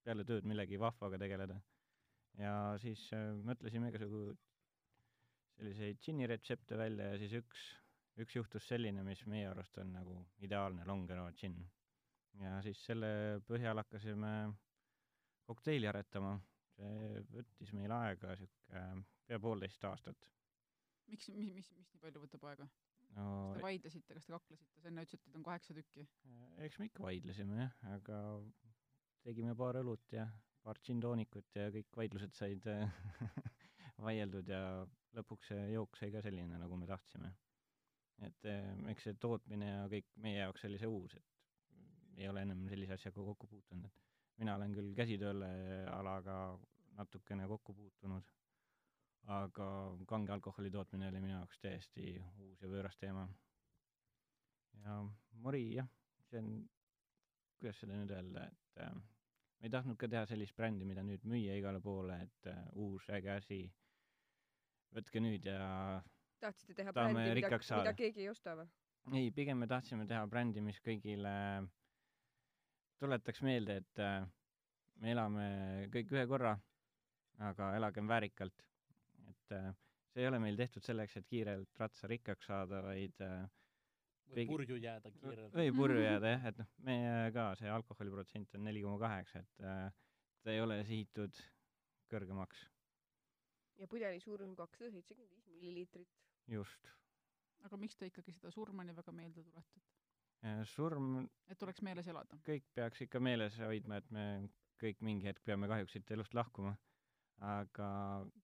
peale 0.03 0.25
tööd 0.27 0.47
millegi 0.49 0.79
vahvaga 0.81 1.19
tegeleda 1.21 1.59
ja 2.38 2.55
siis 2.83 3.03
äh, 3.16 3.33
mõtlesime 3.47 3.90
igasugu 3.90 4.31
selliseid 5.57 6.01
džinni-retsepte 6.01 6.79
välja 6.79 7.11
ja 7.12 7.21
siis 7.21 7.35
üks, 7.40 7.66
üks 8.23 8.37
juhtus 8.37 8.66
selline, 8.71 9.05
mis 9.07 9.23
meie 9.29 9.49
arust 9.51 9.77
on 9.83 9.93
nagu 9.97 10.16
ideaalne 10.45 10.87
Longero 10.88 11.27
džinn. 11.37 11.61
ja 12.40 12.59
siis 12.64 12.81
selle 12.87 13.40
põhjal 13.49 13.83
hakkasime 13.83 14.33
kokteili 15.51 15.88
aretama, 15.90 16.37
see 16.77 17.25
võttis 17.35 17.73
meil 17.77 17.93
aega 17.93 18.37
sihuke 18.38 18.85
pea 19.27 19.40
poolteist 19.43 19.85
aastat. 19.85 20.31
miks, 21.11 21.29
mis, 21.35 21.51
mis, 21.57 21.73
mis 21.77 21.93
nii 21.93 22.05
palju 22.05 22.25
võtab 22.25 22.47
aega? 22.53 22.69
no 23.16 23.27
kas 23.51 23.59
te 23.59 23.64
vaidlesite, 23.66 24.16
kas 24.16 24.29
te 24.29 24.35
kaklesite, 24.37 24.81
sa 24.81 24.90
enne 24.90 25.05
ütlesid, 25.07 25.27
et 25.27 25.38
on 25.40 25.47
kaheksa 25.47 25.77
tükki. 25.77 26.07
eks 26.66 26.79
me 26.79 26.88
ikka 26.90 27.05
vaidlesime 27.05 27.64
jah, 27.64 27.75
aga 27.97 28.21
tegime 29.27 29.57
paar 29.59 29.81
õlut 29.83 30.14
ja 30.14 30.29
paar 30.64 30.81
džinntoonikut 30.85 31.57
ja 31.57 31.68
kõik 31.75 31.96
vaidlused 31.96 32.35
said 32.37 32.66
vaieldud 34.05 34.49
ja 34.49 34.62
lõpuks 35.16 35.51
see 35.53 35.70
jook 35.75 35.96
sai 35.99 36.11
ka 36.14 36.23
selline, 36.25 36.59
nagu 36.61 36.77
me 36.79 36.88
tahtsime. 36.88 37.33
et 38.27 38.44
eh, 38.44 38.66
eks 38.92 39.07
see 39.07 39.16
tootmine 39.20 39.68
ja 39.68 39.85
kõik 39.88 40.11
meie 40.20 40.42
jaoks 40.42 40.66
oli 40.68 40.79
see 40.81 40.90
uus, 40.90 41.14
et 41.16 42.20
ei 42.20 42.29
ole 42.29 42.42
ennem 42.44 42.66
sellise 42.68 42.99
asjaga 42.99 43.25
kokku 43.31 43.49
puutunud, 43.49 43.87
et 43.88 44.42
mina 44.42 44.57
olen 44.59 44.75
küll 44.77 44.92
käsitööle 44.96 45.49
alaga 45.94 46.37
natukene 46.99 47.46
kokku 47.49 47.75
puutunud, 47.79 48.27
aga 49.37 49.68
kange 50.09 50.35
alkoholi 50.37 50.73
tootmine 50.75 51.09
oli 51.09 51.23
minu 51.25 51.38
jaoks 51.38 51.62
täiesti 51.64 52.12
uus 52.44 52.61
ja 52.61 52.68
võõras 52.68 52.99
teema. 53.01 53.25
ja 54.85 55.01
Mori 55.44 55.64
jah, 55.79 55.88
see 56.29 56.42
on, 56.42 56.53
kuidas 57.59 57.81
seda 57.81 57.96
nüüd 57.96 58.12
öelda, 58.16 58.44
et 58.53 58.85
äh, 58.85 59.01
me 59.61 59.68
ei 59.68 59.73
tahtnud 59.73 59.99
ka 60.01 60.09
teha 60.09 60.25
sellist 60.29 60.57
brändi, 60.57 60.87
mida 60.88 61.03
nüüd 61.05 61.25
müüa 61.29 61.57
igale 61.61 61.83
poole, 61.85 62.16
et 62.25 62.49
äh, 62.49 62.61
uus 62.81 63.09
äge 63.12 63.35
asi, 63.35 63.61
võtke 64.96 65.20
nüüd 65.20 65.44
ja 65.51 66.01
tahtsite 66.40 66.79
teha 66.79 66.94
brändi, 66.96 67.27
mida, 67.37 67.59
mida 67.61 67.92
keegi 67.99 68.25
ei 68.25 68.31
osta 68.33 68.57
või? 68.57 68.70
ei, 69.20 69.29
pigem 69.37 69.61
me 69.61 69.68
tahtsime 69.68 70.07
teha 70.09 70.25
brändi, 70.31 70.62
mis 70.64 70.81
kõigile 70.85 71.35
tuletaks 73.01 73.44
meelde, 73.44 73.81
et 73.83 74.03
äh, 74.05 74.25
me 75.01 75.12
elame 75.12 75.46
kõik 75.92 76.16
ühe 76.16 76.25
korra, 76.31 76.57
aga 77.51 77.75
elagem 77.77 78.09
väärikalt. 78.09 78.66
et 79.29 79.57
äh, 79.57 79.70
see 80.11 80.25
ei 80.25 80.29
ole 80.29 80.40
meil 80.42 80.57
tehtud 80.57 80.85
selleks, 80.85 81.16
et 81.16 81.29
kiirelt 81.29 81.85
ratsa 81.85 82.09
rikkaks 82.11 82.49
saada, 82.49 82.81
vaid 82.88 83.20
äh, 83.25 83.44
või 84.31 84.40
Keegi- 84.40 84.51
purju 84.55 84.81
jääda 84.81 85.12
kiirelt. 85.14 85.55
või 85.55 85.73
purju 85.77 86.03
jääda 86.09 86.35
jah, 86.35 86.51
et 86.53 86.61
noh, 86.62 86.73
meie 86.88 87.14
ka 87.37 87.47
see 87.61 87.71
alkoholiprotsent 87.71 88.59
on 88.59 88.64
neli 88.69 88.83
koma 88.87 88.99
kaheksa, 89.03 89.45
et 89.45 89.64
äh, 89.66 89.88
ta 90.45 90.55
ei 90.55 90.61
ole 90.64 90.81
sihitud 90.88 91.43
kõrgemaks, 92.11 92.64
ja 93.81 93.88
pudeli 93.88 94.21
suurus 94.21 94.49
on 94.49 94.57
kakssada 94.59 94.90
seitsekümmend 94.95 95.33
viis 95.33 95.47
milliliitrit. 95.55 96.19
just. 96.49 96.90
aga 97.64 97.77
miks 97.77 97.97
te 97.97 98.09
ikkagi 98.11 98.33
seda 98.37 98.51
surma 98.55 98.85
nii 98.85 98.97
väga 98.97 99.12
meelde 99.12 99.45
tuletate? 99.45 99.88
surm, 100.73 101.27
et 101.53 101.62
oleks 101.62 101.83
meeles 101.85 102.07
elada. 102.09 102.38
kõik 102.47 102.69
peaks 102.75 103.03
ikka 103.07 103.21
meeles 103.21 103.59
hoidma, 103.61 104.01
et 104.01 104.11
me 104.11 104.27
kõik 104.81 105.03
mingi 105.05 105.29
hetk 105.29 105.45
peame 105.45 105.69
kahjuks 105.69 105.97
siit 105.97 106.11
elust 106.16 106.35
lahkuma. 106.35 106.77
aga 107.40 107.88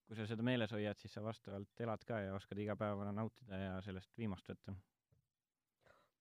kui 0.07 0.17
sa 0.17 0.25
seda 0.29 0.45
meeles 0.45 0.71
hoiad, 0.73 0.97
siis 0.97 1.13
sa 1.13 1.21
vastavalt 1.21 1.81
elad 1.85 2.05
ka 2.05 2.19
ja 2.25 2.35
oskad 2.35 2.57
iga 2.61 2.75
päeva 2.75 3.11
nautida 3.11 3.59
ja 3.61 3.81
sellest 3.85 4.17
viimast 4.17 4.47
võtta. 4.49 4.73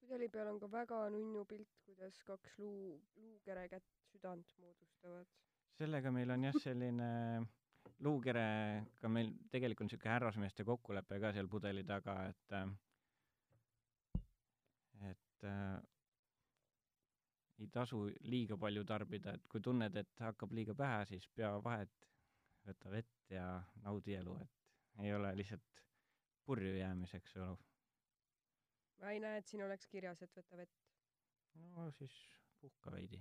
Pudeli 0.06 0.28
peal 0.30 0.46
on 0.52 0.60
ka 0.62 0.68
väga 0.70 0.98
nunnu 1.10 1.44
pilt, 1.50 1.72
kuidas 1.86 2.18
kaks 2.28 2.58
luu, 2.62 3.00
luukerekätt 3.18 3.86
südant 4.12 4.52
moodustavad. 4.62 5.26
sellega 5.78 6.12
meil 6.14 6.30
on 6.30 6.44
jah, 6.46 6.58
selline 6.62 7.08
luukerega 8.06 9.10
meil 9.10 9.32
tegelikult 9.50 9.88
niisugune 9.88 10.12
härrasmeeste 10.12 10.64
kokkulepe 10.64 11.18
ka 11.20 11.32
seal 11.34 11.50
pudeli 11.50 11.84
taga, 11.84 12.16
et 12.30 12.56
et 15.10 15.44
äh, 15.50 15.82
ei 17.58 17.68
tasu 17.72 18.06
liiga 18.30 18.56
palju 18.56 18.84
tarbida, 18.84 19.34
et 19.34 19.48
kui 19.48 19.60
tunned, 19.60 19.96
et 19.96 20.22
hakkab 20.22 20.52
liiga 20.52 20.74
pähe, 20.74 21.04
siis 21.10 21.26
pea 21.34 21.50
vahet, 21.64 22.10
võta 22.66 22.92
vett 22.92 23.32
ja 23.34 23.46
naudi 23.82 24.14
elu, 24.20 24.38
et 24.44 25.04
ei 25.04 25.14
ole 25.14 25.34
lihtsalt 25.36 25.82
purju 26.46 26.76
jäämiseks 26.78 27.36
elu. 27.40 27.56
Ma 29.00 29.12
ei 29.12 29.20
näe, 29.22 29.40
et 29.40 29.48
siin 29.50 29.64
oleks 29.66 29.86
kirjas, 29.92 30.22
et 30.22 30.32
võta 30.36 30.54
vett. 30.60 30.76
no 31.74 31.90
siis 31.98 32.14
puhka 32.60 32.88
veidi. 32.92 33.20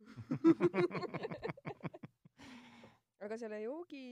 aga 3.24 3.38
selle 3.40 3.58
joogi, 3.62 4.04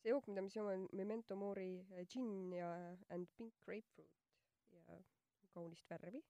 see 0.00 0.12
jook, 0.12 0.24
mida 0.30 0.44
me 0.44 0.52
joome, 0.54 0.72
on 0.78 0.82
Memento 0.96 1.34
Mori 1.36 1.72
äh, 1.92 2.06
gin 2.08 2.52
ja 2.56 2.70
and 3.14 3.26
pink 3.36 3.54
grapefruit 3.66 4.16
ja 4.72 5.00
kaunist 5.54 5.90
värvi. 5.90 6.22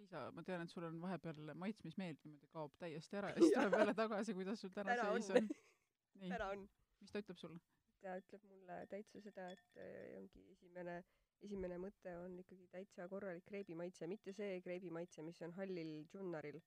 Liisa, 0.00 0.30
ma 0.32 0.44
tean, 0.46 0.62
et 0.64 0.72
sul 0.72 0.86
on 0.86 1.00
vahepeal 1.02 1.50
maitsmismeel 1.60 2.16
niimoodi 2.24 2.48
kaob 2.54 2.76
täiesti 2.80 3.18
ära 3.20 3.28
ja 3.34 3.42
siis 3.42 3.56
tuleb 3.56 3.76
jälle 3.80 3.96
tagasi, 3.98 4.36
kuidas 4.38 4.62
sul 4.64 4.72
täna 4.76 4.96
seis 5.02 5.28
on., 5.34 5.50
täna 6.32 6.48
on. 6.54 6.64
mis 7.02 7.12
ta 7.12 7.22
ütleb 7.24 7.42
sulle? 7.42 7.60
ta 8.00 8.14
ütleb 8.16 8.46
mulle 8.48 8.78
täitsa 8.92 9.20
seda, 9.24 9.50
et 9.56 9.82
äh, 9.82 10.14
ongi 10.20 10.46
esimene, 10.54 11.00
esimene 11.46 11.78
mõte 11.80 12.14
on 12.20 12.38
ikkagi 12.42 12.68
täitsa 12.72 13.08
korralik 13.10 13.44
kreebimaitse, 13.48 14.08
mitte 14.10 14.34
see 14.36 14.60
kreebimaitse, 14.64 15.24
mis 15.26 15.40
on 15.46 15.54
hallil 15.56 15.92
džunnaril, 16.12 16.60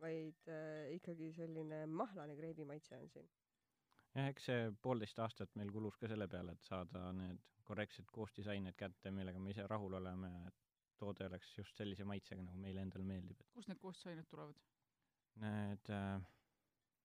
vaid 0.00 0.50
äh, 0.52 0.90
ikkagi 0.96 1.30
selline 1.36 1.84
mahlane 1.86 2.36
kreebimaitse 2.38 2.96
on 2.98 3.08
siin. 3.12 3.28
jah, 4.14 4.26
eks 4.32 4.48
see 4.50 4.72
poolteist 4.82 5.20
aastat 5.24 5.54
meil 5.60 5.70
kulus 5.74 5.96
ka 6.00 6.10
selle 6.10 6.28
peale, 6.28 6.56
et 6.56 6.66
saada 6.66 7.10
need 7.16 7.40
korrektsed 7.70 8.08
koostisained 8.10 8.74
kätte, 8.76 9.12
millega 9.14 9.38
me 9.38 9.54
ise 9.54 9.66
rahul 9.70 9.94
oleme, 10.00 10.32
et 10.48 10.66
toode 10.98 11.28
oleks 11.28 11.52
just 11.56 11.78
sellise 11.78 12.04
maitsega, 12.04 12.42
nagu 12.42 12.58
meile 12.60 12.82
endale 12.84 13.06
meeldib, 13.06 13.44
kust 13.54 13.70
need 13.70 13.80
koostisained 13.82 14.28
tulevad? 14.32 14.58
need 15.40 15.92
äh, 15.94 16.18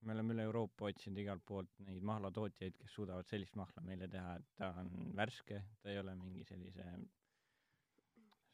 me 0.06 0.13
oleme 0.13 0.36
üle 0.36 0.46
Euroopa 0.46 0.89
otsinud 0.89 1.20
igalt 1.22 1.44
poolt 1.50 1.80
neid 1.88 2.04
mahlatootjaid, 2.06 2.78
kes 2.82 2.96
suudavad 2.98 3.28
sellist 3.30 3.56
mahla 3.60 3.84
meile 3.86 4.08
teha, 4.12 4.36
et 4.39 4.52
ta 4.60 4.72
on 4.82 4.91
värske, 5.18 5.62
ta 5.82 5.91
ei 5.91 6.00
ole 6.02 6.13
mingi 6.20 6.46
sellise 6.48 6.86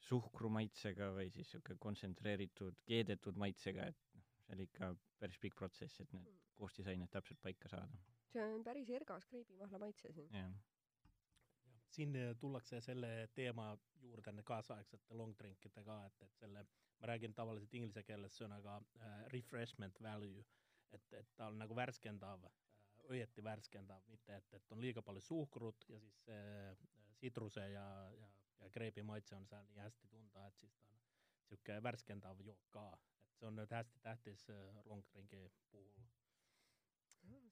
suhkrumaitsega 0.08 1.12
või 1.16 1.30
siis 1.34 1.52
sihuke 1.54 1.78
kontsentreeritud, 1.80 2.80
keedetud 2.88 3.38
maitsega, 3.40 3.90
et 3.92 4.16
noh, 4.18 4.26
see 4.46 4.56
oli 4.58 4.68
ikka 4.70 4.94
päris 5.22 5.40
pikk 5.44 5.60
protsess, 5.60 6.02
et 6.04 6.16
need 6.16 6.32
koostisained 6.58 7.12
täpselt 7.14 7.40
paika 7.44 7.70
saada, 7.72 8.02
see 8.32 8.44
on 8.44 8.64
päris 8.66 8.90
ergas 8.96 9.28
kreebimahla 9.30 9.80
maitse 9.86 10.12
siin. 10.16 10.30
jah. 10.36 10.52
siin 11.92 12.16
eh, 12.16 12.34
tullakse 12.40 12.80
selle 12.82 13.12
teema 13.36 13.74
juurde 14.02 14.32
nende 14.32 14.44
kaasaegsete 14.48 15.18
long 15.20 15.36
drinkide 15.38 15.84
ka, 15.86 15.98
et, 16.08 16.26
et 16.28 16.40
selle, 16.40 16.66
ma 17.00 17.12
räägin 17.12 17.36
tavaliselt 17.38 17.74
inglise 17.80 18.04
keeles 18.08 18.38
sõnaga 18.40 18.80
äh, 18.80 19.18
refreshment 19.36 20.00
value, 20.04 20.44
et, 20.98 21.14
et 21.20 21.34
ta 21.38 21.48
on 21.52 21.60
nagu 21.62 21.76
värskendav 21.76 22.46
äh,, 22.48 22.60
õieti 23.10 23.44
värskendav, 23.44 24.04
mitte 24.12 24.36
et, 24.38 24.54
et 24.58 24.74
on 24.74 24.82
liiga 24.84 25.04
palju 25.06 25.24
suhkrut 25.26 25.88
ja 25.90 26.00
siis 26.02 26.18
see 26.26 26.40
äh, 26.40 26.86
sitruse 27.20 27.64
ja, 27.74 27.86
ja, 28.18 28.30
ja 28.62 28.70
kreebi 28.74 29.04
maitse 29.06 29.36
on 29.38 29.48
seal 29.50 29.68
nii 29.74 29.84
hästi 29.84 30.10
tunda, 30.12 30.48
et 30.48 30.64
siis 30.64 30.76
ta 30.78 30.88
on 30.88 31.00
niisugune 31.52 31.84
värskendav 31.88 32.44
jook 32.46 32.68
ka, 32.74 32.86
et 33.24 33.40
see 33.40 33.50
on 33.50 33.58
nüüd 33.60 33.76
hästi 33.76 34.04
tähtis 34.06 34.48
äh, 34.54 34.82
long 34.90 35.04
drinki 35.14 35.42
puhul. 35.72 35.90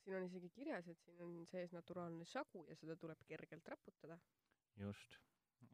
siin 0.03 0.15
on 0.17 0.25
isegi 0.25 0.49
kirjas, 0.49 0.87
et 0.87 1.01
siin 1.05 1.19
on 1.21 1.41
sees 1.49 1.73
naturaalne 1.75 2.25
sagu 2.25 2.65
ja 2.69 2.77
seda 2.79 2.95
tuleb 2.97 3.25
kergelt 3.27 3.67
raputada. 3.75 4.19
just, 4.79 5.19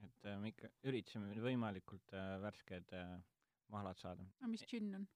et 0.08 0.28
me 0.42 0.52
ikka 0.52 0.72
üritasime 0.84 1.36
võimalikult 1.42 2.16
värsked 2.42 2.96
mahlad 3.72 4.02
saada. 4.02 4.26
aga 4.42 4.52
mis 4.52 4.66
džinn 4.68 4.98
on? 5.00 5.08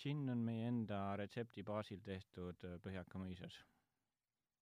Džinn 0.00 0.32
on 0.32 0.44
meie 0.46 0.68
enda 0.70 1.02
retsepti 1.20 1.64
baasil 1.66 2.00
tehtud 2.04 2.64
äh, 2.68 2.78
Põhjaka 2.84 3.20
mõisas. 3.20 3.58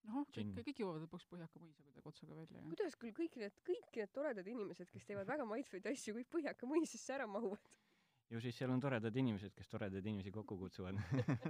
ahah, 0.09 0.27
kõik 0.35 0.62
kõik 0.70 0.83
jõuavad 0.83 1.05
lõpuks 1.07 1.29
Põhjaka 1.31 1.62
mõisa 1.62 1.85
kuidagi 1.85 2.11
otsaga 2.12 2.38
välja, 2.38 2.62
kuidas 2.70 2.96
küll 3.01 3.14
kõik 3.16 3.37
need, 3.42 3.61
kõik 3.66 4.01
need 4.01 4.14
toredad 4.14 4.55
inimesed, 4.55 4.90
kes 4.94 5.07
teevad 5.07 5.31
väga 5.31 5.46
maitsvaid 5.48 5.87
asju, 5.92 6.16
kõik 6.18 6.33
Põhjaka 6.37 6.70
mõisasse 6.70 7.14
ära 7.18 7.29
mahuvad? 7.31 7.70
ju 8.29 8.40
siis 8.44 8.59
seal 8.61 8.72
on 8.72 8.81
toredad 8.81 9.14
inimesed, 9.16 9.55
kes 9.57 9.70
toredaid 9.72 10.05
inimesi 10.05 10.33
kokku 10.35 10.59
kutsuvad. 10.61 10.98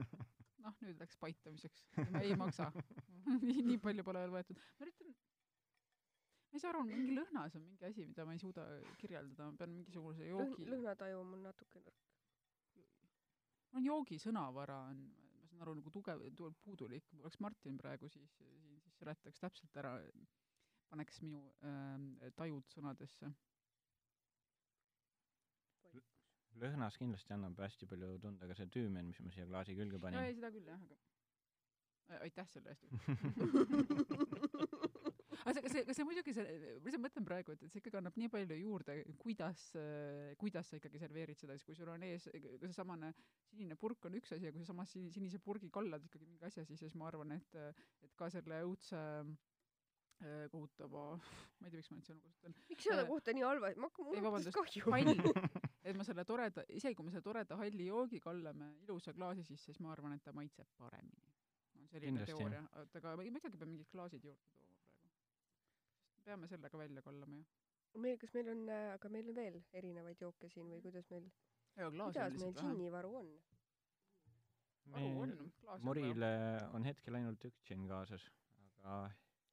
noh, 0.64 0.76
nüüd 0.84 1.00
läks 1.02 1.18
paitamiseks. 1.18 1.86
ei 2.20 2.36
maksa. 2.38 2.68
nii, 3.46 3.64
nii 3.72 3.80
palju 3.82 4.04
pole 4.06 4.22
veel 4.24 4.36
võetud. 4.36 4.60
ma 4.78 4.86
üritan, 4.86 5.16
ma 6.48 6.58
ei 6.58 6.62
saa 6.62 6.70
aru, 6.74 6.84
mingi 6.88 7.16
lõhnas 7.16 7.58
on 7.58 7.64
mingi 7.64 7.88
asi, 7.88 8.06
mida 8.06 8.26
ma 8.28 8.36
ei 8.36 8.42
suuda 8.42 8.68
kirjeldada, 9.02 9.50
ma 9.50 9.58
pean 9.62 9.74
mingisuguse 9.74 10.30
joogi, 10.30 10.68
lõhnataju 10.70 11.22
on 11.24 11.32
mul 11.32 11.44
natuke 11.48 11.82
nõrk. 11.82 12.06
Mul 13.68 13.80
on 13.80 13.88
joogi 13.88 14.18
sõnavara 14.22 14.78
on, 14.90 15.02
ma 15.40 15.50
saan 15.50 15.64
aru, 15.64 15.74
nagu 15.80 15.92
tugev, 15.94 16.24
puudulik, 16.64 17.04
kui 17.10 17.20
oleks 17.22 17.40
Martin 17.44 17.76
praegu, 17.80 18.08
siis, 18.12 18.32
siin 18.38 18.80
siis 18.84 18.98
seletaks 19.00 19.42
täpselt 19.42 19.76
ära, 19.82 19.96
paneks 20.88 21.20
minu 21.24 21.42
äh, 21.66 22.32
tajud 22.36 22.74
sõnadesse. 22.74 23.32
lõhnas 26.58 26.96
kindlasti 26.98 27.30
annab 27.30 27.60
hästi 27.62 27.86
palju 27.86 28.16
tunda 28.18 28.48
ka 28.50 28.54
see 28.58 28.66
tüümen, 28.74 29.06
mis 29.12 29.20
ma 29.22 29.30
siia 29.30 29.44
klaasi 29.46 29.76
külge 29.78 29.94
no 29.94 30.02
panin 30.02 30.24
ei, 30.24 30.34
seda 30.34 30.48
küll 30.50 30.66
jah, 30.66 30.80
aga 32.08 32.22
aitäh 32.24 32.48
selle 32.50 32.72
eest. 32.72 32.88
aga 35.48 35.62
see, 35.72 35.82
see, 35.86 35.94
see 35.96 36.04
muidugi 36.06 36.34
see, 36.36 36.44
ma 36.78 36.86
lihtsalt 36.88 37.04
mõtlen 37.04 37.26
praegu, 37.28 37.54
et, 37.56 37.62
et 37.66 37.72
see 37.72 37.80
ikkagi 37.82 37.98
annab 38.00 38.16
nii 38.20 38.30
palju 38.32 38.58
juurde, 38.60 38.96
kuidas, 39.22 39.64
kuidas 40.40 40.70
sa 40.72 40.78
ikkagi 40.80 41.00
serveerid 41.02 41.38
seda, 41.40 41.56
siis 41.58 41.66
kui 41.68 41.76
sul 41.78 41.90
on 41.92 42.04
ees 42.06 42.28
ka 42.32 42.66
seesamane 42.66 43.12
sinine 43.50 43.76
purk 43.80 44.08
on 44.08 44.16
üks 44.18 44.32
asi 44.36 44.48
ja 44.48 44.52
kui 44.54 44.62
sa 44.62 44.72
samas 44.72 44.92
sini- 44.94 45.12
sinise 45.14 45.38
purgi 45.42 45.70
kallad 45.72 46.04
ikkagi 46.08 46.26
mingi 46.28 46.44
asja 46.48 46.64
sisse, 46.68 46.86
siis 46.88 46.96
ma 47.00 47.08
arvan, 47.10 47.32
et, 47.38 47.58
et 48.04 48.14
ka 48.18 48.28
selle 48.32 48.60
õudse 48.66 48.98
äh, 48.98 50.44
kohutava, 50.52 51.04
ma 51.60 51.68
ei 51.68 51.72
tea, 51.72 51.80
miks 51.80 51.90
ma 51.92 51.98
neid 52.00 52.08
sõnu 52.10 52.22
kasutan, 52.26 52.56
miks 52.72 52.88
selle 52.88 53.04
Äh, 53.06 53.08
kohta 53.12 53.34
nii 53.36 53.46
halva, 53.46 53.72
ma, 53.78 53.90
mul 53.98 54.18
ei, 54.18 54.24
on 54.28 54.48
kahju. 54.58 54.84
hall, 54.92 55.12
et 55.88 55.96
me 55.96 56.04
selle 56.06 56.24
toreda, 56.28 56.64
isegi 56.68 56.98
kui 56.98 57.06
me 57.06 57.14
selle 57.14 57.24
toreda 57.26 57.56
halli 57.60 57.86
joogi 57.88 58.20
kallame 58.24 58.72
ilusa 58.84 59.14
klaasi 59.16 59.44
sisse, 59.46 59.70
siis 59.72 59.80
ma 59.84 59.92
arvan, 59.94 60.16
et 60.18 60.24
ta 60.26 60.34
maitseb 60.36 60.68
paremini. 60.76 61.22
on 61.78 61.86
selline 61.88 62.10
Kindlasti, 62.18 62.34
teooria, 62.34 62.64
oota, 62.80 62.98
aga 62.98 63.16
ma 63.16 63.24
ma 63.30 63.38
ikkagi 63.40 63.56
pean 63.60 63.70
mingid 63.70 63.88
klaasid 63.92 64.24
juurde 64.26 64.42
tooma 64.52 64.67
peame 66.30 66.48
selle 66.50 66.70
ka 66.72 66.80
välja 66.80 67.02
kallama 67.02 67.40
ju. 67.40 67.44
meil, 68.04 68.18
kas 68.22 68.34
meil 68.36 68.50
on, 68.54 68.64
aga 68.94 69.12
meil 69.12 69.30
on 69.32 69.38
veel 69.42 69.60
erinevaid 69.80 70.26
jooke 70.26 70.50
siin 70.52 70.68
või 70.72 70.82
kuidas 70.84 71.08
meil, 71.12 71.30
kuidas 71.76 72.40
meil 72.42 72.58
džinnivaru 72.62 73.14
on? 73.22 73.30
varu 74.92 75.08
on 75.22 75.32
klaasi 75.60 75.80
on. 75.80 75.86
Morile 75.88 76.30
on 76.76 76.86
hetkel 76.88 77.18
ainult 77.20 77.44
üks 77.50 77.64
džinn 77.68 77.88
kaasas, 77.90 78.24
aga 78.82 79.00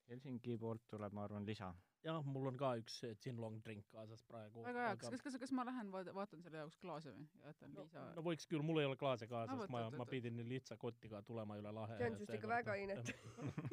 Helsingi 0.10 0.58
poolt 0.62 0.84
tuleb, 0.92 1.14
ma 1.18 1.24
arvan, 1.26 1.46
lisa. 1.50 1.72
jah, 2.06 2.22
mul 2.26 2.50
on 2.52 2.58
ka 2.60 2.72
üks 2.82 2.98
eh, 3.08 3.16
gin 3.24 3.40
long 3.42 3.58
drink 3.66 3.88
kaasas 3.94 4.24
praegu. 4.30 4.64
väga 4.66 4.88
hea, 4.88 4.98
kas, 5.02 5.12
kas, 5.16 5.24
kas, 5.28 5.38
kas 5.46 5.54
ma 5.58 5.66
lähen 5.68 5.92
vaat-, 5.94 6.12
vaatan 6.16 6.44
selle 6.46 6.62
jaoks 6.64 6.80
klaase 6.82 7.14
või 7.14 7.28
ja 7.42 7.52
jätan 7.54 7.74
no, 7.74 7.86
Liisa 7.86 8.06
no 8.18 8.26
võiks 8.26 8.50
küll, 8.52 8.66
mul 8.66 8.82
ei 8.84 8.90
ole 8.90 9.00
klaase 9.02 9.26
Ah, 9.26 9.32
kaasas 9.34 9.72
ma 9.74 9.86
vot,, 9.86 9.96
ma 9.98 10.04
vot. 10.04 10.12
pidin 10.12 10.42
lihtsa 10.50 10.78
kotiga 10.82 11.22
tulema 11.26 11.58
üle 11.62 11.72
lahe. 11.76 11.98
see 12.00 12.10
on 12.12 12.18
sinust 12.20 12.36
ikka 12.38 12.52
väga 12.52 12.76
inetu. 12.82 13.16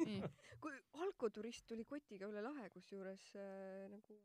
kui 0.63 0.79
alkoturist 1.05 1.67
tuli 1.69 1.85
kotiga 1.85 2.29
üle 2.31 2.41
lahe, 2.45 2.69
kusjuures 2.73 3.29
äh, 3.37 3.85
nagu 3.91 4.21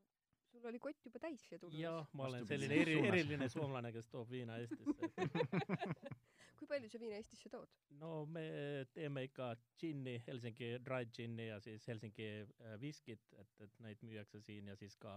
sul 0.48 0.64
oli 0.70 0.80
kott 0.80 1.04
juba 1.04 1.20
täis 1.22 1.44
siia 1.44 1.60
tulles. 1.60 1.76
jah, 1.80 2.08
ma 2.16 2.30
olen 2.30 2.46
selline 2.48 2.80
eri, 2.82 2.96
eriline 3.10 3.48
soomlane, 3.52 3.92
kes 3.92 4.08
toob 4.12 4.30
viina 4.32 4.56
Eestisse. 4.62 5.12
kui 6.68 6.76
palju 6.76 6.88
sa 6.92 6.98
viina 7.00 7.16
Eestisse 7.16 7.48
tood? 7.48 7.70
no 8.00 8.26
me 8.28 8.44
teeme 8.92 9.22
ikka 9.24 9.54
džinni, 9.80 10.18
Helsingi 10.26 10.74
dry 10.84 11.06
džinni 11.08 11.46
ja 11.48 11.60
siis 11.64 11.86
Helsingi 11.88 12.26
äh, 12.28 12.74
viskit, 12.80 13.24
et, 13.40 13.54
et 13.64 13.78
neid 13.84 14.02
müüakse 14.04 14.40
siin 14.44 14.68
ja 14.68 14.76
siis 14.76 14.96
ka 15.00 15.14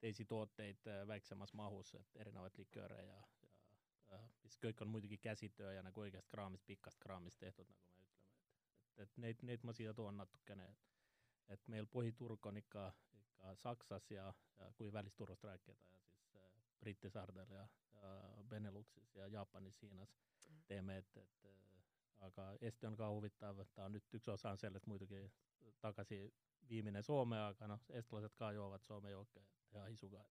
teisi 0.00 0.24
tooteid 0.24 0.88
äh, 0.88 1.02
väiksemas 1.08 1.52
mahus, 1.58 1.92
et 2.00 2.16
erinevaid 2.24 2.56
likööre 2.56 3.02
ja, 3.04 3.18
ja 4.14 4.22
mis 4.44 4.56
kõik 4.64 4.80
on 4.80 4.94
muidugi 4.94 5.20
käsitöö 5.20 5.74
ja 5.76 5.84
nagu 5.84 6.06
õigest 6.06 6.32
kraamist, 6.32 6.64
pikast 6.66 7.04
kraamist 7.04 7.40
tehtud, 7.44 7.68
nagu 7.68 7.92
me 7.92 8.00
ütleme, 8.00 8.16
et, 8.16 8.96
et, 8.96 9.04
et 9.04 9.22
neid, 9.26 9.44
neid 9.52 9.68
ma 9.68 9.76
siia 9.76 9.92
toon 9.98 10.16
natukene, 10.24 10.70
et 10.72 10.88
et 11.52 11.68
meil 11.68 11.88
põhiturg 11.90 12.46
on 12.48 12.56
ikka, 12.56 12.88
ikka 13.20 13.54
Saksas 13.60 14.10
ja, 14.10 14.24
ja 14.58 14.72
kui 14.78 14.92
välisturust 14.92 15.44
rääkida 15.44 15.88
ja 15.92 16.00
siis 16.00 16.36
äh, 16.38 16.52
Briti 16.80 17.10
saardel 17.10 17.50
ja, 17.50 17.66
ja 17.98 18.12
Beneluxis 18.48 19.14
ja 19.16 19.26
Jaapanis, 19.26 19.82
Hiinas 19.82 20.14
teeme, 20.72 20.98
et, 21.02 21.16
et 21.22 21.46
äh, 21.50 21.62
aga 22.28 22.48
Eesti 22.60 22.86
on 22.88 22.96
ka 22.96 23.08
huvitav, 23.12 23.60
ta 23.74 23.86
on 23.86 23.96
nüüd 23.96 24.18
üks 24.18 24.28
osa 24.32 24.52
on 24.54 24.60
sellest 24.60 24.86
muidugi 24.90 25.22
tagasiviimine 25.82 27.02
Soome, 27.06 27.40
aga 27.48 27.68
noh, 27.74 27.82
eestlased 27.98 28.36
ka 28.38 28.52
joovad 28.56 28.84
Soome 28.86 29.10
jooke 29.14 29.44
ja 29.74 29.86
isuga. 29.96 30.24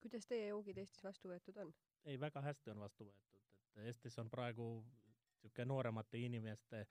kuidas 0.00 0.26
teie 0.30 0.48
joogid 0.48 0.78
Eestis 0.78 1.04
vastu 1.04 1.32
võetud 1.32 1.58
on? 1.64 1.74
ei, 2.04 2.20
väga 2.20 2.42
hästi 2.42 2.72
on 2.74 2.80
vastu 2.84 3.08
võetud, 3.08 3.42
et 3.42 3.82
Eestis 3.90 4.18
on 4.22 4.30
praegu 4.30 4.70
niisugune 5.42 5.68
nooremate 5.72 6.18
inimeste, 6.18 6.86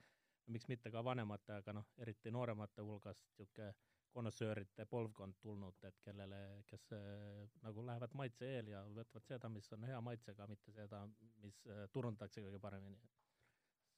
miks 0.46 0.68
mitte 0.68 0.90
ka 0.90 1.02
vanemate, 1.04 1.58
aga 1.60 1.72
noh, 1.80 1.88
eriti 1.98 2.30
nooremate 2.30 2.82
hulgast 2.82 3.26
niisugune 3.38 3.74
konnoissööride 4.16 4.86
polvkond 4.88 5.36
tulnud, 5.44 5.82
et 5.84 5.98
kellele, 6.04 6.40
kes 6.70 6.86
äh, 6.96 7.42
nagu 7.66 7.84
lähevad 7.86 8.14
maitse 8.16 8.48
eel 8.56 8.70
ja 8.72 8.82
võtavad 8.98 9.26
seda, 9.28 9.50
mis 9.52 9.68
on 9.76 9.84
hea 9.88 9.98
maitsega, 10.08 10.46
mitte 10.50 10.72
seda, 10.76 11.02
mis 11.44 11.58
äh, 11.68 11.84
turundatakse 11.92 12.44
kõige 12.46 12.60
paremini. 12.62 13.00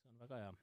see 0.03 0.11
on 0.15 0.23
väga 0.25 0.41
hea. 0.45 0.55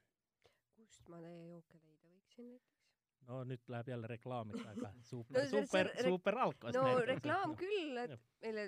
kust 0.76 1.08
ma 1.14 1.22
teie 1.24 1.46
jooke 1.54 1.80
leida 1.80 2.12
võiksin 2.18 2.50
näiteks? 2.52 2.82
no 3.30 3.44
nüüd 3.48 3.72
läheb 3.72 3.94
jälle 3.94 4.10
reklaamiks, 4.12 4.66
aga 4.74 4.92
No 4.98 5.08
super, 5.12 5.40
see 5.40 5.64
super, 5.64 5.92
super 6.10 6.40
alkos. 6.48 6.76
no 6.76 7.00
reklaam 7.12 7.56
küll, 7.60 7.98
et 8.04 8.20
meile, 8.44 8.68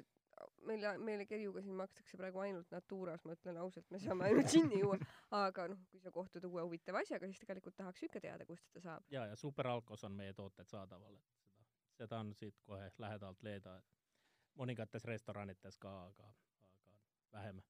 meile, 0.66 0.94
meile 0.98 1.26
Kerjuga 1.26 1.62
siin 1.62 1.76
makstakse 1.78 2.18
praegu 2.20 2.42
ainult 2.44 2.72
Naturas, 2.72 3.24
ma 3.26 3.36
ütlen 3.38 3.60
ausalt, 3.62 3.90
me 3.94 4.00
saame 4.02 4.28
ainult 4.28 4.52
džinni 4.52 4.82
juua, 4.82 4.98
aga 5.38 5.68
noh, 5.74 5.84
kui 5.92 6.02
sa 6.04 6.12
kohtud 6.14 6.48
uue 6.50 6.64
huvitava 6.66 7.04
asjaga, 7.06 7.30
siis 7.30 7.44
tegelikult 7.44 7.78
tahaks 7.78 8.08
ikka 8.08 8.22
teada, 8.24 8.46
kust 8.50 8.68
seda 8.70 8.84
saab. 8.86 9.08
ja, 9.14 9.26
ja 9.32 9.36
superalkos 9.40 10.04
on 10.08 10.18
meie 10.18 10.34
tooted 10.38 10.70
saadaval, 10.70 11.16
et 11.20 11.42
seda, 11.46 11.70
seda 12.02 12.22
on 12.26 12.34
siit 12.38 12.60
kohe 12.68 12.90
lähedalt 13.04 13.44
leida, 13.48 13.78
et 13.78 13.98
mõningates 14.58 15.06
restoranites 15.06 15.78
ka, 15.82 15.94
aga, 16.10 16.32
aga 16.68 16.96
vähem. 17.38 17.62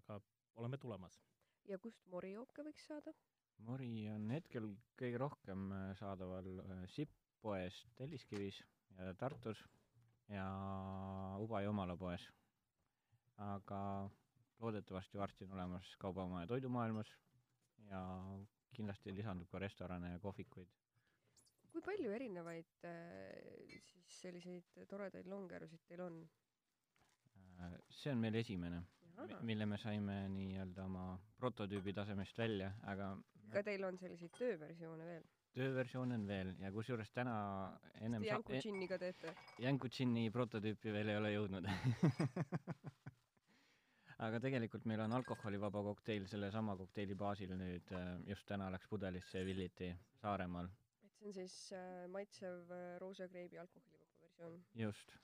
aga 0.00 0.20
oleme 0.56 0.78
tulemas. 0.78 1.20
ja 1.68 1.78
kust 1.78 2.06
morijooke 2.12 2.64
võiks 2.66 2.86
saada? 2.86 3.14
Mori 3.64 4.08
on 4.12 4.28
hetkel 4.30 4.68
kõige 5.00 5.18
rohkem 5.18 5.70
saadaval 5.96 6.58
äh, 6.60 6.82
Sipp 6.92 7.14
poes 7.40 7.86
Telliskivis 7.96 8.58
ja 8.98 9.14
Tartus 9.14 9.62
ja 10.28 10.46
Uba 11.40 11.62
ja 11.62 11.70
Omala 11.70 11.96
poes. 11.96 12.28
aga 13.36 14.10
loodetavasti 14.60 15.18
varsti 15.18 15.44
on 15.44 15.52
olemas 15.52 15.96
Kaubamaa 15.96 16.40
ja 16.40 16.46
Toidumaailmas 16.46 17.10
ja 17.90 18.00
kindlasti 18.76 19.14
lisandub 19.14 19.50
ka 19.50 19.58
restorane 19.58 20.12
ja 20.12 20.18
kohvikuid. 20.18 20.68
kui 21.72 21.82
palju 21.84 22.10
erinevaid 22.10 22.84
äh, 22.88 23.78
siis 23.84 24.20
selliseid 24.22 24.86
toredaid 24.88 25.26
longerusid 25.28 25.82
teil 25.88 26.00
on? 26.00 26.22
Äh, 27.60 27.78
see 27.90 28.12
on 28.12 28.18
meil 28.18 28.34
esimene, 28.40 28.82
mille 29.42 29.66
me 29.66 29.78
saime 29.78 30.22
nii-öelda 30.32 30.84
oma 30.84 31.06
prototüübi 31.36 31.92
tasemest 31.92 32.38
välja, 32.38 32.72
aga 32.92 33.12
ka 33.52 33.62
teil 33.62 33.84
on 33.84 33.98
selliseid 34.00 34.32
tööversioone 34.38 35.08
veel? 35.12 35.28
Tööversioon 35.56 36.12
on 36.16 36.24
veel 36.28 36.52
ja 36.62 36.70
kusjuures 36.74 37.10
täna 37.14 37.34
ennem 38.00 38.24
Te 38.24 38.30
Janku 38.30 38.60
džinniga 38.60 38.98
teete? 39.00 39.34
Janku 39.64 39.90
džinni 39.92 40.28
prototüüpi 40.34 40.92
veel 40.94 41.12
ei 41.12 41.20
ole 41.20 41.30
jõudnud 41.34 41.68
aga 44.26 44.40
tegelikult 44.40 44.86
meil 44.88 45.02
on 45.04 45.12
alkoholivaba 45.18 45.82
kokteil 45.90 46.24
sellesama 46.30 46.76
kokteili 46.80 47.14
baasil 47.18 47.52
nüüd 47.56 47.92
äh, 47.96 48.08
just 48.32 48.44
täna 48.48 48.70
läks 48.72 48.88
pudelisse 48.92 49.44
Villiti 49.48 49.92
Saaremaal 50.22 50.66
et 50.68 51.20
see 51.20 51.28
on 51.28 51.32
siis 51.40 51.56
äh, 51.72 52.04
maitsev 52.12 52.72
äh, 52.72 52.98
roosa 53.00 53.28
kreebi 53.28 53.58
alkoholivaba 53.58 54.26
versioon. 54.26 54.60
just 54.74 55.16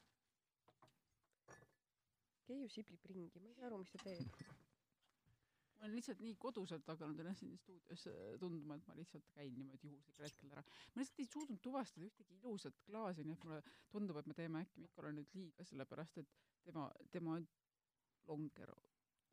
Keiu 2.42 2.68
siblib 2.68 3.04
ringi, 3.06 3.38
ma 3.40 3.48
ei 3.48 3.54
saa 3.54 3.68
aru, 3.68 3.76
mis 3.78 3.90
ta 3.92 3.98
teeb. 4.02 4.40
ma 5.82 5.88
olen 5.88 5.96
lihtsalt 5.98 6.20
nii 6.22 6.36
koduselt 6.38 6.86
hakanud 6.86 7.18
ennast 7.24 7.40
siin 7.42 7.56
stuudios 7.58 8.04
tundma, 8.38 8.76
et 8.78 8.86
ma 8.86 8.94
lihtsalt 8.94 9.24
käin 9.34 9.50
niimoodi 9.58 9.88
juhuslikul 9.90 10.24
hetkel 10.28 10.52
ära. 10.54 10.62
ma 10.94 11.02
lihtsalt 11.02 11.18
ei 11.24 11.26
suutnud 11.32 11.58
tuvastada 11.64 12.06
ühtegi 12.06 12.38
ilusat 12.38 12.78
klaasi, 12.86 13.24
nii 13.26 13.34
et 13.34 13.44
mulle 13.48 13.62
tundub, 13.90 14.16
et 14.22 14.30
me 14.30 14.34
teeme 14.38 14.62
äkki 14.62 14.80
Mikole 14.86 15.10
nüüd 15.18 15.34
liiga, 15.34 15.64
sellepärast 15.66 16.22
et 16.22 16.30
tema, 16.62 16.86
tema 17.10 17.40
longer 18.30 18.70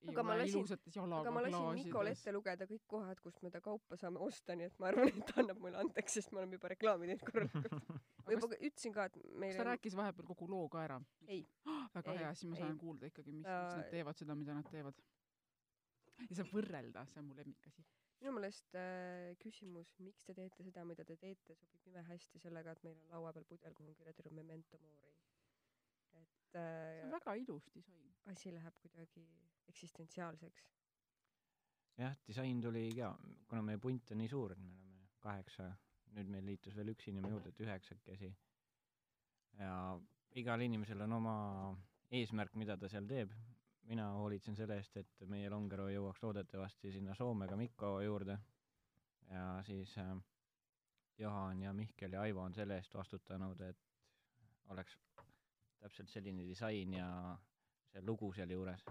ei 0.02 0.10
Aga 0.10 0.22
ole 0.22 0.36
lasin- 0.40 0.56
ilusates 0.56 0.96
jalaga 0.96 1.22
aga 1.28 1.32
ma 1.36 1.42
lasin 1.44 1.74
Mikol 1.76 1.92
klaasides 1.92 2.22
ette. 2.24 2.32
lugeda 2.34 2.66
kõik 2.66 2.84
kohad, 2.88 3.20
kust 3.22 3.42
me 3.44 3.50
ta 3.52 3.60
kaupa 3.62 3.98
saame 4.00 4.18
osta, 4.24 4.56
nii 4.56 4.70
et 4.72 4.80
ma 4.80 4.88
arvan, 4.88 5.10
et 5.12 5.26
ta 5.28 5.42
annab 5.44 5.60
mulle 5.60 5.78
andeks, 5.82 6.14
sest 6.14 6.32
me 6.32 6.40
oleme 6.40 6.56
juba 6.56 6.72
reklaami 6.72 7.10
teinud 7.10 7.26
korralikult. 7.28 7.90
ma 8.26 8.32
juba 8.32 8.48
ütlesin 8.56 8.94
ka, 8.96 9.06
et 9.12 9.18
meil 9.36 9.52
kas 9.52 9.60
ta 9.60 9.66
rääkis 9.68 9.98
vahepeal 10.00 10.26
kogu 10.32 10.48
loo 10.50 10.70
ka 10.72 10.86
ära? 10.86 11.02
Ei. 11.28 11.42
väga 11.98 12.14
Ei, 12.16 12.18
hea, 12.24 12.34
siis 12.34 12.50
ma 12.50 12.56
ei. 12.56 12.62
saan 12.64 12.78
kuulda 12.80 13.12
ikkagi, 13.12 13.32
mis, 13.36 13.44
miks 13.44 13.76
nad 13.76 13.92
teevad 13.92 14.24
seda, 14.24 14.36
mida 14.40 14.56
nad 14.56 14.72
teevad. 14.72 15.04
ja 16.30 16.38
saab 16.40 16.52
võrrelda, 16.54 17.06
see 17.12 17.22
on 17.22 17.30
mu 17.30 17.38
lemmikasi. 17.38 17.86
minu 18.20 18.34
meelest 18.36 18.76
äh, 18.76 19.30
küsimus, 19.44 19.92
miks 20.04 20.26
te 20.28 20.36
teete 20.36 20.66
seda, 20.68 20.84
mida 20.88 21.06
te 21.08 21.16
teete, 21.22 21.56
sobib 21.56 21.88
imehästi 21.92 22.42
sellega, 22.44 22.76
et 22.76 22.84
meil 22.84 22.98
on 22.98 23.14
laua 23.16 23.32
peal 23.36 23.48
pudel, 23.48 23.76
kuhu 23.78 23.92
on 23.92 23.96
kirjutatud 24.00 24.36
Memento 24.36 24.80
Mori. 24.84 25.14
et 26.20 26.44
see 26.52 26.66
on 27.06 27.08
äh, 27.08 27.16
väga 27.16 27.38
ilus 27.44 27.70
disain. 27.76 28.12
asi 28.34 28.52
läheb 28.54 28.76
kuidagi 28.84 29.26
eksistentsiaalseks. 29.72 30.68
jah 32.00 32.16
disain 32.28 32.62
tuli 32.62 32.90
ka 32.96 33.14
kuna 33.48 33.62
meie 33.62 33.78
punt 33.78 34.12
on 34.12 34.22
nii 34.24 34.30
suur 34.32 34.52
et 34.52 34.60
me 34.60 34.70
oleme 34.70 34.90
kaheksa, 35.24 35.70
nüüd 36.16 36.30
meil 36.32 36.46
liitus 36.52 36.76
veel 36.76 36.94
üks 36.94 37.08
inimene 37.12 37.34
juurde, 37.36 37.52
et 37.54 37.62
üheksakesi. 37.66 38.32
ja 39.60 39.74
igal 40.42 40.62
inimesel 40.62 41.02
on 41.06 41.18
oma 41.20 41.36
eesmärk, 42.20 42.56
mida 42.56 42.78
ta 42.78 42.90
seal 42.92 43.08
teeb. 43.10 43.34
Mina 43.90 44.06
hoolitsen 44.14 44.56
selle 44.56 44.76
eest, 44.78 44.98
et 45.02 45.22
meie 45.32 45.50
Longero 45.50 45.88
jõuaks 45.90 46.22
loodetavasti 46.22 46.92
sinna 46.94 47.16
Soome 47.18 47.48
ka 47.50 47.58
Mikko 47.58 47.96
juurde. 48.06 48.38
ja 49.30 49.46
siis 49.66 49.98
äh, 49.98 50.12
Juhan 51.18 51.62
ja 51.62 51.74
Mihkel 51.74 52.14
ja 52.14 52.22
Aivo 52.22 52.42
on 52.42 52.54
selle 52.54 52.78
eest 52.78 52.94
vastutanud, 52.96 53.62
et 53.62 53.82
oleks 54.70 54.98
täpselt 55.80 56.10
selline 56.10 56.46
disain 56.48 56.94
ja 56.94 57.10
see 57.92 58.06
lugu 58.06 58.32
seal 58.34 58.54
juures. 58.54 58.86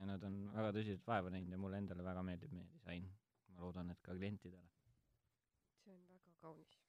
ja 0.00 0.06
nad 0.08 0.24
on 0.24 0.40
väga 0.54 0.72
tõsiselt 0.78 1.06
vaeva 1.06 1.30
näinud 1.32 1.52
ja 1.52 1.58
mulle 1.60 1.78
endale 1.82 2.04
väga 2.04 2.22
meeldib 2.22 2.52
meie 2.56 2.72
disain. 2.72 3.12
ma 3.52 3.60
loodan, 3.60 3.90
et 3.90 4.02
ka 4.02 4.16
klientidele. 4.16 4.68
see 5.84 5.92
on 5.94 6.08
väga 6.08 6.36
kaunis. 6.40 6.85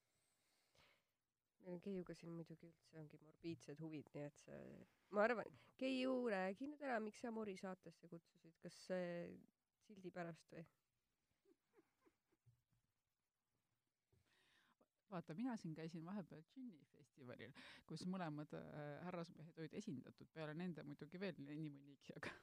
On 1.67 1.81
Keiuga 1.83 2.15
siin 2.15 2.33
muidugi 2.35 2.67
üldse 2.69 2.99
ongi 3.01 3.19
morbiidsed 3.21 3.79
huvid, 3.83 4.09
nii 4.15 4.25
et 4.29 4.41
see, 4.41 4.81
ma 5.15 5.23
arvan, 5.27 5.47
Keiu, 5.81 6.17
räägi 6.31 6.69
nüüd 6.71 6.83
ära, 6.87 6.99
miks 7.03 7.21
sa 7.23 7.31
Mori 7.35 7.57
saatesse 7.59 8.09
kutsusid, 8.11 8.55
kas 8.63 8.77
see 8.87 9.07
sildi 9.87 10.11
pärast 10.15 10.53
või? 10.55 10.65
vaata, 15.11 15.33
mina 15.33 15.55
siin 15.57 15.75
käisin 15.75 16.05
vahepeal 16.05 16.41
džinni 16.51 16.85
festivalil, 16.91 17.53
kus 17.87 18.03
mõlemad 18.11 18.51
äh, 18.57 18.81
härrasmehed 19.07 19.61
olid 19.61 19.77
esindatud, 19.79 20.27
peale 20.33 20.55
nende 20.57 20.83
muidugi 20.83 21.19
veel 21.21 21.39
nii 21.39 21.69
mõnigi, 21.71 22.15
aga 22.17 22.33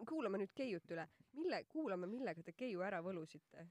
kuulame 0.10 0.40
nüüd 0.42 0.54
Keiut 0.56 0.94
üle, 0.94 1.08
mille, 1.34 1.64
kuulame, 1.72 2.08
millega 2.10 2.44
te 2.46 2.54
Keiu 2.56 2.84
ära 2.86 3.02
võlusite? 3.04 3.66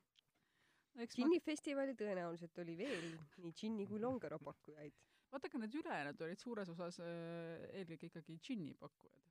Eks 1.04 1.18
ma, 1.18 1.26
džinni 1.26 1.42
festivalil 1.44 1.98
tõenäoliselt 2.00 2.64
oli 2.64 2.78
veel 2.80 3.10
nii 3.44 3.52
džinni 3.52 3.88
kui 3.90 4.00
longero 4.02 4.40
pakkujaid. 4.44 4.96
vaata 5.34 5.52
ka 5.52 5.62
need 5.62 5.76
ülejäänud 5.82 6.26
olid 6.28 6.42
suures 6.42 6.72
osas 6.72 7.00
äh, 7.04 7.68
eelkõige 7.82 8.12
ikkagi 8.12 8.40
džinni 8.40 8.76
pakkujad. 8.80 9.22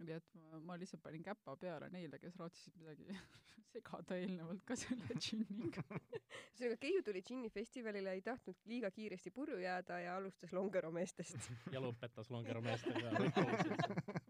nii 0.00 0.16
et 0.16 0.34
ma, 0.40 0.60
ma 0.70 0.80
lihtsalt 0.80 1.02
panin 1.04 1.22
käpa 1.22 1.56
peale 1.60 1.90
neile, 1.92 2.18
kes 2.18 2.36
raatsisid 2.40 2.76
midagi 2.80 3.08
segada 3.72 4.16
eelnevalt 4.18 4.64
ka 4.66 4.76
selle 4.78 5.16
džinniga. 5.22 5.84
ühesõnaga, 5.90 6.78
Keiu 6.82 7.04
tuli 7.06 7.22
džinni 7.26 7.50
festivalile, 7.54 8.16
ei 8.16 8.24
tahtnud 8.26 8.58
liiga 8.70 8.90
kiiresti 8.94 9.32
purju 9.34 9.60
jääda 9.62 10.00
ja 10.04 10.16
alustas 10.18 10.54
longero 10.56 10.90
meestest. 10.94 11.50
ja 11.74 11.82
lõpetas 11.84 12.30
Longero 12.32 12.62
meestega. 12.64 14.26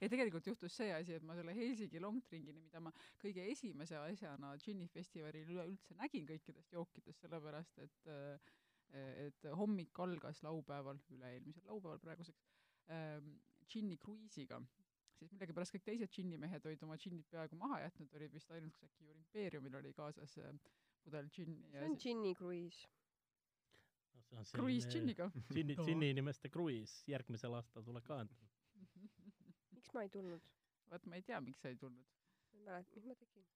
Ja 0.00 0.08
tegelikult 0.08 0.46
juhtus 0.46 0.76
see 0.80 0.92
asi, 0.94 1.16
et 1.18 1.26
ma 1.26 1.36
selle 1.38 1.54
Helsingi 1.56 2.00
longdrinkini, 2.02 2.62
mida 2.62 2.80
ma 2.84 2.92
kõige 3.22 3.44
esimese 3.52 3.98
asjana 4.00 4.54
džinni 4.62 4.88
festivalil 4.92 5.50
üleüldse 5.54 5.96
nägin 5.98 6.26
kõikidest 6.28 6.72
jookidest, 6.72 7.20
sellepärast 7.24 7.84
et 7.84 8.10
äh, 8.14 8.56
et 8.96 9.44
hommik 9.58 9.98
algas 10.00 10.38
laupäeval, 10.40 10.96
üle-eelmisel 11.12 11.66
laupäeval 11.68 11.98
praeguseks 12.00 12.46
ähm, 12.94 13.34
džinni 13.68 13.98
kruiisiga, 14.00 14.62
siis 15.18 15.32
millegipärast 15.34 15.74
kõik 15.74 15.84
teised 15.90 16.12
džinnimehed 16.14 16.64
olid 16.70 16.84
oma 16.86 16.96
džinnid 16.96 17.26
peaaegu 17.28 17.58
maha 17.60 17.82
jätnud, 17.84 18.14
oli 18.16 18.30
vist 18.32 18.52
ainult 18.54 18.86
äkki 18.86 19.08
Jur 19.08 19.18
Impeeriumil 19.18 19.76
oli 19.80 19.92
kaasas 19.96 20.38
äh, 20.40 20.54
pudel 21.04 21.28
džinni 21.34 21.68
see 21.72 21.84
on 21.84 21.98
džinni 22.00 22.34
kruiis. 22.38 22.80
kruiis 24.52 24.88
džinniga. 24.88 25.30
džinni, 25.52 25.76
džinni 25.76 26.10
inimeste 26.14 26.50
kruiis 26.52 27.00
järgmisel 27.08 27.60
aastal 27.60 27.84
tuleb 27.84 28.08
ka. 28.08 28.22
Miks 29.88 29.96
ma 29.96 30.02
ei 30.04 30.10
tulnud? 30.12 30.48
vot 30.90 31.06
ma 31.06 31.16
ei 31.16 31.22
tea, 31.22 31.40
miks 31.40 31.60
sa 31.64 31.72
ei 31.72 31.76
tulnud. 31.76 32.04
ma 32.52 32.58
ei 32.58 32.64
mäleta, 32.66 32.96
mis 32.96 33.06
ma 33.06 33.14
tegin. 33.14 33.46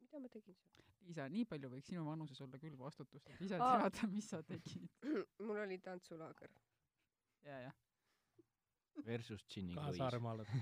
mida 0.00 0.20
ma 0.20 0.28
tegin 0.28 0.56
seal? 0.56 0.88
Liisa, 1.02 1.28
nii 1.28 1.44
palju 1.50 1.68
võiks 1.72 1.90
sinu 1.90 2.04
vanuses 2.06 2.40
olla 2.44 2.60
küll 2.62 2.76
vastutust, 2.78 3.28
et 3.34 3.40
ise 3.42 3.58
Aa. 3.58 3.88
teada, 3.90 4.08
mis 4.12 4.28
sa 4.30 4.42
tegid. 4.46 4.88
mul 5.46 5.60
oli 5.64 5.78
tantsulaager. 5.82 6.54
ja, 7.44 7.58
jah. 7.66 7.76
versus 9.04 9.44
džinni 9.44 9.74
ka 9.76 9.88
kruiis. 9.88 10.00
Saaremaale. 10.00 10.46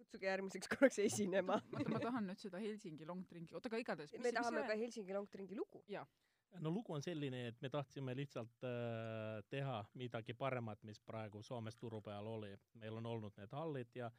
kutsuge 0.00 0.26
järgmiseks 0.26 0.68
korraks 0.72 0.98
esinema. 1.04 1.60
oota, 1.74 1.90
ma 1.92 2.00
tahan 2.02 2.30
nüüd 2.30 2.40
seda 2.40 2.58
Helsingi 2.62 3.06
longdrinki, 3.06 3.54
oota 3.54 3.68
aga 3.68 3.82
igatahes. 3.84 4.16
me 4.24 4.32
tahame 4.32 4.64
ka 4.66 4.78
Helsingi 4.84 5.14
Longdringi 5.14 5.58
lugu. 5.58 5.84
No 6.58 6.70
lugu 6.70 6.94
on 6.94 7.02
selline, 7.02 7.46
et 7.48 7.60
me 7.62 7.68
tahtsime 7.70 8.14
lihtsalt 8.16 8.64
äh, 8.64 9.42
teha 9.50 9.84
midagi 9.94 10.34
paremat, 10.34 10.82
mis 10.82 11.00
praegu 11.00 11.42
Soomes 11.42 11.76
turu 11.76 12.00
peal 12.02 12.26
oli. 12.26 12.56
meil 12.74 12.96
on 12.96 13.06
olnud 13.06 13.36
need 13.38 13.52
hallid 13.52 13.94
ja 13.94 14.10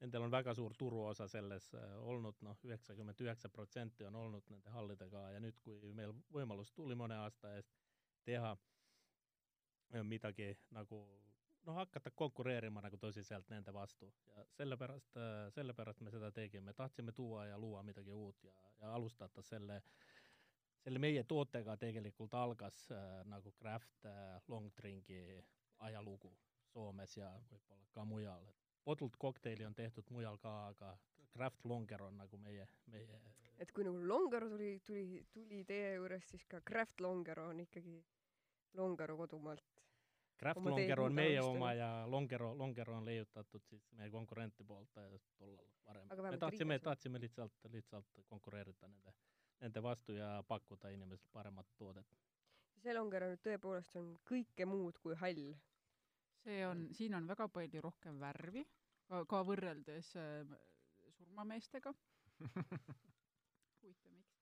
nendel 0.00 0.22
on 0.22 0.30
väga 0.30 0.54
suur 0.54 0.74
turuosa 0.78 1.28
selles 1.28 1.72
äh, 1.74 1.94
olnud, 1.98 2.36
noh, 2.42 2.58
üheksakümmend 2.64 3.20
üheksa 3.20 3.48
protsenti 3.48 4.04
on 4.04 4.16
olnud 4.16 4.50
nende 4.50 4.70
hallidega 4.70 5.30
ja 5.34 5.40
nüüd, 5.40 5.60
kui 5.64 5.92
meil 5.92 6.12
võimalus 6.34 6.72
tuli 6.72 6.94
mõne 6.94 7.18
aasta 7.24 7.54
eest 7.56 7.72
teha 8.24 8.52
äh, 8.52 10.04
midagi 10.04 10.52
nagu 10.76 11.02
noh, 11.64 11.80
hakata 11.80 12.10
konkureerima 12.14 12.84
nagu 12.84 13.00
tõsiselt 13.00 13.48
nende 13.50 13.72
vastu. 13.74 14.12
Ja 14.28 14.44
sellepärast, 14.56 15.18
sellepärast 15.56 16.00
me 16.00 16.10
seda 16.10 16.30
tegime, 16.32 16.72
tahtsime 16.72 17.12
tuua 17.12 17.46
ja 17.46 17.58
luua 17.58 17.82
midagi 17.82 18.12
uut 18.12 18.44
ja, 18.44 18.54
ja 18.80 18.94
alustada 18.94 19.42
selle 19.42 19.82
selle 20.84 20.98
meie 21.02 21.24
tootega 21.24 21.76
tegelikult 21.76 22.34
algas 22.34 22.90
äh, 22.94 23.24
nagu 23.28 23.52
craft 23.58 24.06
äh, 24.06 24.38
long 24.48 24.70
drink'i 24.76 25.42
ajalugu 25.88 26.32
Soomes 26.68 27.16
ja 27.16 27.30
võib-olla 27.50 27.86
ka 27.94 28.04
mujal, 28.04 28.48
et 28.48 28.64
bottled 28.84 29.16
cocktaili 29.20 29.64
on 29.64 29.74
tehtud 29.74 30.10
mujal 30.14 30.36
ka, 30.38 30.54
aga 30.74 30.92
craft 31.32 31.64
longer 31.64 32.02
on 32.02 32.18
nagu 32.20 32.38
meie, 32.42 32.66
meie 32.92 33.20
et 33.58 33.72
kui 33.74 33.86
nagu 33.86 33.98
Longero 34.06 34.48
tuli, 34.52 34.76
tuli, 34.86 35.24
tuli 35.34 35.64
teie 35.66 35.94
juurest, 35.96 36.34
siis 36.34 36.46
ka 36.50 36.60
Craft 36.66 37.02
Longero 37.04 37.48
on 37.52 37.60
ikkagi 37.64 37.98
Longero 38.78 39.16
kodumaalt. 39.16 39.64
craft 40.38 40.60
Oma 40.60 40.70
longer 40.70 41.00
on 41.00 41.14
meie 41.14 41.38
alustanud. 41.38 41.56
oma 41.56 41.72
ja 41.74 41.88
longero, 42.06 42.52
longero 42.58 42.94
on 42.96 43.04
leiutatud 43.04 43.64
siis 43.66 43.88
meie 43.98 44.10
konkurenti 44.10 44.64
poolt 44.64 44.98
äh, 44.98 45.16
tollal 45.38 45.66
varem. 45.86 46.06
Me 46.30 46.38
tahtsime, 46.38 46.78
tahtsime 46.78 47.20
lihtsalt, 47.20 47.56
lihtsalt 47.72 48.20
konkureerida 48.26 48.88
nende, 48.88 49.14
nende 49.60 49.82
vastu 49.82 50.12
ja 50.12 50.42
pakkuda 50.48 50.90
inimestele 50.94 51.32
paremat 51.32 51.66
toodet. 51.78 52.16
see 52.78 52.94
Longero 52.94 53.26
nüüd 53.32 53.40
tõepoolest 53.42 53.96
on 53.98 54.12
kõike 54.28 54.66
muud 54.70 54.98
kui 55.02 55.16
hall. 55.18 55.54
see 56.44 56.60
on, 56.66 56.86
siin 56.94 57.14
on 57.18 57.26
väga 57.26 57.48
palju 57.48 57.80
rohkem 57.82 58.20
värvi, 58.20 58.64
ka, 59.08 59.42
võrreldes 59.50 60.12
äh, 60.16 60.52
surmameestega. 61.16 61.92
huvitav, 63.82 64.12
miks. 64.14 64.36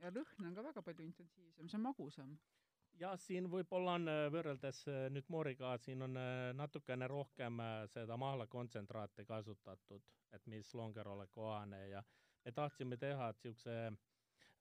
ja 0.00 0.12
lõhn 0.14 0.48
on 0.48 0.56
ka 0.56 0.64
väga 0.70 0.82
palju 0.86 1.04
intensiivsem, 1.04 1.68
see 1.68 1.76
on 1.80 1.84
magusam. 1.84 2.38
jah, 2.98 3.18
siin 3.20 3.50
võib-olla 3.52 3.98
on 4.00 4.08
äh, 4.08 4.24
võrreldes 4.32 4.80
äh, 4.88 5.04
nüüd 5.12 5.28
Mooriga, 5.28 5.76
siin 5.84 6.08
on 6.08 6.16
natukene 6.56 7.06
rohkem 7.12 7.60
seda 7.92 8.16
mahlakotsentraati 8.16 9.28
kasutatud, 9.28 10.08
et 10.32 10.46
mis 10.46 10.72
Longerole 10.74 11.28
kohane 11.36 11.88
ja 11.90 12.02
me 12.44 12.52
tahtsime 12.52 12.96
teha 12.96 13.32
niisuguse 13.34 13.92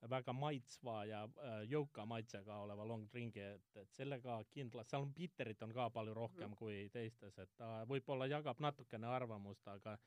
väga 0.09 0.33
maitsva 0.33 0.97
ja 1.09 1.23
äh, 1.25 1.63
jõuka 1.71 2.05
maitsega 2.05 2.59
oleva 2.63 2.85
long 2.85 3.07
drink'i, 3.11 3.41
et, 3.55 3.69
et 3.81 3.97
sellega 3.97 4.37
kindlasti, 4.53 4.93
seal 4.93 5.07
on 5.07 5.13
bitterit 5.15 5.63
on 5.65 5.73
ka 5.73 5.89
palju 5.93 6.13
rohkem 6.13 6.51
mm. 6.51 6.59
kui 6.59 6.85
teistes, 6.93 7.37
et 7.41 7.55
ta 7.57 7.81
võib-olla 7.89 8.29
jagab 8.29 8.61
natukene 8.61 9.09
arvamust, 9.09 9.67
aga 9.67 9.97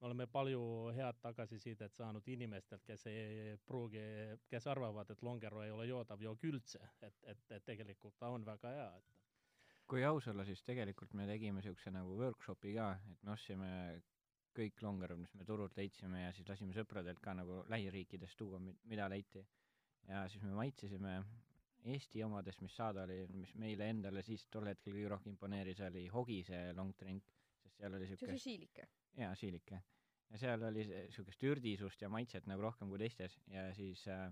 me 0.00 0.06
oleme 0.10 0.26
palju 0.30 0.62
head 0.94 1.20
tagasisidet 1.22 1.94
saanud 1.94 2.26
inimestelt, 2.30 2.82
kes 2.86 3.06
ei 3.10 3.54
pruugi, 3.66 4.02
kes 4.50 4.66
arvavad, 4.66 5.10
et 5.10 5.22
Longero 5.22 5.62
ei 5.62 5.70
ole 5.74 5.86
joodav 5.86 6.22
jook 6.22 6.44
üldse, 6.50 6.82
et, 7.02 7.22
et, 7.22 7.46
et 7.56 7.64
tegelikult 7.66 8.18
ta 8.18 8.30
on 8.34 8.46
väga 8.46 8.74
hea, 8.74 8.90
et 8.98 9.16
kui 9.88 10.04
aus 10.04 10.26
olla, 10.28 10.44
siis 10.44 10.60
tegelikult 10.66 11.14
me 11.16 11.24
tegime 11.26 11.62
siukse 11.64 11.90
nagu 11.94 12.18
workshopi 12.18 12.74
ka, 12.76 12.90
et 13.08 13.22
me 13.24 13.32
ostsime 13.32 13.70
kõik 14.58 14.82
longerud, 14.82 15.20
mis 15.22 15.34
me 15.38 15.46
turult 15.48 15.76
leidsime 15.78 16.24
ja 16.24 16.32
siis 16.36 16.48
lasime 16.48 16.74
sõpradelt 16.76 17.20
ka 17.22 17.34
nagu 17.38 17.62
lähiriikidest 17.70 18.38
tuua, 18.38 18.60
mida 18.90 19.08
leiti. 19.10 19.44
ja 20.08 20.24
siis 20.28 20.42
me 20.42 20.54
maitsesime 20.56 21.20
Eesti 21.88 22.22
omadest, 22.26 22.60
mis 22.60 22.74
saada 22.74 23.04
oli, 23.06 23.20
mis 23.38 23.52
meile 23.54 23.86
endale 23.88 24.22
siis 24.26 24.42
tol 24.50 24.66
hetkel 24.66 24.96
kõige 24.96 25.12
rohkem 25.12 25.32
imponeeris, 25.32 25.78
oli 25.86 26.08
Hogise 26.10 26.72
long 26.76 26.96
drink, 26.98 27.30
sest 27.62 27.78
seal 27.78 27.94
oli 27.94 28.08
see 28.08 28.18
siuke 28.18 28.34
see 28.34 28.44
siilike. 28.44 28.88
jaa, 29.20 29.30
siilike. 29.38 29.78
ja 30.32 30.40
seal 30.42 30.64
oli 30.68 30.84
niisugust 30.90 31.44
ürdisust 31.46 32.02
ja 32.02 32.10
maitset 32.12 32.50
nagu 32.50 32.66
rohkem 32.66 32.90
kui 32.90 32.98
teistes 33.04 33.38
ja 33.52 33.68
siis 33.78 34.02
äh, 34.10 34.26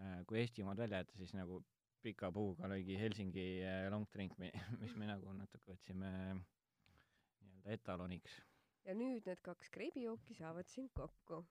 äh, 0.00 0.16
kui 0.26 0.40
Eesti 0.40 0.64
omad 0.64 0.80
välja 0.80 1.04
jätta, 1.04 1.20
siis 1.20 1.36
nagu 1.36 1.60
pika 2.02 2.32
puuga 2.32 2.64
oligi 2.70 2.96
Helsingi 2.98 3.48
äh, 3.60 3.84
long 3.92 4.08
drink, 4.12 4.38
mis 4.80 4.96
me 4.96 5.10
nagu 5.12 5.36
natuke 5.36 5.74
võtsime 5.74 6.10
nii-öelda 6.32 7.76
etaloniks. 7.76 8.40
Ja 8.84 8.94
nüüd 8.94 9.26
need 9.28 9.40
kaks 9.44 9.70
kreibijooki 9.70 10.34
saavad 10.34 10.68
siin 10.68 10.88
kokku. 10.94 11.44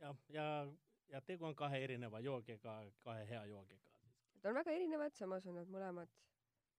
ja, 0.00 0.14
ja, 0.28 0.46
ja 1.08 1.20
tegu 1.20 1.44
on 1.46 1.54
kahe 1.56 1.82
erineva 1.84 2.20
joogiga, 2.20 2.76
kahe 3.04 3.26
hea 3.28 3.44
joogiga. 3.52 3.90
Nad 4.34 4.50
on 4.50 4.54
väga 4.60 4.70
erinevad, 4.78 5.14
samas 5.16 5.46
on 5.46 5.54
nad 5.60 5.68
mõlemad, 5.72 6.12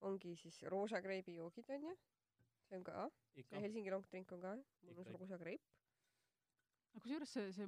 ongi 0.00 0.36
siis 0.36 0.62
roosa 0.62 1.00
kreibijoogid 1.02 1.70
onju, 1.76 1.94
see 2.68 2.76
on 2.78 2.84
ka, 2.84 3.08
see 3.34 3.62
Helsingi 3.62 3.90
long 3.90 4.06
drink 4.10 4.32
on 4.32 4.40
ka 4.40 4.54
mõnus 4.86 5.10
roosa 5.14 5.38
kreip. 5.38 5.62
aga 6.92 7.00
kusjuures 7.04 7.32
see, 7.32 7.50
see 7.52 7.66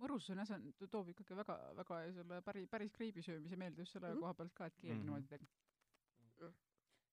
mõrusus 0.00 0.30
on 0.34 0.42
jah, 0.42 0.48
see 0.48 0.58
on, 0.58 0.66
ta 0.78 0.88
toob 0.92 1.08
ikkagi 1.12 1.36
väga, 1.38 1.56
väga 1.78 2.00
selle 2.18 2.40
päri, 2.44 2.66
päris 2.66 2.92
kreibi 2.92 3.22
söömise 3.24 3.56
meelde 3.56 3.82
just 3.82 3.92
selle 3.96 4.10
mm. 4.10 4.16
-hmm. 4.16 4.20
koha 4.26 4.34
pealt 4.34 4.54
ka, 4.54 4.66
et 4.66 4.76
keel 4.80 4.94
Mhm. 4.94 5.04
niimoodi 5.04 5.28
teeb. 5.28 5.46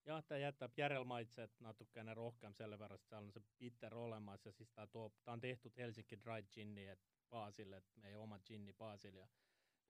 jah, 0.06 0.24
ta 0.28 0.38
jätab 0.38 0.78
järelmaitset 0.78 1.60
natukene 1.60 2.14
rohkem, 2.14 2.54
sellepärast 2.54 3.08
seal 3.10 3.24
on 3.24 3.32
see 3.32 3.46
bitter 3.60 3.96
olemas 3.96 4.46
ja 4.46 4.52
siis 4.52 4.72
ta 4.76 4.88
toob, 4.88 5.16
ta 5.24 5.36
on 5.38 5.42
tehtud 5.42 5.78
Helsingi 5.78 6.20
Dry 6.26 6.44
Gin'i 6.56 6.88
et 6.92 7.10
baasil, 7.30 7.74
et 7.74 7.96
meie 8.04 8.18
oma 8.18 8.40
džinni 8.40 8.74
baasil 8.74 9.16
ja 9.22 9.28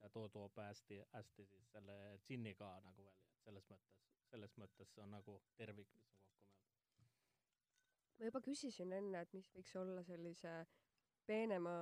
ja 0.03 0.09
too 0.09 0.29
toob 0.29 0.57
hästi, 0.59 0.99
hästi 1.13 1.45
siis 1.47 1.67
selle 1.71 1.93
džinni 2.27 2.51
ka 2.59 2.69
nagu 2.83 3.05
välja, 3.05 3.29
et 3.31 3.43
selles 3.45 3.67
mõttes, 3.71 3.99
selles 4.29 4.55
mõttes 4.59 4.89
see 4.95 5.03
on 5.03 5.13
nagu 5.15 5.37
tervik, 5.59 5.93
mis 5.95 6.09
on 6.11 6.17
kokku 6.25 6.49
mõeldud. 7.05 7.37
ma 8.19 8.27
juba 8.27 8.41
küsisin 8.47 8.91
enne, 8.99 9.21
et 9.21 9.33
mis 9.33 9.47
võiks 9.55 9.75
olla 9.79 10.03
sellise 10.03 10.55
peenema 11.25 11.75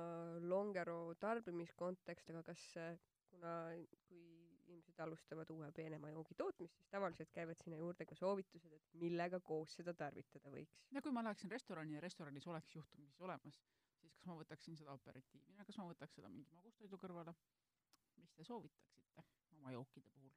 longero 0.54 1.14
tarbimiskontekst, 1.24 2.30
aga 2.30 2.44
kas 2.52 2.62
kuna, 3.32 3.56
kui 4.06 4.31
alustavad 5.04 5.50
uue 5.54 5.70
peenema 5.76 6.10
joogi 6.12 6.34
tootmist, 6.38 6.76
siis 6.78 6.88
tavaliselt 6.92 7.30
käivad 7.34 7.58
sinna 7.60 7.76
juurde 7.80 8.06
ka 8.06 8.14
soovitused, 8.18 8.72
et 8.78 8.94
millega 9.02 9.40
koos 9.40 9.74
seda 9.78 9.94
tarvitada 9.94 10.50
võiks. 10.54 10.78
ja 10.92 11.02
kui 11.02 11.12
ma 11.12 11.24
läheksin 11.26 11.50
restorani 11.50 11.94
ja 11.98 12.00
restoranis 12.04 12.46
oleks 12.46 12.74
juhtumisi 12.74 13.22
olemas, 13.22 13.60
siis 14.00 14.12
kas 14.14 14.26
ma 14.30 14.36
võtaksin 14.38 14.76
seda 14.78 14.92
aperitiivina, 14.98 15.64
kas 15.64 15.78
ma 15.78 15.88
võtaks 15.90 16.14
seda 16.20 16.28
mingi 16.32 16.54
magustoidu 16.54 16.98
kõrvale, 16.98 17.34
mis 18.16 18.32
te 18.38 18.44
soovitaksite 18.44 19.56
oma 19.58 19.72
jookide 19.76 20.10
puhul? 20.10 20.30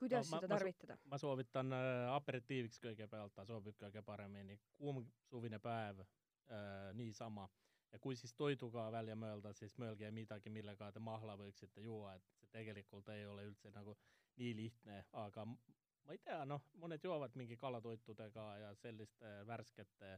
kuidas 0.00 0.30
No 0.30 0.36
ma- 0.36 0.40
seda 0.40 0.54
tarvitada? 0.56 0.96
ma 1.04 1.18
soovitan 1.20 1.72
äh, 1.76 2.14
aperitiiviks 2.14 2.80
kõigepealt, 2.80 3.34
ta 3.36 3.44
sobib 3.44 3.76
kõige 3.80 4.02
paremini, 4.02 4.56
kuum 4.78 5.02
suvine 5.28 5.58
päev 5.60 6.00
äh, 6.00 6.92
niisama 6.96 7.48
ja 7.92 7.98
kui 7.98 8.16
siis 8.16 8.34
toiduga 8.38 8.86
välja 8.92 9.16
mõelda, 9.18 9.52
siis 9.56 9.76
mõelge 9.82 10.10
midagi, 10.14 10.50
millega 10.50 10.90
te 10.92 11.02
mahla 11.02 11.36
võiksite 11.40 11.82
juua, 11.84 12.14
et 12.14 12.32
see 12.38 12.50
tegelikult 12.54 13.08
ei 13.14 13.26
ole 13.26 13.46
üldse 13.50 13.72
nagu 13.74 13.96
nii 14.40 14.54
lihtne, 14.56 15.04
aga 15.24 15.44
ma 15.46 16.14
ei 16.14 16.22
tea, 16.24 16.44
noh, 16.48 16.64
mõned 16.82 17.04
joovad 17.04 17.36
mingi 17.38 17.58
kalatoitudega 17.60 18.46
ja 18.64 18.70
selliste 18.82 19.32
värskete 19.46 20.14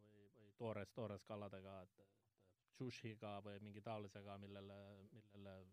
või, 0.00 0.28
või 0.36 0.52
toores, 0.58 0.92
toores 0.96 1.26
kaladega, 1.28 1.80
et, 1.86 2.00
et 2.04 2.74
sushiga 2.78 3.36
või 3.44 3.60
mingi 3.60 3.82
taolisega, 3.84 4.38
millele, 4.38 4.80
millele 5.12 5.56
on 5.60 5.72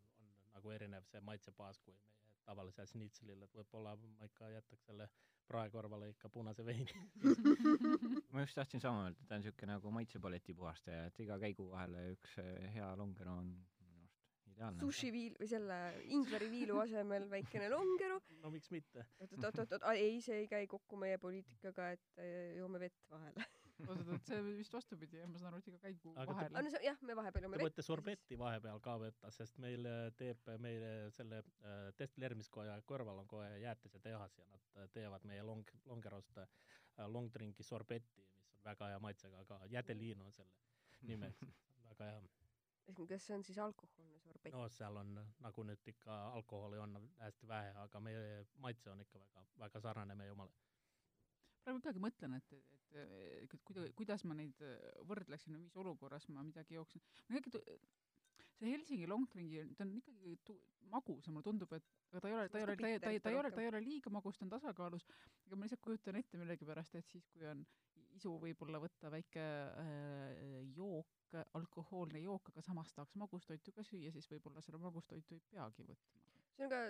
nagu 0.53 0.73
erinev 0.73 1.05
see 1.07 1.21
maitsebaas 1.21 1.79
kui 1.85 1.95
meie 2.03 2.26
tavalisel 2.47 2.87
snitselil, 2.87 3.43
et 3.43 3.55
võib-olla 3.55 3.95
ma 3.99 4.27
ikka 4.29 4.49
jätaks 4.53 4.87
selle 4.89 5.09
praekõrvale 5.47 6.11
ikka 6.13 6.29
punase 6.31 6.65
veini. 6.67 6.93
ma 8.33 8.43
just 8.43 8.57
tahtsin 8.59 8.83
sama 8.83 9.07
öelda, 9.07 9.25
ta 9.27 9.37
on 9.37 9.43
niisugune 9.43 9.73
nagu 9.75 9.93
maitsepaleti 9.95 10.55
puhastaja, 10.57 11.07
et 11.11 11.19
iga 11.23 11.39
käigu 11.43 11.69
vahele 11.71 12.03
üks 12.15 12.37
eh, 12.43 12.69
hea 12.75 12.89
longero 12.99 13.37
on 13.41 13.51
minu 13.51 13.99
arust 14.01 14.17
ideaalne. 14.51 14.81
sushi 14.83 15.11
viil 15.13 15.37
või 15.39 15.51
selle 15.53 15.77
ingveri 16.17 16.49
viilu 16.51 16.81
asemel 16.83 17.29
väikene 17.31 17.69
longero. 17.73 18.19
no 18.43 18.51
miks 18.53 18.71
mitte. 18.75 19.07
oot-oot-oot, 19.27 19.87
ei, 19.93 20.19
see 20.25 20.43
ei 20.43 20.51
käi 20.51 20.67
kokku 20.71 20.99
meie 20.99 21.19
poliitikaga, 21.21 21.91
et 21.97 22.21
äh, 22.23 22.57
joome 22.59 22.83
vett 22.83 23.07
vahele. 23.13 23.47
oot-oot, 23.85 24.23
see 24.25 24.39
vist 24.57 24.73
vastupidi, 24.73 25.19
ma 25.29 25.37
saan 25.41 25.51
aru, 25.53 25.59
et 25.61 25.67
iga 25.71 25.79
käigu 25.83 26.13
Aga 26.15 26.25
te- 26.25 26.31
aga 26.31 26.35
vahele 26.39 26.63
no 26.65 26.71
see, 26.73 26.83
jah, 26.87 26.97
me 27.09 27.15
vahepeal 27.19 27.45
joome 27.47 27.57
Te 27.57 27.63
vett. 27.63 27.69
võite 27.71 27.85
sorbetti 27.85 28.37
vahepeal 28.41 28.79
ka 28.87 28.95
võtta, 29.03 29.31
sest 29.35 29.59
meil 29.63 29.85
äh, 29.85 30.07
teeb 30.17 30.49
meile 30.63 30.91
selle 31.15 31.43
äh, 31.43 31.75
destilleerimiskoja 31.99 32.79
kõrval 32.89 33.21
on 33.23 33.27
kohe 33.27 33.51
jäätisetehas 33.63 34.37
ja 34.41 34.45
nad 34.53 34.71
äh, 34.81 34.89
teevad 34.95 35.25
meie 35.29 35.43
long, 35.45 35.63
longerost 35.85 36.37
äh, 36.41 36.47
long 37.07 37.29
drink'i 37.33 37.63
sorbetti, 37.63 38.25
mis 38.25 38.49
on 38.57 38.63
väga 38.65 38.89
hea 38.93 38.99
maitsega, 38.99 39.43
aga 39.45 39.61
jäteliin 39.75 40.21
on 40.25 40.31
selle 40.33 40.57
nimeks, 41.01 41.41
väga 41.91 42.11
hea. 42.11 42.21
kas 43.07 43.25
see 43.27 43.35
on 43.35 43.43
siis 43.43 43.57
alkohoolne 43.59 44.19
sorbett? 44.23 44.53
no 44.55 44.65
seal 44.71 44.95
on 45.03 45.17
äh, 45.21 45.27
nagu 45.45 45.63
nüüd 45.67 45.87
ikka 45.93 46.17
alkoholi 46.39 46.79
on 46.81 46.97
hästi 47.19 47.47
vähe, 47.47 47.73
aga 47.83 47.99
meie 47.99 48.45
maitse 48.63 48.89
on 48.91 49.01
ikka 49.05 49.19
väga, 49.19 49.45
väga 49.65 49.81
sarnane 49.85 50.15
meie 50.15 50.31
omale. 50.33 50.55
Praegu 51.67 51.83
ikkagi 51.83 52.03
mõtlen, 52.03 52.37
et, 52.39 52.53
et, 52.55 52.97
et 53.43 53.55
kuida-, 53.67 53.89
kuidas 53.99 54.23
ma 54.27 54.37
neid 54.37 54.63
äh, 54.63 54.77
võrdleksin 55.09 55.55
või 55.57 55.65
mis 55.65 55.75
olukorras 55.83 56.27
ma 56.31 56.45
midagi 56.47 56.77
jooksin. 56.77 57.03
ma 57.27 57.41
ikkagi 57.41 57.59
see 58.57 58.71
Helsingi 58.71 59.07
long 59.09 59.27
drink'i, 59.29 59.65
ta 59.77 59.85
on 59.85 59.91
ikkagi 59.99 60.37
tu-, 60.47 60.57
magus 60.91 61.27
ja 61.27 61.33
mulle 61.33 61.45
tundub, 61.45 61.73
et 61.75 61.89
aga 62.13 62.21
ta 62.23 62.29
ei 62.29 62.37
ole, 62.37 62.47
ta 62.49 62.61
ei 62.61 62.63
ole, 62.63 62.75
ta 62.79 62.87
ei, 62.87 63.01
ta 63.03 63.11
ei, 63.11 63.19
ta 63.19 63.33
ei 63.33 63.39
ole, 63.41 63.51
ta 63.51 63.61
ei 63.61 63.69
ole 63.69 63.81
liiga 63.83 64.13
magus, 64.13 64.39
ta 64.39 64.47
on 64.47 64.53
tasakaalus, 64.53 65.03
aga 65.45 65.59
ma 65.59 65.67
lihtsalt 65.67 65.83
kujutan 65.83 66.19
ette 66.19 66.39
millegipärast, 66.39 66.95
et 66.95 67.11
siis, 67.11 67.27
kui 67.33 67.43
on 67.51 67.65
isu 68.17 68.33
võib-olla 68.41 68.79
võtta 68.81 69.11
väike 69.13 69.43
äh, 69.43 70.63
jook, 70.77 71.35
alkohoolne 71.59 72.23
jook, 72.23 72.53
aga 72.53 72.63
samas 72.65 72.93
tahaks 72.95 73.19
magustoitu 73.19 73.75
ka 73.75 73.83
süüa, 73.85 74.13
siis 74.15 74.29
võib-olla 74.31 74.63
seda 74.63 74.79
magustoitu 74.81 75.35
ei 75.35 75.43
peagi 75.51 75.85
võtma. 75.91 76.23
see 76.55 76.65
on 76.65 76.73
ka 76.73 76.81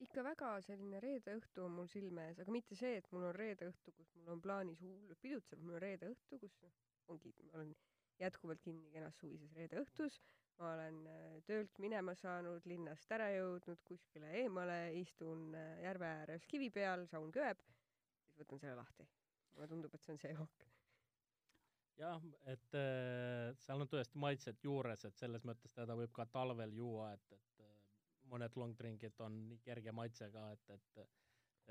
ikka 0.00 0.24
väga 0.24 0.52
selline 0.66 1.00
reede 1.00 1.36
õhtu 1.38 1.64
on 1.66 1.74
mul 1.76 1.88
silme 1.90 2.28
ees, 2.28 2.40
aga 2.42 2.54
mitte 2.54 2.76
see, 2.78 2.96
et 2.98 3.08
mul 3.12 3.28
on 3.28 3.34
reede 3.36 3.68
õhtu, 3.70 3.94
kus 3.96 4.12
mul 4.18 4.34
on 4.36 4.42
plaanis 4.44 4.80
hullult 4.82 5.20
pidutseda, 5.22 5.62
mul 5.62 5.78
on 5.78 5.84
reede 5.84 6.10
õhtu, 6.12 6.38
kus 6.42 6.56
noh, 6.64 6.72
ongi, 7.12 7.34
ma 7.46 7.58
olen 7.60 7.74
jätkuvalt 8.22 8.62
kinni 8.62 8.90
kenas 8.94 9.18
suvises 9.20 9.52
reede 9.56 9.80
õhtus, 9.82 10.18
ma 10.58 10.72
olen 10.74 10.98
äh, 11.10 11.38
töölt 11.46 11.78
minema 11.82 12.14
saanud, 12.18 12.66
linnast 12.68 13.14
ära 13.14 13.28
jõudnud, 13.34 13.80
kuskile 13.88 14.30
eemale, 14.42 14.78
istun 15.00 15.50
äh, 15.58 15.72
järve 15.86 16.10
ääres 16.20 16.46
kivi 16.50 16.70
peal, 16.74 17.06
saun 17.10 17.32
köeb, 17.34 17.62
siis 18.26 18.42
võtan 18.42 18.62
selle 18.62 18.76
lahti. 18.78 19.08
mulle 19.52 19.68
tundub, 19.68 19.94
et 19.94 20.04
see 20.04 20.14
on 20.14 20.20
see 20.22 20.34
jook. 20.36 20.66
jah, 22.00 22.28
et 22.52 22.78
äh, 22.78 23.52
seal 23.64 23.84
on 23.84 23.90
tõesti 23.90 24.18
maitsed 24.18 24.62
juures, 24.64 25.04
et 25.04 25.18
selles 25.18 25.44
mõttes 25.48 25.74
teda 25.76 25.96
võib 25.98 26.12
ka 26.16 26.26
talvel 26.26 26.72
juua, 26.76 27.12
et, 27.16 27.32
et 27.38 27.64
äh, 27.66 27.81
mõned 28.32 28.56
long 28.60 28.76
drink'id 28.78 29.20
on 29.24 29.38
nii 29.50 29.60
kerge 29.64 29.92
maitsega, 29.96 30.48
et, 30.56 30.70
et 30.76 31.02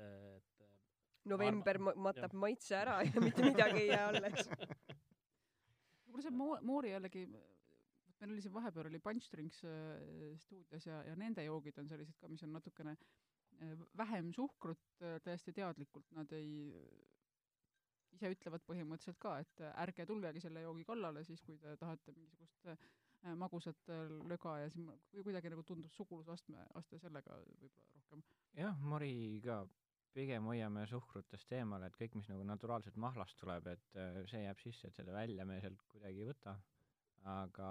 et 0.02 0.62
november 1.28 1.78
Ma 1.78 1.92
ma- 1.92 2.08
matab 2.08 2.34
maitse 2.34 2.74
ära 2.78 3.00
ja 3.06 3.20
mitte 3.22 3.44
midagi 3.44 3.84
ei 3.84 3.90
jää 3.92 4.06
alles. 4.08 4.48
mulle 6.12 6.24
see 6.24 6.34
Mo-, 6.36 6.60
Moori 6.66 6.92
jällegi, 6.92 7.26
meil 8.20 8.34
oli 8.34 8.42
siin 8.44 8.54
vahepeal 8.54 8.88
oli 8.90 9.00
Punch 9.02 9.30
Drinks 9.32 9.62
äh, 9.64 10.36
stuudios 10.42 10.86
ja, 10.86 11.02
ja 11.08 11.16
nende 11.18 11.44
joogid 11.44 11.78
on 11.82 11.88
sellised 11.90 12.18
ka, 12.20 12.30
mis 12.32 12.42
on 12.46 12.52
natukene 12.56 12.96
äh, 12.96 13.76
vähem 13.98 14.32
suhkrut 14.36 15.02
äh, 15.02 15.18
täiesti 15.24 15.54
teadlikult, 15.56 16.10
nad 16.16 16.32
ei 16.36 16.72
ise 18.12 18.30
ütlevad 18.32 18.64
põhimõtteliselt 18.68 19.20
ka, 19.22 19.38
et 19.44 19.62
äh, 19.64 19.72
ärge 19.84 20.06
tulgegi 20.08 20.42
selle 20.44 20.64
joogi 20.66 20.84
kallale 20.88 21.24
siis, 21.28 21.42
kui 21.46 21.56
te 21.62 21.76
tahate 21.80 22.14
mingisugust 22.16 22.66
äh, 22.68 22.90
magusat 23.38 23.88
äh, 23.92 24.08
löga 24.28 24.56
ja 24.62 24.70
siis 24.70 24.88
kui 25.10 25.24
kuidagi 25.26 25.52
nagu 25.52 25.62
tundub 25.66 25.92
sugulusastme, 25.94 26.64
aste 26.80 26.98
sellega 27.02 27.38
võib-olla 27.60 27.92
rohkem. 27.94 28.24
jah, 28.58 28.80
Moriga 28.82 29.62
pigem 30.12 30.48
hoiame 30.50 30.84
suhkrutest 30.90 31.52
eemale, 31.56 31.88
et 31.88 31.96
kõik, 31.96 32.16
mis 32.18 32.28
nagu 32.28 32.44
naturaalselt 32.44 32.98
mahlast 33.00 33.38
tuleb, 33.40 33.68
et 33.72 34.00
äh, 34.00 34.22
see 34.30 34.42
jääb 34.44 34.60
sisse, 34.60 34.88
et 34.88 34.98
seda 34.98 35.14
välja 35.14 35.46
me 35.48 35.60
sealt 35.64 35.84
kuidagi 35.92 36.24
ei 36.24 36.28
võta. 36.28 36.56
aga 37.32 37.68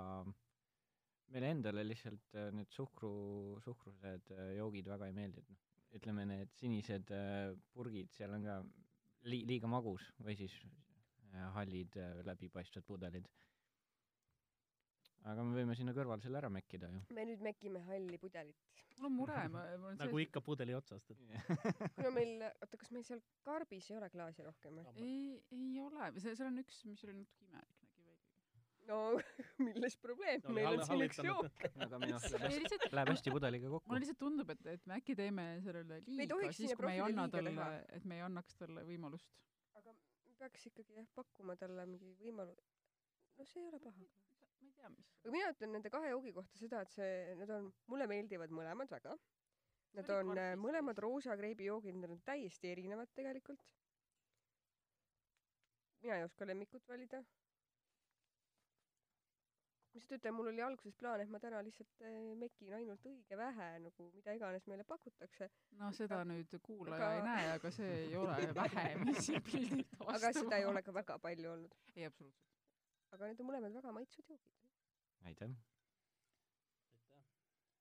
meile 1.31 1.49
endale 1.51 1.83
lihtsalt 1.85 2.37
äh, 2.39 2.49
need 2.55 2.71
suhkru, 2.71 3.11
suhkrused 3.65 4.31
äh, 4.35 4.53
joogid 4.57 4.87
väga 4.91 5.09
ei 5.09 5.15
meeldi, 5.15 5.43
et 5.43 5.51
noh, 5.51 5.67
ütleme 5.99 6.25
need 6.27 6.55
sinised 6.59 7.11
äh, 7.15 7.51
purgid, 7.75 8.11
seal 8.15 8.35
on 8.37 8.47
ka 8.47 8.57
li-, 9.27 9.43
liiga 9.47 9.69
magus 9.71 10.07
või 10.23 10.37
siis 10.39 10.55
äh, 10.63 11.47
hallid 11.57 11.97
äh, 11.99 12.21
läbipaistvad 12.27 12.87
pudelid. 12.87 13.27
Aga 15.29 15.43
me 15.45 15.53
võime 15.59 15.75
sinna 15.77 15.93
kõrvale 15.95 16.23
selle 16.23 16.39
ära 16.41 16.49
mekkida 16.53 16.89
ju. 16.89 17.01
me 17.17 17.25
nüüd 17.29 17.43
mekime 17.45 17.81
halli 17.85 18.17
pudelit. 18.21 18.71
mul 18.97 19.09
on 19.09 19.15
mure, 19.19 19.37
ma, 19.53 19.65
ma 19.81 19.89
olen 19.91 19.99
nagu 20.01 20.21
ikka 20.23 20.41
pudeli 20.45 20.75
otsast, 20.77 21.11
et 21.13 21.21
kuna 21.97 22.13
meil, 22.15 22.33
oota, 22.49 22.79
kas 22.81 22.91
meil 22.95 23.05
seal 23.07 23.21
karbis 23.45 23.89
ei 23.91 23.99
ole 23.99 24.09
klaasi 24.13 24.45
rohkem 24.47 24.79
või? 24.79 24.87
ei, 25.05 25.37
ei 25.57 25.69
ole, 25.83 26.09
see, 26.17 26.33
seal 26.37 26.49
on 26.49 26.61
üks, 26.63 26.81
mis 26.89 27.03
oli 27.05 27.19
natuke 27.19 27.45
imelik 27.51 27.77
nägi 27.85 28.07
välja. 28.07 28.87
no 28.89 28.99
milles 29.67 29.97
probleem, 30.01 30.41
Oli 30.47 30.57
meil 30.57 30.71
on 30.71 30.85
siin 30.89 31.05
üks 31.05 31.21
jook. 31.27 31.67
aga 31.85 32.01
minu 32.01 32.17
arust 32.17 32.37
läheb 32.37 32.47
ei 32.49 32.63
hästi, 32.65 32.91
läheb 32.97 33.13
hästi 33.13 33.35
pudeliga 33.37 33.73
kokku 33.75 33.93
mulle. 33.93 34.03
lihtsalt 34.05 34.21
tundub, 34.25 34.55
et, 34.55 34.65
et 34.73 34.89
me 34.89 34.97
äkki 34.97 35.17
teeme 35.21 35.47
sellele 35.67 36.01
ei 36.01 36.17
liiga 36.23 36.41
siis, 36.49 36.73
kui 36.73 36.89
me 36.89 36.97
ei 36.97 37.05
anna 37.05 37.29
talle 37.35 37.69
et 37.99 38.09
me 38.09 38.17
ei 38.17 38.25
annaks 38.25 38.57
talle 38.63 38.85
võimalust. 38.89 39.29
aga 39.77 39.93
peaks 40.41 40.65
ikkagi 40.73 40.97
jah 40.97 41.13
pakkuma 41.13 41.55
talle 41.61 41.85
mingi 41.93 42.15
võimaluse. 42.25 42.65
no 43.37 43.45
see 43.45 43.61
ei 43.61 43.69
ole 43.69 43.81
paha. 43.85 44.09
Aga 44.87 45.31
mina 45.35 45.51
ütlen 45.53 45.71
nende 45.75 45.89
kahe 45.93 46.09
joogi 46.13 46.31
kohta 46.33 46.57
seda, 46.57 46.81
et 46.85 46.91
see, 46.95 47.35
need 47.39 47.49
on, 47.53 47.67
mulle 47.91 48.07
meeldivad 48.09 48.53
mõlemad 48.57 48.89
väga. 48.91 49.17
Nad 49.97 50.09
on 50.15 50.31
äh, 50.39 50.53
mõlemad 50.55 50.97
roosa 51.03 51.35
kreibijoogid, 51.37 51.97
need 51.99 52.13
on 52.15 52.21
täiesti 52.25 52.71
erinevad 52.71 53.11
tegelikult. 53.17 53.61
mina 56.01 56.15
ei 56.17 56.23
oska 56.25 56.45
lemmikut 56.47 56.87
valida. 56.89 57.19
ma 59.91 59.99
lihtsalt 59.99 60.15
ütlen, 60.17 60.33
mul 60.33 60.47
oli 60.53 60.61
alguses 60.63 60.95
plaan, 60.95 61.19
et 61.21 61.29
ma 61.29 61.39
täna 61.43 61.59
lihtsalt 61.67 62.01
äh, 62.07 62.13
mekin 62.39 62.73
ainult 62.73 63.05
õige 63.05 63.37
vähe 63.37 63.67
nagu 63.83 64.07
mida 64.15 64.33
iganes 64.37 64.65
meile 64.71 64.85
pakutakse, 64.87 65.49
no 65.81 65.91
seda 65.97 66.21
nüüd 66.25 66.55
kuulaja 66.63 66.95
aga- 67.09 67.17
ei 67.17 67.25
näe, 67.27 67.51
aga 67.57 67.71
see 67.75 67.91
ei 68.05 68.15
ole 68.15 68.37
vähe, 68.61 68.85
mis 69.03 69.19
siin 69.27 69.43
pildilt 69.43 69.99
vastu 69.99 70.15
aga 70.15 70.33
seda 70.39 70.61
ei 70.61 70.65
ole 70.71 70.81
ka 70.87 70.93
väga 70.95 71.19
palju 71.27 71.51
olnud. 71.51 71.75
ei, 71.97 72.05
absoluutselt. 72.07 72.47
aga 73.11 73.27
need 73.33 73.43
on 73.43 73.51
mõlemad 73.51 73.75
väga 73.81 73.91
maitsvad 73.99 74.31
joogid. 74.33 74.60
aitäh. 75.29 75.51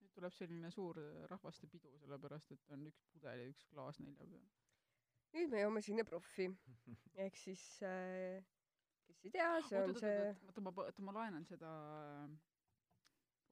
nüüd 0.01 0.13
tuleb 0.17 0.35
selline 0.37 0.71
suur 0.75 0.99
äh, 1.01 1.25
rahvastepidu, 1.33 1.93
sellepärast 2.05 2.53
et 2.57 2.71
on 2.75 2.87
üks 2.91 3.05
pudel 3.13 3.43
ja 3.45 3.51
üks 3.53 3.67
klaas 3.73 4.01
nelja 4.05 4.27
peal. 4.31 4.47
nüüd 5.37 5.53
me 5.53 5.61
joome 5.65 5.83
sinna 5.87 6.05
proffi 6.09 6.49
ehk 7.27 7.37
siis 7.39 7.65
äh, 7.87 8.41
kes 9.07 9.25
ei 9.25 9.31
tea, 9.37 9.51
see 9.69 9.83
on 9.83 9.95
see, 9.99 10.15
oota, 10.49 10.61
ma, 10.65 10.73
oota, 10.85 11.03
ma 11.07 11.15
laenan 11.21 11.45
seda 11.49 11.71
äh, 11.99 12.33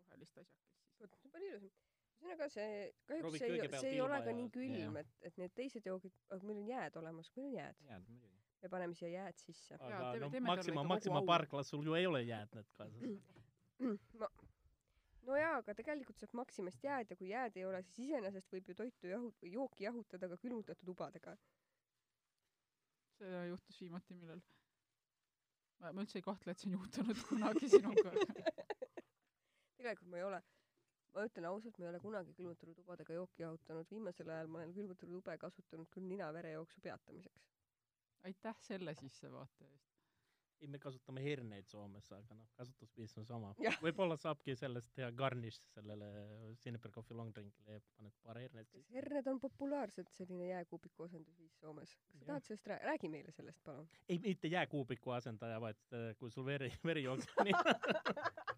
rohelist 0.05 0.39
asjakest 0.41 0.73
siis. 0.73 0.97
vot 1.03 1.15
see 1.21 1.29
on 1.29 1.35
palju 1.37 1.53
ilusam. 1.53 1.77
ühesõnaga 2.19 2.49
see, 2.55 2.73
kahjuks 3.11 3.39
see 3.39 3.53
ei, 3.55 3.69
see 3.79 3.93
ei 3.95 4.01
ole 4.05 4.19
ka 4.25 4.33
ja- 4.33 4.39
nii 4.41 4.51
külm 4.57 4.97
et, 5.03 5.13
et 5.31 5.37
need 5.43 5.55
teised 5.59 5.87
joogid, 5.87 6.15
aga 6.35 6.51
meil 6.51 6.63
on 6.65 6.69
jääd 6.73 6.97
olemas, 7.03 7.31
meil 7.37 7.51
on 7.53 7.57
jääd, 7.61 7.83
head 7.91 8.09
muidugi. 8.11 8.35
me 8.63 8.69
paneme 8.73 8.97
siia 8.99 9.11
jääd 9.13 9.39
sisse. 9.39 9.77
Aga 9.79 9.99
teeme- 9.99 10.25
no 10.25 10.31
teeme 10.35 10.49
talle 10.49 10.57
Maxima, 10.57 10.83
Maxima 10.95 11.21
parklas 11.29 11.69
sul 11.71 11.87
ju 11.87 11.95
ei 11.95 12.07
ole 12.11 12.23
jäätmed 12.27 12.73
kaasas. 12.81 13.03
ma, 13.79 14.29
no 15.29 15.37
jaa, 15.39 15.57
aga 15.61 15.75
tegelikult 15.79 16.21
saab 16.21 16.35
Maximast 16.41 16.85
jääd 16.85 17.13
ja 17.13 17.17
kui 17.21 17.31
jääd 17.31 17.57
ei 17.61 17.67
ole, 17.69 17.83
siis 17.87 18.07
iseenesest 18.09 18.53
võib 18.53 18.71
ju 18.71 18.77
toitu 18.79 19.11
jahu-, 19.13 19.35
jooki 19.55 19.87
jahutada 19.87 20.31
ka 20.33 20.39
külmutatud 20.45 20.89
tubadega. 20.91 21.37
see 23.19 23.43
juhtus 23.49 23.81
viimati 23.83 24.15
millal? 24.15 24.41
ma, 25.81 25.93
ma 25.93 26.05
üldse 26.05 26.19
ei 26.21 26.27
kahtle, 26.27 26.53
et 26.55 26.63
see 26.63 26.71
on 26.71 26.79
juhtunud 26.79 27.25
kunagi 27.31 27.71
sinuga. 27.75 28.15
tegelikult 29.79 30.09
ma 30.13 30.21
ei 30.21 30.27
ole, 30.31 30.41
ma 31.15 31.27
ütlen 31.29 31.51
ausalt, 31.51 31.79
ma 31.79 31.87
ei 31.87 31.93
ole 31.93 32.03
kunagi 32.07 32.35
külmutatud 32.39 32.81
tubadega 32.81 33.19
jooki 33.21 33.45
jahutanud, 33.45 33.91
viimasel 33.95 34.35
ajal 34.35 34.51
ma 34.55 34.63
olen 34.63 34.75
külmutatud 34.81 35.15
tube 35.19 35.39
kasutanud 35.45 35.93
küll 35.95 36.09
nina-verejooksu 36.15 36.83
peatamiseks. 36.89 37.47
aitäh 38.31 38.65
selle 38.71 38.95
sissevaate 38.99 39.71
eest. 39.71 39.88
ei, 40.61 40.69
me 40.69 40.79
kasutame 40.83 41.23
herneid 41.23 41.69
Soomes, 41.71 42.09
aga 42.17 42.35
noh, 42.39 42.49
kasutusviis 42.59 43.15
on 43.21 43.27
sama 43.29 43.53
võib-olla 43.85 44.17
saabki 44.21 44.57
sellest 44.59 44.91
teha 44.97 45.11
garnish 45.23 45.61
sellele 45.75 46.09
Sinneberg 46.63 46.95
Coffee 46.95 47.17
long 47.19 47.33
drink'ile 47.35 47.79
ja 47.79 47.81
paned 47.97 48.17
paar 48.25 48.41
hernet 48.43 48.71
kas 48.73 48.89
herned 48.95 49.27
on 49.33 49.41
populaarsed, 49.43 50.09
selline 50.17 50.51
jääkuubiku 50.53 51.09
asendusviis 51.09 51.55
Soomes? 51.61 51.95
kas 51.95 52.13
sa 52.13 52.19
Jah. 52.19 52.27
tahad 52.33 52.49
sellest 52.49 52.67
rää-, 52.73 52.85
räägi 52.91 53.09
meile 53.13 53.35
sellest 53.37 53.63
palun. 53.65 53.89
ei, 54.09 54.19
mitte 54.25 54.49
jääkuubiku 54.49 55.17
asendaja, 55.19 55.61
vaid 55.61 55.81
äh, 55.93 56.11
kui 56.19 56.31
sul 56.31 56.47
veri, 56.47 56.73
veri 56.85 57.03
jookseb 57.07 57.45
nii. 57.45 57.55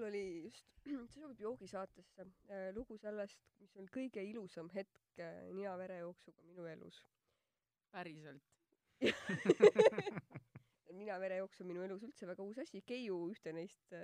minul 0.00 0.08
oli 0.08 0.42
just, 0.44 0.66
see 1.12 1.22
sobib 1.22 1.40
joogisaatesse, 1.40 2.26
lugu 2.76 2.96
sellest, 3.00 3.40
mis 3.60 3.74
on 3.80 3.88
kõige 3.92 4.22
ilusam 4.24 4.70
hetk 4.74 5.20
äh, 5.20 5.42
nina-verejooksuga 5.56 6.44
minu 6.46 6.66
elus. 6.70 7.02
päriselt. 7.90 8.44
nina-verejooks 11.00 11.62
on 11.62 11.70
minu 11.70 11.84
elus 11.84 12.02
üldse 12.06 12.28
väga 12.28 12.44
uus 12.44 12.58
asi, 12.62 12.82
Keiu 12.86 13.20
ühte 13.32 13.54
neist, 13.56 13.94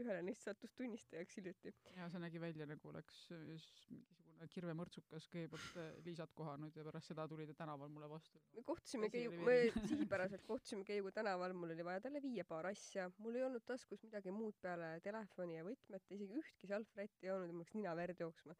ühele 0.00 0.22
neist 0.26 0.46
sattus 0.46 0.72
tunnistajaks 0.78 1.38
hiljuti. 1.38 1.74
ja 1.96 2.08
see 2.10 2.22
nägi 2.22 2.42
välja 2.42 2.66
nagu 2.68 2.90
oleks 2.92 3.20
äh, 3.30 3.44
mingisugune 3.46 4.48
kirvemõrtsukas 4.54 5.26
kõigepealt 5.32 5.78
äh, 5.80 5.88
Liisat 6.06 6.32
kohanud 6.36 6.76
ja 6.76 6.84
pärast 6.86 7.12
seda 7.12 7.26
tuli 7.28 7.46
ta 7.50 7.54
tänaval 7.62 7.92
mulle 7.92 8.08
vastu. 8.10 8.40
me 8.56 8.64
kohtusime 8.66 9.10
Keiu, 9.12 9.32
me 9.46 9.58
sihipäraselt 9.76 10.44
kohtusime 10.48 10.84
Keiuga 10.88 11.12
tänaval, 11.20 11.54
mul 11.56 11.74
oli 11.76 11.86
vaja 11.86 12.04
talle 12.06 12.22
viia 12.24 12.44
paar 12.48 12.70
asja, 12.72 13.10
mul 13.18 13.38
ei 13.38 13.46
olnud 13.46 13.64
taskus 13.68 14.02
midagi 14.06 14.34
muud 14.34 14.56
peale 14.64 14.92
telefoni 15.04 15.58
ja 15.58 15.64
võtmet, 15.66 16.06
isegi 16.16 16.40
ühtki 16.42 16.70
salvrätti 16.70 17.28
ei 17.28 17.34
olnud 17.36 17.52
ja 17.52 17.56
mul 17.56 17.66
hakkas 17.66 17.80
nina 17.80 17.96
verd 17.96 18.26
jooksma. 18.26 18.56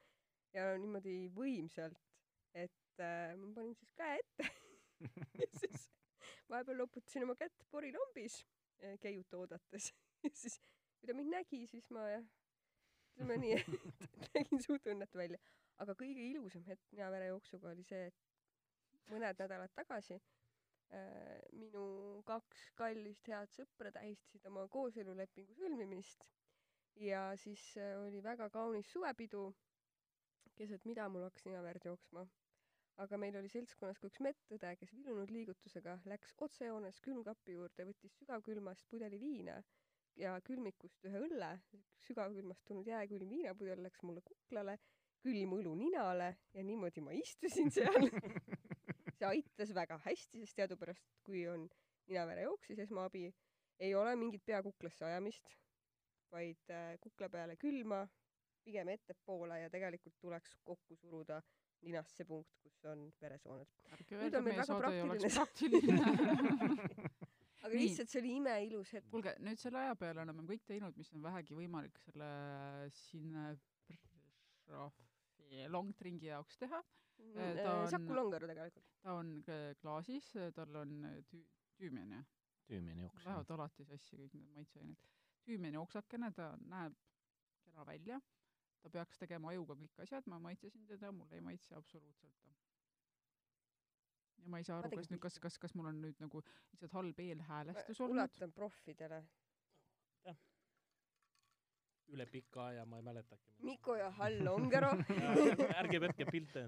ja 0.54 0.72
niimoodi 0.82 1.16
võimsalt, 1.34 2.10
et 2.54 3.06
äh, 3.06 3.36
ma 3.38 3.54
panin 3.56 3.76
siis 3.78 3.94
käe 3.96 4.20
ette 4.20 4.50
ja 5.40 5.48
siis 5.60 5.88
vahepeal 6.50 6.78
loputasin 6.82 7.24
oma 7.26 7.36
kätt 7.38 7.64
porilombis 7.70 8.40
äh, 8.84 8.98
Keiut 9.00 9.34
oodates 9.34 9.92
ja 10.24 10.30
siis 10.34 10.60
kui 11.00 11.08
ta 11.08 11.16
mind 11.16 11.32
nägi, 11.32 11.64
siis 11.70 11.88
ma 11.94 12.06
ütleme 12.16 13.38
nii, 13.40 13.56
et 13.60 14.34
nägin 14.36 14.62
suht 14.64 14.86
õnnetu 14.90 15.20
välja. 15.20 15.38
aga 15.80 15.94
kõige 15.96 16.26
ilusam 16.28 16.64
hetk 16.68 16.92
nina-verejooksuga 16.92 17.70
oli 17.70 17.84
see, 17.88 18.10
et 18.10 19.08
mõned 19.12 19.40
nädalad 19.40 19.72
tagasi 19.74 20.18
äh, 20.18 21.38
minu 21.56 21.84
kaks 22.28 22.66
kallist 22.78 23.30
head 23.32 23.52
sõpra 23.56 23.92
tähistasid 23.94 24.44
oma 24.50 24.66
kooselulepingu 24.68 25.56
sõlmimist 25.56 26.28
ja 27.00 27.30
siis 27.40 27.62
äh, 27.76 27.96
oli 28.02 28.22
väga 28.22 28.50
kaunis 28.50 28.92
suvepidu, 28.92 29.50
keset 30.58 30.84
mida 30.84 31.08
mul 31.08 31.24
hakkas 31.28 31.46
ninaverd 31.48 31.84
jooksma. 31.84 32.26
Aga 32.96 33.18
meil 33.20 33.36
oli 33.40 33.48
seltskonnas 33.48 33.98
ka 34.00 34.08
üks 34.10 34.20
medõde, 34.24 34.72
kes 34.80 34.92
vilunud 34.96 35.30
liigutusega 35.32 35.98
läks 36.10 36.34
otsejoones 36.46 37.00
külmkapi 37.04 37.56
juurde, 37.56 37.86
võttis 37.88 38.16
sügavkülmast 38.20 38.88
pudeli 38.90 39.20
viina 39.20 39.60
ja 40.20 40.34
külmikust 40.44 41.06
ühe 41.08 41.22
õlle, 41.26 41.50
sügavkülmast 42.06 42.64
tulnud 42.68 42.88
jääkülm 42.90 43.30
viinapudel 43.30 43.82
läks 43.86 44.02
mulle 44.02 44.22
kuklale, 44.26 44.76
külm 45.24 45.54
õlu 45.58 45.74
ninale 45.76 46.34
ja 46.56 46.64
niimoodi 46.64 47.04
ma 47.04 47.14
istusin 47.16 47.70
seal. 47.72 48.08
See 49.20 49.28
aitas 49.28 49.74
väga 49.76 49.98
hästi, 50.06 50.40
sest 50.40 50.56
teadupärast 50.56 51.04
kui 51.26 51.44
on 51.48 51.66
ninaverejook, 52.08 52.64
siis 52.64 52.80
esmaabi 52.86 53.26
ei 53.80 53.94
ole 53.94 54.14
mingit 54.16 54.44
pea 54.44 54.62
kuklasse 54.64 55.04
ajamist, 55.04 55.52
vaid 56.32 56.72
äh, 56.72 56.94
kukla 57.00 57.28
peale 57.32 57.56
külma, 57.60 58.04
pigem 58.64 58.88
ettepoole 58.92 59.60
ja 59.60 59.70
tegelikult 59.72 60.16
tuleks 60.20 60.56
kokku 60.64 60.96
suruda 60.96 61.40
ninast 61.82 62.14
see 62.16 62.24
punkt, 62.28 62.50
kus 62.62 62.84
on 62.90 63.00
veresooned. 63.20 63.68
Nüüd 64.10 64.34
on 64.38 64.44
meil 64.46 64.58
väga 64.60 64.74
praktiline 64.80 65.30
praktiline. 65.36 66.00
aga 67.60 67.72
Nii. 67.74 67.80
lihtsalt 67.82 68.08
see 68.12 68.20
oli 68.22 68.30
imeilus 68.38 68.90
hetk. 68.96 69.08
kuulge, 69.12 69.32
nüüd 69.44 69.58
selle 69.60 69.78
aja 69.82 69.94
peale 70.00 70.18
oleme 70.24 70.42
kõik 70.48 70.62
teinud, 70.68 70.94
mis 70.96 71.10
on 71.16 71.20
vähegi 71.24 71.52
võimalik 71.56 71.96
selle 72.06 72.28
Sinnebraffi 72.96 73.66
long 75.74 75.88
drink'i 75.98 76.28
jaoks 76.30 76.56
teha. 76.62 76.80
ta 77.20 77.72
on- 77.76 77.90
Saku 77.92 78.12
Longaru 78.16 78.46
tegelikult. 78.48 78.86
ta 79.02 79.10
on 79.20 79.28
klaasis, 79.82 80.26
tal 80.56 80.72
on 80.82 80.90
tüü-, 81.28 81.48
tüümen 81.76 82.08
jah, 82.16 82.24
tüümine 82.66 83.00
jooks. 83.02 83.24
lähevad 83.26 83.50
alati 83.56 83.82
sassi 83.84 84.12
kõik 84.16 84.32
need 84.34 84.50
maitseained. 84.56 84.98
tüümeni 85.44 85.78
oksakene, 85.78 86.28
ta 86.32 86.46
näeb 86.68 86.94
kena 87.64 87.84
välja, 87.86 88.20
ta 88.82 88.90
peaks 88.90 89.18
tegema 89.20 89.52
ajuga 89.52 89.76
kõik 89.82 90.02
asjad, 90.04 90.26
ma 90.30 90.38
maitsesin 90.42 90.86
teda, 90.88 91.12
mulle 91.12 91.38
ei 91.38 91.44
maitse 91.44 91.74
absoluutselt 91.76 92.36
ta. 92.44 92.54
ja 94.40 94.48
ma 94.48 94.60
ei 94.60 94.64
saa 94.68 94.78
aru, 94.80 94.90
kas 94.96 95.10
nüüd, 95.12 95.20
kas, 95.24 95.38
kas, 95.42 95.58
kas 95.58 95.76
mul 95.76 95.90
on 95.92 96.00
nüüd 96.04 96.22
nagu 96.22 96.42
lihtsalt 96.72 96.96
halb 96.96 97.20
eelhäälestus 97.26 98.00
olnud, 98.00 98.16
ulatan 98.18 98.52
proffidele. 98.56 99.24
üle 102.10 102.26
pika 102.26 102.64
aja 102.72 102.84
ma 102.90 102.98
ei 102.98 103.04
mäletagi. 103.06 103.52
Mikko 103.62 103.94
ja 103.94 104.08
Hall 104.10 104.40
Longero. 104.44 104.88
ärge 105.82 106.00
võtke 106.02 106.26
pilte. 106.26 106.64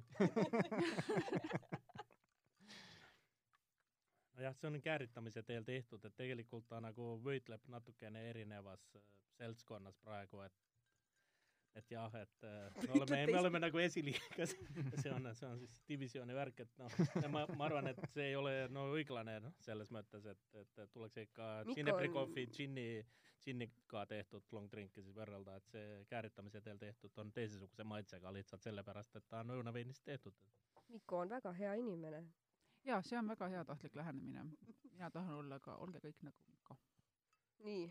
nojah, 4.37 4.55
see 4.59 4.69
on 4.69 4.79
kääritamise 4.83 5.43
teel 5.43 5.65
tehtud, 5.67 6.05
et 6.05 6.15
tegelikult 6.17 6.69
ta 6.71 6.79
nagu 6.81 7.17
võitleb 7.25 7.67
natukene 7.75 8.23
erinevas 8.31 8.87
äh, 8.97 9.03
seltskonnas 9.39 9.99
praegu, 10.05 10.41
et 10.47 10.72
et 11.75 11.91
jah, 11.91 12.15
et 12.21 12.45
äh, 12.45 12.71
me 12.89 13.01
oleme, 13.01 13.27
me 13.27 13.39
oleme 13.41 13.61
nagu 13.63 13.81
esiliigas, 13.81 14.55
see 15.03 15.13
on, 15.13 15.29
see 15.35 15.49
on 15.49 15.59
siis 15.61 15.79
divisjoni 15.89 16.37
värk, 16.37 16.63
et 16.65 16.81
noh, 16.81 16.97
ma, 17.33 17.45
ma 17.57 17.69
arvan, 17.69 17.89
et 17.93 18.03
see 18.13 18.29
ei 18.31 18.37
ole 18.37 18.55
no 18.73 18.89
õiglane 18.97 19.39
noh, 19.45 19.55
selles 19.65 19.93
mõttes, 19.95 20.27
et, 20.29 20.43
et 20.61 20.83
tuleks 20.93 21.23
ikka 21.25 21.49
Džineprikovi 21.71 22.47
džinni, 22.53 22.87
džinniga 23.43 24.05
tehtud 24.11 24.53
long 24.57 24.69
drink'i 24.73 25.05
siis 25.05 25.17
võrrelda, 25.17 25.57
et 25.59 25.73
see 25.73 26.05
kääritamise 26.13 26.63
teel 26.65 26.81
tehtud 26.83 27.25
on 27.25 27.33
teisesuguse 27.33 27.87
maitsega 27.89 28.33
lihtsalt 28.37 28.69
sellepärast, 28.69 29.17
et 29.17 29.29
ta 29.29 29.43
on 29.43 29.57
õunaveinist 29.57 30.05
tehtud. 30.05 30.37
Mikko 30.93 31.25
on 31.25 31.33
väga 31.33 31.55
hea 31.57 31.75
inimene. 31.81 32.27
jaa, 32.85 33.01
see 33.07 33.19
on 33.19 33.29
väga 33.33 33.49
heatahtlik 33.49 33.95
lähenemine. 33.97 34.45
mina 34.91 35.11
tahan 35.11 35.35
olla 35.35 35.61
ka, 35.61 35.77
olge 35.77 36.03
kõik 36.05 36.21
nagu 36.29 36.45
Mikko. 36.51 36.77
nii, 37.65 37.87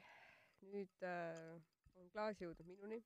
nüüd 0.69 1.07
äh, 1.07 1.57
on 1.95 2.09
klaas 2.13 2.41
jõudnud 2.41 2.67
minuni. 2.67 3.01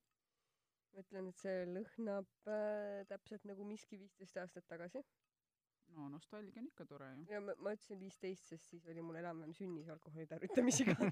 Ma 0.95 1.03
ütlen, 1.03 1.27
et 1.27 1.41
see 1.41 1.63
lõhnab 1.67 2.29
äh, 2.47 3.01
täpselt 3.09 3.43
nagu 3.49 3.65
miski 3.67 3.97
viisteist 3.99 4.37
aastat 4.39 4.67
tagasi. 4.71 5.01
no 5.95 6.07
nostalgia 6.09 6.61
on 6.61 6.69
ikka 6.69 6.85
tore 6.87 7.09
ju. 7.11 7.25
ja 7.33 7.41
ma, 7.43 7.55
ma 7.59 7.73
ütlesin 7.75 7.99
viisteist, 7.99 8.47
sest 8.47 8.71
siis 8.71 8.87
oli 8.91 9.03
mul 9.03 9.19
enam-vähem 9.19 9.53
sünnis 9.57 9.89
alkoholi 9.91 10.27
tarvitamisega. 10.31 10.95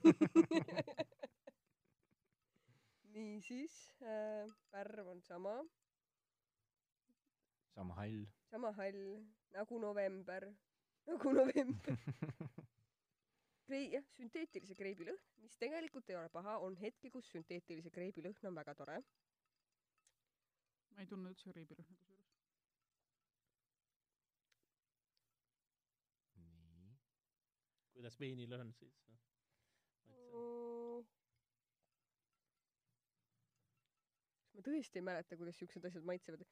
niisiis 3.13 3.75
äh,, 4.01 4.47
värv 4.71 5.11
on 5.11 5.21
sama, 5.21 5.57
sama 7.75 7.99
hall. 7.99 8.23
sama 8.49 8.71
hall 8.79 9.03
nagu 9.53 9.79
november, 9.79 10.47
nagu 11.11 11.33
november. 11.41 11.99
krei-, 13.67 13.91
jah, 13.93 14.07
sünteetilise 14.15 14.75
kreibi 14.77 15.07
lõhn, 15.07 15.21
mis 15.43 15.59
tegelikult 15.59 16.09
ei 16.09 16.17
ole 16.19 16.31
paha, 16.33 16.57
on 16.65 16.75
hetki, 16.79 17.11
kus 17.13 17.29
sünteetilise 17.33 17.91
kreibi 17.93 18.23
lõhn 18.25 18.49
on 18.49 18.57
väga 18.59 18.75
tore. 18.79 18.99
Ma 20.93 21.01
ei 21.03 21.09
tundnud 21.09 21.33
üldse 21.33 21.53
riibirõhna 21.57 21.95
kusjuures. 21.99 22.33
nii. 26.37 26.97
kuidas 27.95 28.19
veinilõhn 28.21 28.73
siis? 28.79 28.99
maitse. 29.09 29.23
kas 34.43 34.57
ma 34.57 34.65
tõesti 34.69 35.01
ei 35.01 35.07
mäleta, 35.09 35.39
kuidas 35.39 35.57
siuksed 35.61 35.89
asjad 35.89 36.05
maitsevad? 36.09 36.45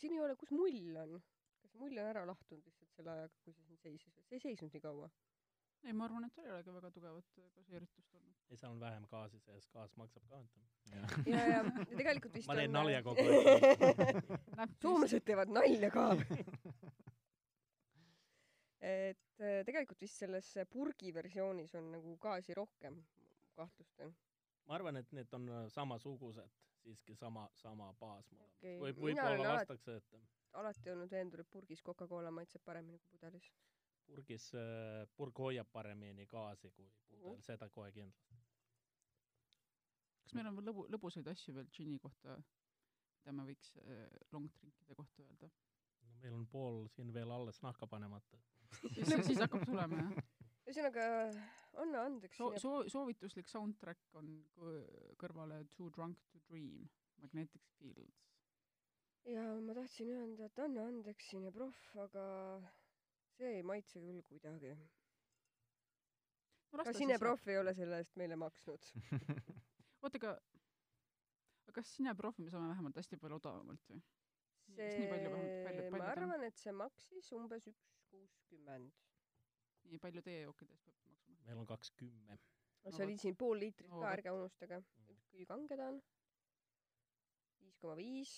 siin 0.00 0.14
ei 0.16 0.22
ole, 0.24 0.36
kus 0.40 0.50
mull 0.54 1.02
on? 1.04 1.18
kas 1.62 1.74
mull 1.78 1.98
on 1.98 2.10
ära 2.10 2.26
lahtunud 2.26 2.66
lihtsalt 2.66 2.94
selle 2.96 3.14
ajaga, 3.14 3.42
kui 3.44 3.54
see 3.54 3.66
siin 3.70 3.82
seisis 3.84 4.16
või? 4.18 4.26
see 4.30 4.40
ei 4.40 4.46
seisnud 4.48 4.74
nii 4.74 4.84
kaua. 4.84 5.10
ei, 5.84 5.92
ma 5.92 6.04
arvan, 6.08 6.26
et 6.26 6.34
seal 6.34 6.46
ei 6.48 6.52
olegi 6.54 6.74
väga 6.74 6.90
tugevat 6.94 7.38
äh, 7.38 7.48
gaseeritust 7.56 8.14
olnud. 8.18 8.36
ei, 8.50 8.56
seal 8.56 8.72
on 8.72 8.80
vähem 8.80 9.06
gaasi 9.10 9.40
sees, 9.44 9.68
gaas 9.74 9.94
maksab 10.00 10.24
ka, 10.30 10.40
ütleme. 10.46 10.66
ja, 11.26 11.42
ja, 11.52 11.60
ja 11.62 11.98
tegelikult 12.00 12.38
vist 12.38 12.50
Ma 12.50 12.56
teen 12.58 12.72
on 12.72 12.78
nalja 12.80 13.02
kogu 13.06 13.26
aeg. 13.26 14.32
soomlased 14.84 15.26
teevad 15.28 15.52
nalja 15.54 15.90
ka. 15.94 16.06
et 18.92 19.42
äh, 19.42 19.60
tegelikult 19.68 20.06
vist 20.06 20.24
selles 20.24 20.50
purgi 20.72 21.12
versioonis 21.14 21.74
on 21.78 21.92
nagu 21.96 22.16
gaasi 22.22 22.56
rohkem, 22.58 23.02
kahtlustan. 23.58 24.14
ma 24.68 24.78
arvan, 24.78 25.00
et 25.02 25.12
need 25.16 25.38
on 25.38 25.48
äh, 25.52 25.68
samasugused, 25.74 26.58
siiski 26.82 27.16
sama, 27.18 27.48
sama 27.58 27.92
baas 28.00 28.28
mõlemad 28.32 28.58
Okei, 28.58 28.76
võib, 28.82 29.00
võib-olla 29.06 29.54
alati- 29.54 29.74
vastakse, 29.74 29.96
et 30.02 30.58
alati 30.58 30.90
olnud 30.90 31.10
veendunud, 31.10 31.44
et 31.44 31.50
purgis 31.52 31.82
Coca-Cola 31.84 32.30
maitseb 32.34 32.62
paremini 32.64 32.98
kui 32.98 33.10
pudelis. 33.16 33.50
purgis, 34.08 34.48
purg 35.16 35.38
hoiab 35.44 35.68
paremini 35.72 36.26
gaasi 36.26 36.70
kui 36.74 36.88
pudel 37.08 37.34
Mhm., 37.36 37.42
seda 37.44 37.68
kohe 37.68 37.90
kindlasti. 37.92 38.36
kas 40.22 40.34
meil 40.36 40.46
on 40.50 40.56
veel 40.58 40.66
lõbu, 40.70 40.86
lõbusaid 40.92 41.28
asju 41.32 41.54
veel 41.56 41.68
džinni 41.72 41.98
kohta, 42.02 42.36
mida 43.18 43.32
me 43.36 43.44
võiks 43.48 43.70
äh, 43.82 44.08
long 44.32 44.48
drinkide 44.58 44.94
kohta 44.98 45.22
öelda? 45.24 45.50
no 46.02 46.16
meil 46.22 46.34
on 46.38 46.46
pool 46.46 46.86
siin 46.94 47.12
veel 47.14 47.30
alles 47.32 47.60
nahka 47.64 47.86
panemata. 47.86 48.38
siis, 48.82 49.14
siis 49.26 49.38
hakkab 49.40 49.64
tulema, 49.66 49.96
jah. 50.02 50.24
ühesõnaga, 50.68 51.04
anna 51.84 52.02
andeks 52.10 52.36
soo-, 52.36 52.52
siia- 52.52 52.60
soo-, 52.64 52.88
soovituslik 52.92 53.48
soundtrack 53.48 54.14
on 54.20 54.32
kõ- 54.56 55.14
kõrvale 55.20 55.62
Too 55.76 55.88
drunk 55.96 56.18
to 56.32 56.40
dream, 56.48 56.88
Magnetic 57.22 57.62
Fields. 57.78 58.26
ja 59.28 59.44
ma 59.64 59.74
tahtsin 59.76 60.08
öelda, 60.12 60.44
et 60.50 60.58
anna 60.64 60.84
andeks 60.92 61.30
siin 61.30 61.44
ja 61.48 61.52
proff, 61.52 61.80
aga 62.04 62.26
see 63.38 63.54
ei 63.58 63.64
maitse 63.66 64.02
küll 64.02 64.22
kuidagi. 64.26 64.74
ka 66.84 66.92
Sineproff 66.92 67.48
ei 67.48 67.58
ole 67.58 67.74
selle 67.76 68.00
eest 68.02 68.16
meile 68.20 68.36
maksnud. 68.40 68.88
oota, 70.02 70.18
aga, 70.20 70.34
aga 71.64 71.76
kas 71.80 71.94
Sineproffi 71.96 72.44
me 72.44 72.52
saame 72.54 72.70
vähemalt 72.72 72.98
hästi 73.00 73.20
palju 73.22 73.40
odavamalt 73.40 73.92
või? 73.92 74.02
Kas 74.68 74.98
see, 74.98 75.88
ma 75.94 76.10
arvan, 76.10 76.44
et 76.44 76.60
see 76.60 76.74
maksis 76.76 77.30
umbes 77.38 77.70
üks 77.70 77.94
kuuskümmend. 78.10 78.92
nii 79.88 80.00
palju 80.02 80.20
teie 80.26 80.42
jookidest 80.42 80.84
peab 80.84 80.98
maksma? 81.08 81.38
meil 81.48 81.62
on 81.62 81.68
kaks 81.70 81.94
kümme. 81.96 82.36
No 82.84 82.92
see 82.92 83.06
oli 83.06 83.16
siin 83.20 83.36
pool 83.36 83.58
liitrit 83.62 83.88
No 83.90 84.02
ka, 84.02 84.12
ärge 84.18 84.34
unustage. 84.36 84.82
kui 85.32 85.46
kange 85.48 85.76
ta 85.80 85.88
on? 85.94 86.02
viis 87.62 87.78
koma 87.80 87.96
viis 87.98 88.34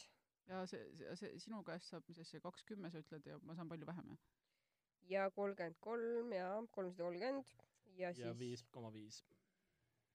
ja 0.50 0.62
see, 0.70 0.82
see, 0.98 1.16
see 1.18 1.38
sinu 1.44 1.62
käest 1.66 1.90
saab, 1.90 2.06
mis 2.10 2.18
asja, 2.22 2.40
kakskümmend 2.44 2.94
sa 2.94 3.02
ütled 3.02 3.26
ja 3.26 3.38
ma 3.46 3.56
saan 3.58 3.70
palju 3.70 3.88
vähem, 3.90 4.14
jah? 4.14 4.39
Ja 5.10 5.26
kolmkümmend 5.34 5.76
kolm 5.80 6.32
ja 6.32 6.48
kolmsada 6.70 7.04
kolmkümmend 7.04 7.52
ja 7.98 8.08
ja 8.08 8.14
siis 8.14 8.38
viis 8.38 8.64
koma 8.70 8.92
viis. 8.92 9.24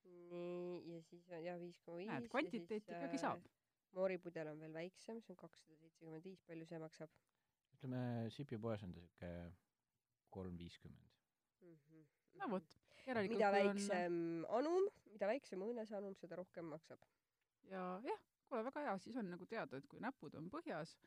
nii 0.06 0.94
ja 0.94 1.02
siis 1.10 1.30
on 1.32 1.44
jah 1.44 1.60
viis 1.60 1.80
koma 1.80 1.98
viis. 1.98 2.10
näed, 2.12 2.28
kvantiteeti 2.32 2.92
ikkagi 2.98 3.22
saab. 3.22 3.46
mooripudel 3.98 4.52
on 4.52 4.60
veel 4.60 4.74
väiksem, 4.74 5.22
see 5.24 5.34
on 5.36 5.40
kakssada 5.40 5.78
seitsekümmend 5.80 6.24
viis, 6.24 6.42
palju 6.48 6.68
see 6.72 6.80
maksab 6.80 7.12
ütleme, 7.76 8.30
Sipipoes 8.32 8.84
on 8.84 8.94
ta 8.96 9.04
siuke 9.04 9.32
kolm 10.30 10.58
viiskümmend. 10.58 11.12
mm? 11.62 11.76
-hmm. 11.76 12.06
no 12.40 12.50
vot, 12.56 12.78
järelikult 13.08 13.38
mida 13.38 13.52
kui 13.52 13.60
on 13.60 13.68
väiksem 13.68 14.46
anum, 14.60 14.90
mida 15.12 15.28
väiksem 15.28 15.68
õõnesanum, 15.68 16.16
seda 16.16 16.40
rohkem 16.42 16.66
maksab. 16.66 17.06
ja 17.72 17.84
jah, 18.04 18.26
kuule 18.48 18.64
väga 18.66 18.88
hea, 18.88 18.98
siis 18.98 19.16
on 19.16 19.30
nagu 19.30 19.46
teada, 19.46 19.78
et 19.78 19.88
kui 19.88 20.00
näpud 20.00 20.36
on 20.36 20.50
põhjas, 20.50 20.98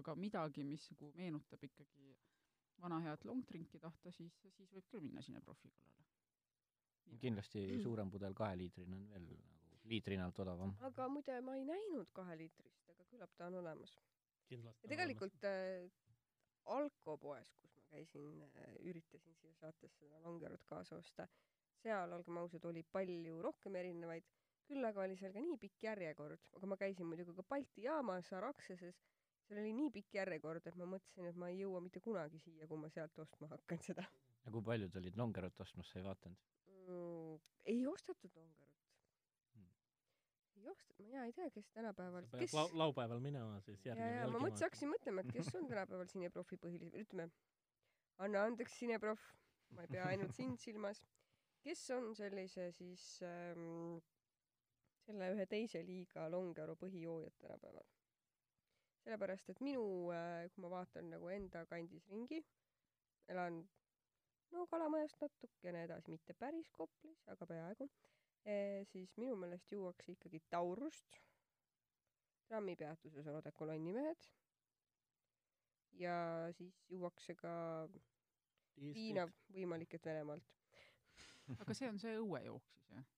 aga 0.00 0.14
midagi, 0.14 0.64
mis 0.64 0.90
nagu 0.90 1.12
meenutab 1.16 1.64
ikkagi 1.64 2.16
vana 2.82 3.00
head 3.04 3.24
long 3.28 3.44
drink'i 3.48 3.80
tahta, 3.82 4.12
siis, 4.14 4.34
siis 4.56 4.72
võib 4.74 4.88
küll 4.92 5.04
minna 5.04 5.22
Sineprofi 5.22 5.70
kallale. 5.70 6.06
kindlasti 7.20 7.80
suurem 7.82 8.10
pudel 8.12 8.34
kaheliitrine 8.36 8.96
on 8.96 9.06
veel 9.10 9.24
nagu 9.28 9.46
liitrina 9.88 10.26
alt 10.28 10.38
odavam. 10.44 10.74
aga 10.90 11.08
muide, 11.12 11.40
ma 11.44 11.56
ei 11.56 11.64
näinud 11.68 12.10
kaheliitrist, 12.16 12.88
aga 12.92 13.06
küllap 13.12 13.34
ta 13.36 13.48
on 13.48 13.58
olemas. 13.62 13.96
kindlasti. 14.50 14.84
ja 14.84 14.92
tegelikult 14.94 15.48
äh, 15.48 15.88
alkopoes, 16.78 17.54
kus 17.62 17.76
ma 17.76 17.86
käisin 17.92 18.42
äh,, 18.42 18.74
üritasin 18.90 19.36
siia 19.40 19.54
saatesse 19.60 20.04
seda 20.04 20.20
Longerot 20.24 20.64
kaasa 20.68 20.96
osta, 20.96 21.28
seal, 21.82 22.12
olgem 22.12 22.36
ausad, 22.42 22.64
oli 22.68 22.82
palju 22.92 23.40
rohkem 23.42 23.78
erinevaid, 23.80 24.26
küll 24.68 24.84
aga 24.84 25.06
oli 25.06 25.16
seal 25.16 25.32
ka 25.32 25.42
nii 25.44 25.56
pikk 25.62 25.88
järjekord, 25.88 26.50
aga 26.58 26.70
ma 26.72 26.76
käisin 26.80 27.08
muidugi 27.08 27.34
ka 27.36 27.46
Balti 27.48 27.86
jaamas 27.86 28.32
Araxeses, 28.36 29.00
seal 29.48 29.62
oli 29.62 29.74
nii 29.76 29.90
pikk 29.94 30.18
järjekord, 30.20 30.66
et 30.68 30.76
ma 30.76 30.86
mõtlesin, 30.94 31.28
et 31.30 31.38
ma 31.40 31.48
ei 31.52 31.62
jõua 31.62 31.80
mitte 31.84 32.00
kunagi 32.04 32.40
siia, 32.44 32.68
kui 32.68 32.80
ma 32.80 32.90
sealt 32.92 33.18
ostma 33.24 33.48
hakkan 33.54 33.80
seda 33.84 34.04
ja 34.44 34.52
kui 34.54 34.64
paljud 34.64 34.96
olid 35.00 35.16
Longerot 35.20 35.60
ostmas, 35.64 35.90
sa 35.92 36.00
ei 36.00 36.06
vaadanud? 36.06 36.48
mm,. 36.72 37.38
ei 37.74 37.86
ostetud 37.86 38.34
Longerot 38.36 38.76
Mm. 39.56 39.68
ei 40.56 40.68
osta-, 40.68 40.94
ma 41.10 41.24
ei 41.24 41.32
tea, 41.32 41.50
kes 41.50 41.70
tänapäeval, 41.72 42.26
kes 42.38 42.52
lau-, 42.54 42.70
laupäeval 42.76 43.20
minema 43.24 43.60
siis 43.64 43.80
ja, 43.86 43.94
järgmine 43.94 44.20
ja 44.20 44.26
ma 44.28 44.42
mõtlesin, 44.42 44.66
hakkasin 44.68 44.92
mõtlema, 44.92 45.24
et 45.24 45.32
kes 45.32 45.54
on 45.56 45.68
tänapäeval 45.70 46.10
Sineprofi 46.12 46.58
põhilised, 46.60 46.98
ütleme, 47.00 47.32
anna 48.18 48.44
andeks, 48.50 48.76
Sineprof, 48.78 49.24
ma 49.72 49.86
ei 49.86 49.92
pea 49.94 50.04
ainult 50.12 50.36
sind 50.36 50.60
silmas, 50.60 51.00
kes 51.64 51.84
on 51.96 52.12
sellise 52.18 52.68
siis 52.76 53.06
ähm, 53.26 53.98
selle 55.06 55.32
ühe 55.34 55.46
teise 55.48 55.82
liiga 55.86 56.28
Longero 56.30 56.76
põhijoojad 56.76 57.36
tänapäeval. 57.40 57.88
sellepärast, 59.08 59.48
et 59.48 59.60
minu 59.64 59.82
äh,, 60.12 60.44
kui 60.52 60.64
ma 60.64 60.72
vaatan 60.76 61.08
nagu 61.14 61.30
enda 61.32 61.64
kandis 61.70 62.04
ringi, 62.12 62.42
elan 63.32 63.62
no 64.52 64.66
Kalamajast 64.68 65.24
natukene 65.24 65.86
edasi, 65.86 66.12
mitte 66.12 66.36
päris 66.36 66.68
Koplis, 66.76 67.24
aga 67.32 67.48
peaaegu, 67.48 67.88
siis 68.92 69.16
minu 69.20 69.36
meelest 69.36 69.72
juuakse 69.72 70.12
ikkagi 70.12 70.40
Taurust 70.52 71.18
trammipeatuses 72.48 73.26
on 73.28 73.40
odekolonni 73.40 73.92
mehed 73.92 74.28
ja 76.00 76.14
siis 76.56 76.76
juuakse 76.88 77.34
ka 77.36 77.52
viina 78.78 79.26
võimalik, 79.52 79.96
et 79.98 80.06
Venemaalt. 80.06 80.54
aga 81.58 81.74
see 81.74 81.88
on 81.90 81.98
see 82.00 82.16
õuejook 82.20 82.72
siis, 82.72 82.92
jah? 82.94 83.08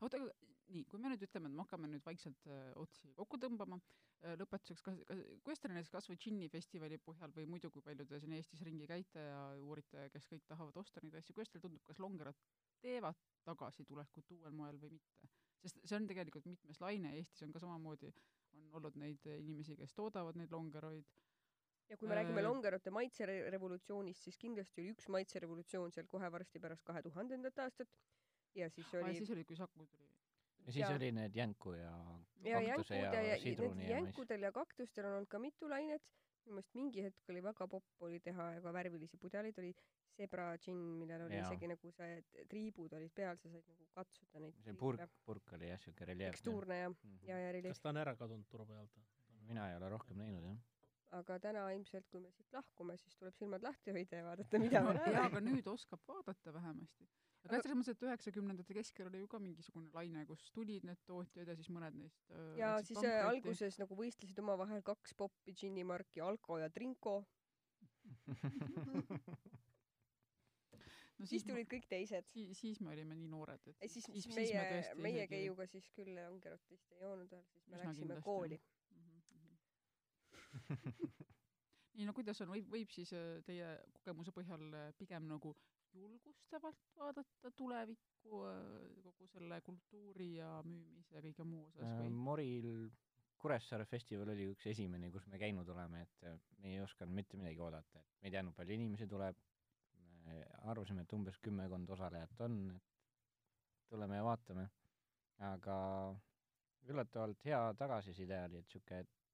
oota, 0.00 0.22
aga 0.22 0.49
nii, 0.74 0.84
kui 0.90 1.00
me 1.02 1.10
nüüd 1.12 1.24
ütleme, 1.26 1.50
et 1.50 1.56
me 1.56 1.64
hakkame 1.64 1.90
nüüd 1.90 2.04
vaikselt 2.06 2.46
äh, 2.50 2.70
otsi 2.80 3.12
kokku 3.18 3.38
tõmbama 3.42 3.78
äh,, 3.80 4.34
lõpetuseks, 4.40 4.84
kas, 4.86 4.98
kas, 5.08 5.22
kuidas 5.44 5.62
te 5.62 5.70
näiteks 5.72 5.92
kas 5.94 6.10
või 6.10 6.18
džinni 6.22 6.50
festivali 6.52 6.98
põhjal 7.04 7.34
või 7.36 7.46
muidu, 7.50 7.72
kui 7.74 7.84
palju 7.86 8.06
te 8.08 8.20
siin 8.22 8.36
Eestis 8.38 8.64
ringi 8.66 8.88
käite 8.90 9.24
ja 9.26 9.40
uurite, 9.60 10.08
kes 10.14 10.28
kõik 10.30 10.46
tahavad 10.50 10.76
osta 10.82 11.02
neid 11.04 11.16
asju, 11.20 11.36
kuidas 11.36 11.52
teile 11.52 11.66
tundub, 11.66 11.84
kas 11.88 12.02
longerad 12.02 12.38
teevad 12.84 13.18
tagasitulekut 13.48 14.36
uuel 14.38 14.56
moel 14.56 14.80
või 14.82 14.96
mitte? 14.98 15.32
sest 15.60 15.76
see 15.84 15.96
on 15.98 16.06
tegelikult 16.08 16.46
mitmes 16.48 16.78
laine, 16.80 17.16
Eestis 17.18 17.44
on 17.44 17.50
ka 17.52 17.60
samamoodi, 17.60 18.14
on 18.56 18.78
olnud 18.78 18.94
neid 18.96 19.26
inimesi, 19.34 19.76
kes 19.76 19.92
toodavad 19.92 20.38
neid 20.40 20.54
longeroid, 20.54 21.04
ja 21.90 21.98
kui 21.98 22.08
me 22.08 22.14
räägime 22.14 22.40
Äh, 22.40 22.46
Longerate 22.46 22.90
maitserevolutsioonist, 22.94 24.22
siis 24.22 24.38
kindlasti 24.38 24.82
oli 24.82 24.94
üks 24.94 25.08
maitserevolutsioon 25.10 25.92
seal 25.94 26.06
kohe 26.10 26.30
varsti 26.32 26.62
pärast 26.62 26.86
kahe 26.86 27.02
tuhandendat 27.02 27.58
aastat 27.66 27.90
ja 28.54 28.70
siis 28.70 28.92
ja 28.92 29.02
oli 29.02 29.14
siis 29.18 29.30
oli, 29.34 29.44
kui 29.44 29.56
Saku 29.58 29.86
tuli. 29.86 30.09
Ja 30.66 30.72
siis 30.72 30.82
Jaa. 30.84 30.96
oli 30.96 31.12
need 31.12 31.36
jänku 31.36 31.72
ja 31.72 31.92
ja 32.44 32.60
kaktuse 32.66 32.96
ja, 32.98 33.12
ja, 33.14 33.22
ja 33.22 33.38
sidruni 33.40 33.68
ja 33.84 33.88
mais. 33.88 33.90
jänkudel 33.90 34.42
ja 34.42 34.52
kaktustel 34.52 35.04
on 35.04 35.12
olnud 35.20 35.28
ka 35.28 35.38
mitu 35.38 35.68
lainet. 35.70 36.02
minu 36.46 36.54
meelest 36.56 36.74
mingi 36.74 37.02
hetk 37.04 37.28
oli 37.28 37.42
väga 37.42 37.66
popp 37.68 38.02
oli 38.02 38.20
teha 38.20 38.60
ka 38.62 38.72
värvilisi 38.72 39.16
pudeleid, 39.20 39.58
oli 39.58 39.74
Zebra 40.16 40.56
džinn, 40.58 40.80
millel 40.98 41.22
oli 41.26 41.36
Jaa. 41.36 41.46
isegi 41.50 41.68
nagu 41.68 41.90
see 41.92 42.22
triibud 42.48 42.92
olid 42.96 43.12
peal, 43.14 43.36
sa 43.36 43.48
said 43.52 43.66
nagu 43.68 43.86
katsuda 43.94 44.40
neid 44.40 44.56
see 44.64 44.74
purk, 44.74 45.04
purk 45.24 45.52
oli 45.52 45.68
jah 45.68 45.78
siuke 45.80 46.04
reljeefne. 46.04 46.32
tekstuurne 46.36 46.78
ja, 46.78 46.88
Mhm. 46.90 47.18
ja, 47.28 47.38
ja 47.38 47.52
reljeef 47.52 47.72
kas. 47.76 47.80
ta 47.80 47.88
on 47.88 47.96
ära 47.96 48.16
kadunud 48.16 48.46
turu 48.48 48.66
pealt? 48.66 48.90
mina 49.48 49.68
ei 49.70 49.76
ole 49.76 49.88
rohkem 49.88 50.16
näinud 50.16 50.44
jah. 50.44 50.56
Aga 51.18 51.38
täna 51.42 51.64
ilmselt, 51.74 52.06
kui 52.12 52.20
me 52.22 52.30
siit 52.30 52.52
lahkume, 52.54 52.94
siis 53.00 53.16
tuleb 53.18 53.34
silmad 53.38 53.64
lahti 53.66 53.94
hoida 53.96 54.20
ja 54.20 54.24
vaadata, 54.28 54.60
mida 54.62 54.82
me 54.84 54.94
jaa, 54.94 55.00
näeme. 55.00 55.24
aga 55.26 55.40
nüüd 55.42 55.66
oskab 55.72 56.00
vaadata 56.08 56.52
vähemasti. 56.54 57.08
aga 57.44 57.58
selles 57.62 57.78
mõttes, 57.80 57.96
et 57.96 58.04
üheksakümnendate 58.06 58.76
keskel 58.76 59.08
oli 59.10 59.22
ju 59.22 59.28
ka 59.32 59.40
mingisugune 59.42 59.90
laine, 59.96 60.26
kus 60.28 60.44
tulid 60.54 60.84
need 60.86 61.00
tootjad 61.08 61.48
ja 61.50 61.56
siis 61.58 61.70
mõned 61.74 61.94
neist 61.98 62.30
öö, 62.30 62.54
ja 62.60 62.76
siis 62.84 62.98
äh, 62.98 63.02
pankrotti. 63.02 63.30
alguses 63.32 63.78
nagu 63.82 63.98
võistlesid 64.02 64.38
omavahel 64.44 64.82
kaks 64.86 65.16
poppi 65.18 65.54
džinnimarki, 65.56 66.20
Alko 66.22 66.58
ja 66.62 66.68
Trinko, 66.70 67.16
no 71.20 71.26
siis 71.28 71.44
ma- 71.44 71.52
tulid 71.52 71.68
kõik 71.70 71.86
teised. 71.90 72.28
siis, 72.32 72.52
siis 72.60 72.80
me 72.84 72.92
olime 72.94 73.16
nii 73.18 73.28
noored, 73.32 73.60
et 73.66 73.90
siis, 73.90 74.04
siis, 74.04 74.04
siis 74.04 74.28
siis 74.28 74.34
me 74.34 74.62
meie, 74.62 74.94
meie 75.08 75.26
Keiuga 75.32 75.66
siis 75.70 75.88
küll 75.96 76.14
Longerot 76.16 76.64
vist 76.70 76.92
ei 76.94 77.02
joonud 77.02 77.30
veel, 77.32 77.44
siis 77.52 77.66
me 77.66 77.76
Üsna 77.76 77.84
läksime 77.84 78.04
kindlasti, 78.06 78.26
kooli. 78.28 78.60
Nii, 81.96 82.06
no 82.06 82.14
kuidas 82.16 82.40
on, 82.44 82.52
võib, 82.54 82.70
võib 82.72 82.92
siis 82.94 83.12
äh, 83.16 83.42
teie 83.46 83.74
kogemuse 83.98 84.32
põhjal 84.34 84.62
äh, 84.78 84.88
pigem 84.98 85.26
nagu 85.28 85.52
julgustavalt 85.92 86.94
vaadata 86.96 87.50
tulevikku 87.58 88.42
äh, 88.46 88.64
kogu 89.04 89.28
selle 89.32 89.60
kultuuri 89.66 90.30
ja 90.38 90.52
müümise 90.64 91.18
ja 91.18 91.22
kõige 91.24 91.46
muu 91.46 91.66
osas 91.68 91.96
või? 91.98 92.12
Moril 92.28 92.72
Kuressaare 93.40 93.86
festival 93.88 94.34
oli 94.34 94.50
üks 94.52 94.66
esimene, 94.68 95.08
kus 95.12 95.24
me 95.32 95.38
käinud 95.40 95.68
oleme, 95.72 96.02
et 96.04 96.26
me 96.60 96.74
ei 96.74 96.80
osanud 96.84 97.14
mitte 97.16 97.38
midagi 97.40 97.62
oodata, 97.64 98.02
et 98.02 98.18
me 98.20 98.28
ei 98.28 98.34
teadnud, 98.34 98.52
palju 98.56 98.74
inimesi 98.76 99.06
tuleb, 99.08 99.38
me 100.26 100.42
arvasime, 100.68 101.06
et 101.06 101.14
umbes 101.16 101.38
kümmekond 101.40 101.88
osalejat 101.96 102.42
on, 102.44 102.58
et 102.76 103.88
tuleme 103.88 104.18
ja 104.18 104.26
vaatame, 104.26 104.66
aga 105.48 105.78
üllatavalt 106.92 107.48
hea 107.48 107.62
tagasiside 107.80 108.42
oli, 108.44 108.60
et 108.60 108.92
et 108.98 109.29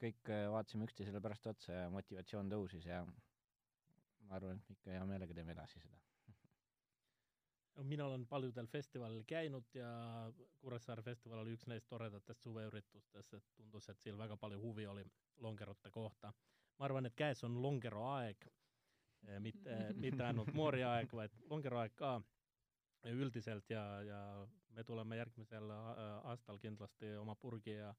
kõik 0.00 0.30
äh, 0.32 0.46
vaatasime 0.52 0.86
üksteisele 0.88 1.20
pärast 1.22 1.46
otsa 1.50 1.82
ja 1.82 1.90
motivatsioon 1.92 2.50
tõusis 2.52 2.86
ja 2.88 3.02
ma 3.06 4.38
arvan, 4.38 4.60
et 4.60 4.68
me 4.70 4.76
ikka 4.78 4.94
hea 4.94 5.08
meelega 5.08 5.36
teeme 5.36 5.56
edasi 5.56 5.82
seda. 5.82 5.98
mina 7.90 8.06
olen 8.06 8.26
paljudel 8.28 8.66
festivalil 8.68 9.22
käinud 9.24 9.74
ja 9.74 9.90
Kuressaare 10.60 11.02
festival 11.02 11.38
oli 11.42 11.54
üks 11.56 11.66
neist 11.66 11.88
toredatest 11.88 12.42
suveüritustest, 12.42 13.34
et 13.34 13.46
tundus, 13.56 13.88
et 13.88 14.00
seal 14.00 14.18
väga 14.18 14.36
palju 14.36 14.60
huvi 14.60 14.86
oli 14.86 15.04
longerute 15.38 15.90
kohta. 15.90 16.32
ma 16.78 16.84
arvan, 16.84 17.06
et 17.06 17.16
käes 17.16 17.44
on 17.44 17.62
longero 17.62 18.04
aeg, 18.08 18.46
mitte, 19.38 19.78
mitte 19.94 20.24
ainult 20.24 20.52
moori 20.54 20.82
aeg, 20.82 21.12
vaid 21.12 21.32
longero 21.50 21.78
aeg 21.80 21.96
ka 21.96 22.20
üldiselt 23.08 23.70
ja, 23.70 24.02
ja 24.02 24.20
me 24.76 24.84
tuleme 24.84 25.16
järgmisel 25.16 25.70
a- 25.70 26.20
aastal 26.32 26.58
kindlasti 26.58 27.14
oma 27.16 27.34
purgi 27.34 27.76
ja 27.78 27.94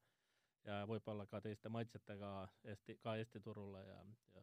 ja 0.66 0.82
võib-olla 0.86 1.26
ka 1.26 1.40
teiste 1.40 1.68
maitsetega 1.68 2.32
Eesti, 2.64 2.96
ka 3.02 3.16
Eesti 3.20 3.40
turule 3.40 3.80
ja, 3.86 3.98
ja 4.34 4.42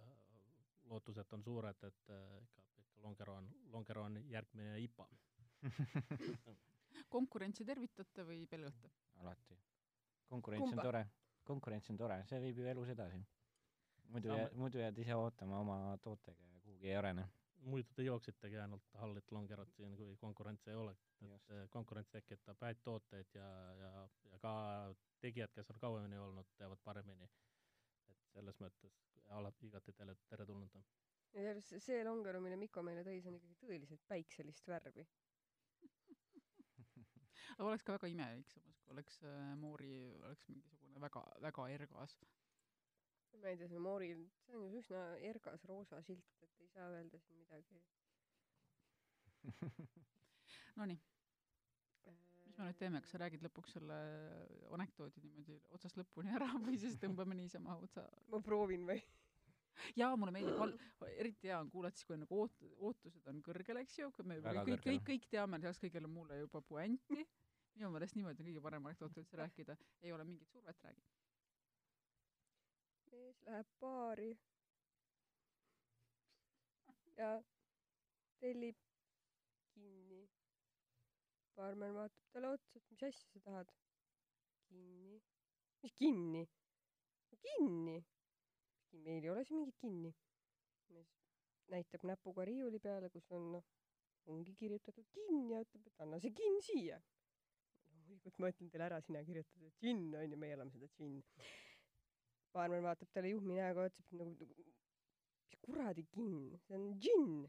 lootused 0.90 1.34
on 1.38 1.44
suured, 1.44 1.84
et 1.88 2.10
äh, 2.10 2.38
ikka, 2.44 2.64
ikka 2.84 3.02
longero 3.06 3.36
on, 3.40 3.50
longero 3.72 4.04
on 4.04 4.18
järgmine 4.32 4.78
IPA 4.84 5.08
konkurentsi 7.16 7.66
tervitate 7.66 8.26
või 8.28 8.46
pelgate? 8.48 8.92
alati. 9.20 9.58
konkurents 10.30 10.64
on 10.64 10.70
Kumba? 10.76 10.84
tore, 10.84 11.04
konkurents 11.44 11.90
on 11.90 11.98
tore, 11.98 12.22
see 12.30 12.40
viib 12.44 12.58
ju 12.62 12.68
elus 12.72 12.90
edasi. 12.96 13.20
muidu 14.10 14.28
Saame- 14.32 14.42
jää-, 14.44 14.56
muidu 14.58 14.80
jääd 14.84 14.98
ise 15.04 15.16
ootama 15.16 15.60
oma 15.60 15.98
tootega 16.04 16.44
ja 16.54 16.60
kuhugi 16.64 16.88
ei 16.90 16.96
arene. 16.96 17.28
Muidu 17.62 17.93
te 17.95 18.03
jooksitegi 18.03 18.57
ainult 18.60 18.86
hallit 19.01 19.32
longerot 19.32 19.72
siin, 19.76 19.95
kui 19.97 20.16
konkurentsi 20.18 20.70
ei 20.70 20.76
ole. 20.76 20.95
et 21.36 21.51
äh, 21.51 21.66
konkurents 21.70 22.10
tekitab 22.10 22.62
häid 22.64 22.80
tooteid 22.84 23.34
ja, 23.36 23.47
ja, 23.76 24.10
ja 24.32 24.39
ka 24.39 24.53
tegijad, 25.20 25.51
kes 25.55 25.72
on 25.74 25.80
kauemini 25.80 26.18
olnud, 26.18 26.47
teavad 26.57 26.80
paremini. 26.84 27.28
et 28.10 28.28
selles 28.34 28.60
mõttes 28.64 28.95
alati 29.36 29.68
igati 29.68 29.93
teile 29.93 30.16
teretulnud 30.30 30.76
on. 30.80 30.86
ja 31.34 31.55
see- 31.62 31.80
see 31.80 32.03
longer, 32.03 32.39
mille 32.39 32.55
Mikko 32.57 32.84
meile 32.84 33.03
tõi, 33.03 33.20
see 33.22 33.30
on 33.34 33.36
ikkagi 33.41 33.55
tõeliselt 33.66 34.05
päikselist 34.07 34.68
värvi. 34.68 35.07
aga 37.57 37.68
oleks 37.68 37.84
ka 37.84 37.97
väga 37.97 38.07
imelik 38.07 38.49
samas, 38.53 38.80
kui 38.84 38.93
oleks 38.95 39.22
äh, 39.24 39.55
Moori, 39.60 39.93
oleks 40.24 40.47
mingisugune 40.49 41.01
väga, 41.01 41.26
väga 41.41 41.68
ergas. 41.76 42.18
Ma 43.38 43.52
ei 43.52 43.58
tea, 43.60 43.70
see 43.72 43.80
Mooril, 43.84 44.26
see 44.46 44.58
on 44.58 44.74
ju 44.74 44.82
üsna 44.82 45.04
ergas 45.30 45.64
roosa 45.70 46.02
silt, 46.06 46.26
et 46.44 46.64
ei 46.64 46.68
saa 46.74 46.90
öelda 46.96 47.20
siin 47.24 47.38
midagi. 47.40 47.82
Nonii, 50.80 51.00
mis 52.50 52.58
me 52.60 52.68
nüüd 52.68 52.80
teeme, 52.80 53.02
kas 53.04 53.14
sa 53.16 53.22
räägid 53.22 53.46
lõpuks 53.46 53.78
selle 53.78 54.00
anekdoodi 54.76 55.24
niimoodi 55.24 55.56
otsast 55.76 56.00
lõpuni 56.00 56.34
ära 56.36 56.50
või 56.66 56.80
siis 56.82 56.98
tõmbame 57.04 57.38
niisama 57.40 57.78
otsa? 57.80 58.06
ma 58.34 58.42
proovin 58.44 58.86
või? 58.90 59.00
jaa, 60.00 60.16
mulle 60.20 60.34
meeldib 60.36 60.58
val-, 60.60 60.76
eriti 61.16 61.50
hea 61.50 61.60
on 61.62 61.70
kuulata 61.72 61.98
siis, 61.98 62.08
kui 62.08 62.18
on 62.18 62.24
nagu 62.26 62.42
oot-, 62.44 62.66
ootused 62.90 63.30
on 63.32 63.42
kõrgel, 63.46 63.82
eks 63.84 64.02
ju, 64.02 64.12
kui 64.16 64.28
me 64.28 64.40
Väga 64.44 64.66
kõik, 64.68 64.84
kõik, 64.86 65.06
kõik 65.12 65.30
teame 65.32 65.62
lisaks 65.62 65.82
kõigele 65.84 66.12
muule 66.12 66.42
juba 66.42 66.62
puänti. 66.62 67.26
minu 67.80 67.94
meelest 67.94 68.18
niimoodi 68.18 68.44
on 68.44 68.50
kõige 68.50 68.62
parem 68.66 68.90
anekdoot 68.90 69.18
üldse 69.22 69.40
rääkida, 69.40 69.78
ei 70.04 70.12
ole 70.12 70.26
mingit 70.28 70.52
survet, 70.52 70.84
räägi. 70.84 71.06
Mees 73.12 73.41
läheb 73.47 73.70
baari 73.82 74.30
ja 77.20 77.30
tellib 78.39 78.78
kinni. 79.74 80.22
baarmen 81.55 81.93
vaatab 81.97 82.30
talle 82.34 82.51
otsa, 82.55 82.78
et 82.80 82.91
mis 82.91 83.03
asja 83.07 83.28
sa 83.32 83.39
tahad. 83.47 83.74
kinni. 84.68 85.22
mis 85.84 85.95
kinni? 86.01 86.43
kinni. 87.45 87.97
meil 89.05 89.24
ei 89.24 89.30
ole 89.34 89.43
siin 89.43 89.60
mingit 89.60 89.82
kinni. 89.86 90.14
mees 90.95 91.16
näitab 91.74 92.05
näpuga 92.12 92.45
riiuli 92.49 92.80
peale, 92.86 93.10
kus 93.16 93.32
on 93.38 93.51
noh, 93.55 93.66
ongi 94.34 94.55
kirjutatud 94.62 95.10
kinn 95.18 95.49
ja 95.53 95.64
ütleb, 95.66 95.88
et 95.88 96.05
anna 96.05 96.20
see 96.24 96.36
kinn 96.41 96.62
siia. 96.70 97.01
loomulikult 97.89 98.39
ma 98.39 98.53
ütlen 98.53 98.72
teile 98.72 98.88
ära, 98.89 99.01
sina 99.05 99.26
kirjutad, 99.28 99.68
džinn 99.82 100.16
on 100.22 100.32
ju, 100.32 100.39
meie 100.45 100.55
oleme 100.57 100.74
seda 100.78 100.89
džinn 100.95 101.20
baarmen 102.56 102.84
vaatab 102.84 103.12
talle 103.14 103.34
juhmi 103.34 103.58
näoga 103.60 103.88
otsa, 103.89 104.04
nagu, 104.18 104.34
nagu 104.39 104.66
mis 104.66 105.60
kuradi 105.66 106.06
kinn, 106.16 106.58
see 106.66 106.78
on 106.78 106.88
džinn. 107.04 107.43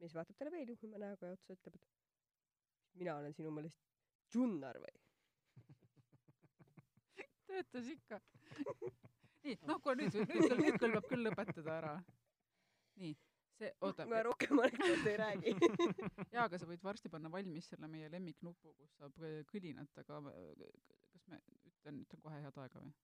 mees 0.00 0.14
vaatab 0.16 0.38
talle 0.38 0.52
veel 0.54 0.72
juhmima 0.74 1.00
näoga 1.02 1.32
otsa, 1.34 1.56
ütleb, 1.56 1.76
et 1.76 3.00
mina 3.00 3.16
olen 3.20 3.36
sinu 3.36 3.52
meelest 3.54 3.80
džunnar 4.32 4.80
või? 4.82 4.96
töötas 7.48 7.92
ikka. 7.94 8.20
nii, 9.44 9.56
noh, 9.68 9.80
kuule 9.82 10.02
nüüd, 10.02 10.20
nüüd 10.32 10.58
nüüd 10.60 10.80
küll 10.82 10.96
peab 10.98 11.08
küll 11.12 11.26
lõpetada 11.28 11.78
ära. 11.78 11.94
nii, 13.00 13.12
see, 13.60 13.72
oota, 13.88 14.06
ma 14.10 14.22
rohkem 14.26 14.62
anekdoote 14.64 15.12
ei 15.12 15.18
räägi. 15.22 15.56
jaa, 16.34 16.46
aga 16.46 16.60
sa 16.60 16.68
võid 16.68 16.84
varsti 16.84 17.12
panna 17.12 17.32
valmis 17.32 17.68
selle 17.72 17.90
meie 17.92 18.10
lemmiknupu, 18.12 18.74
kus 18.80 18.96
saab 19.00 19.20
kõlinat, 19.52 19.92
aga 20.04 20.22
kas 20.24 21.28
me, 21.32 21.42
ütlen, 21.72 22.02
ütlen 22.04 22.24
kohe 22.24 22.40
head 22.44 22.64
aega 22.64 22.82
või? 22.82 22.94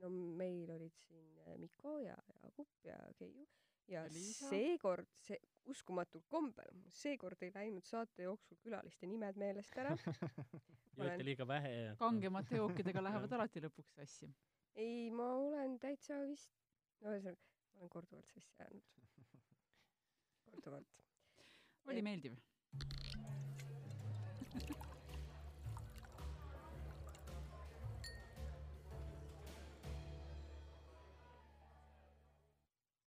No 0.00 0.08
meil 0.10 0.70
olid 0.70 0.94
siin 1.06 1.38
äh, 1.46 1.56
Mikko 1.58 1.98
ja 1.98 2.16
Jaagup 2.42 2.68
ja 2.84 2.96
Keiu 3.18 3.46
ja 3.88 4.04
Liisa. 4.12 4.48
seekord 4.48 5.08
see 5.20 5.36
uskumatul 5.68 6.22
kombel 6.30 6.70
seekord 6.94 7.42
ei 7.42 7.50
läinud 7.54 7.84
saate 7.86 8.22
jooksul 8.28 8.56
külaliste 8.62 9.06
nimed 9.10 9.36
meelest 9.36 9.76
ära 9.78 9.96
joote 9.96 11.02
Olen- 11.02 11.24
liiga 11.26 11.46
vähe 11.48 11.72
ja 11.74 11.96
kangemate 12.00 12.56
jookidega 12.62 13.02
lähevad 13.02 13.32
alati 13.38 13.60
lõpuks 13.64 13.94
sassi. 13.98 14.30
ei 14.74 15.10
ma 15.10 15.28
olen 15.36 15.78
täitsa 15.82 16.20
vist 16.30 16.52
no 17.00 17.10
ühesõnaga 17.10 17.42
ma 17.74 17.80
olen 17.82 17.92
korduvalt 17.96 18.30
sassi 18.34 18.54
ajanud 18.62 18.86
korduvalt 20.50 21.02
oli 21.90 22.02
meeldiv? 22.06 22.38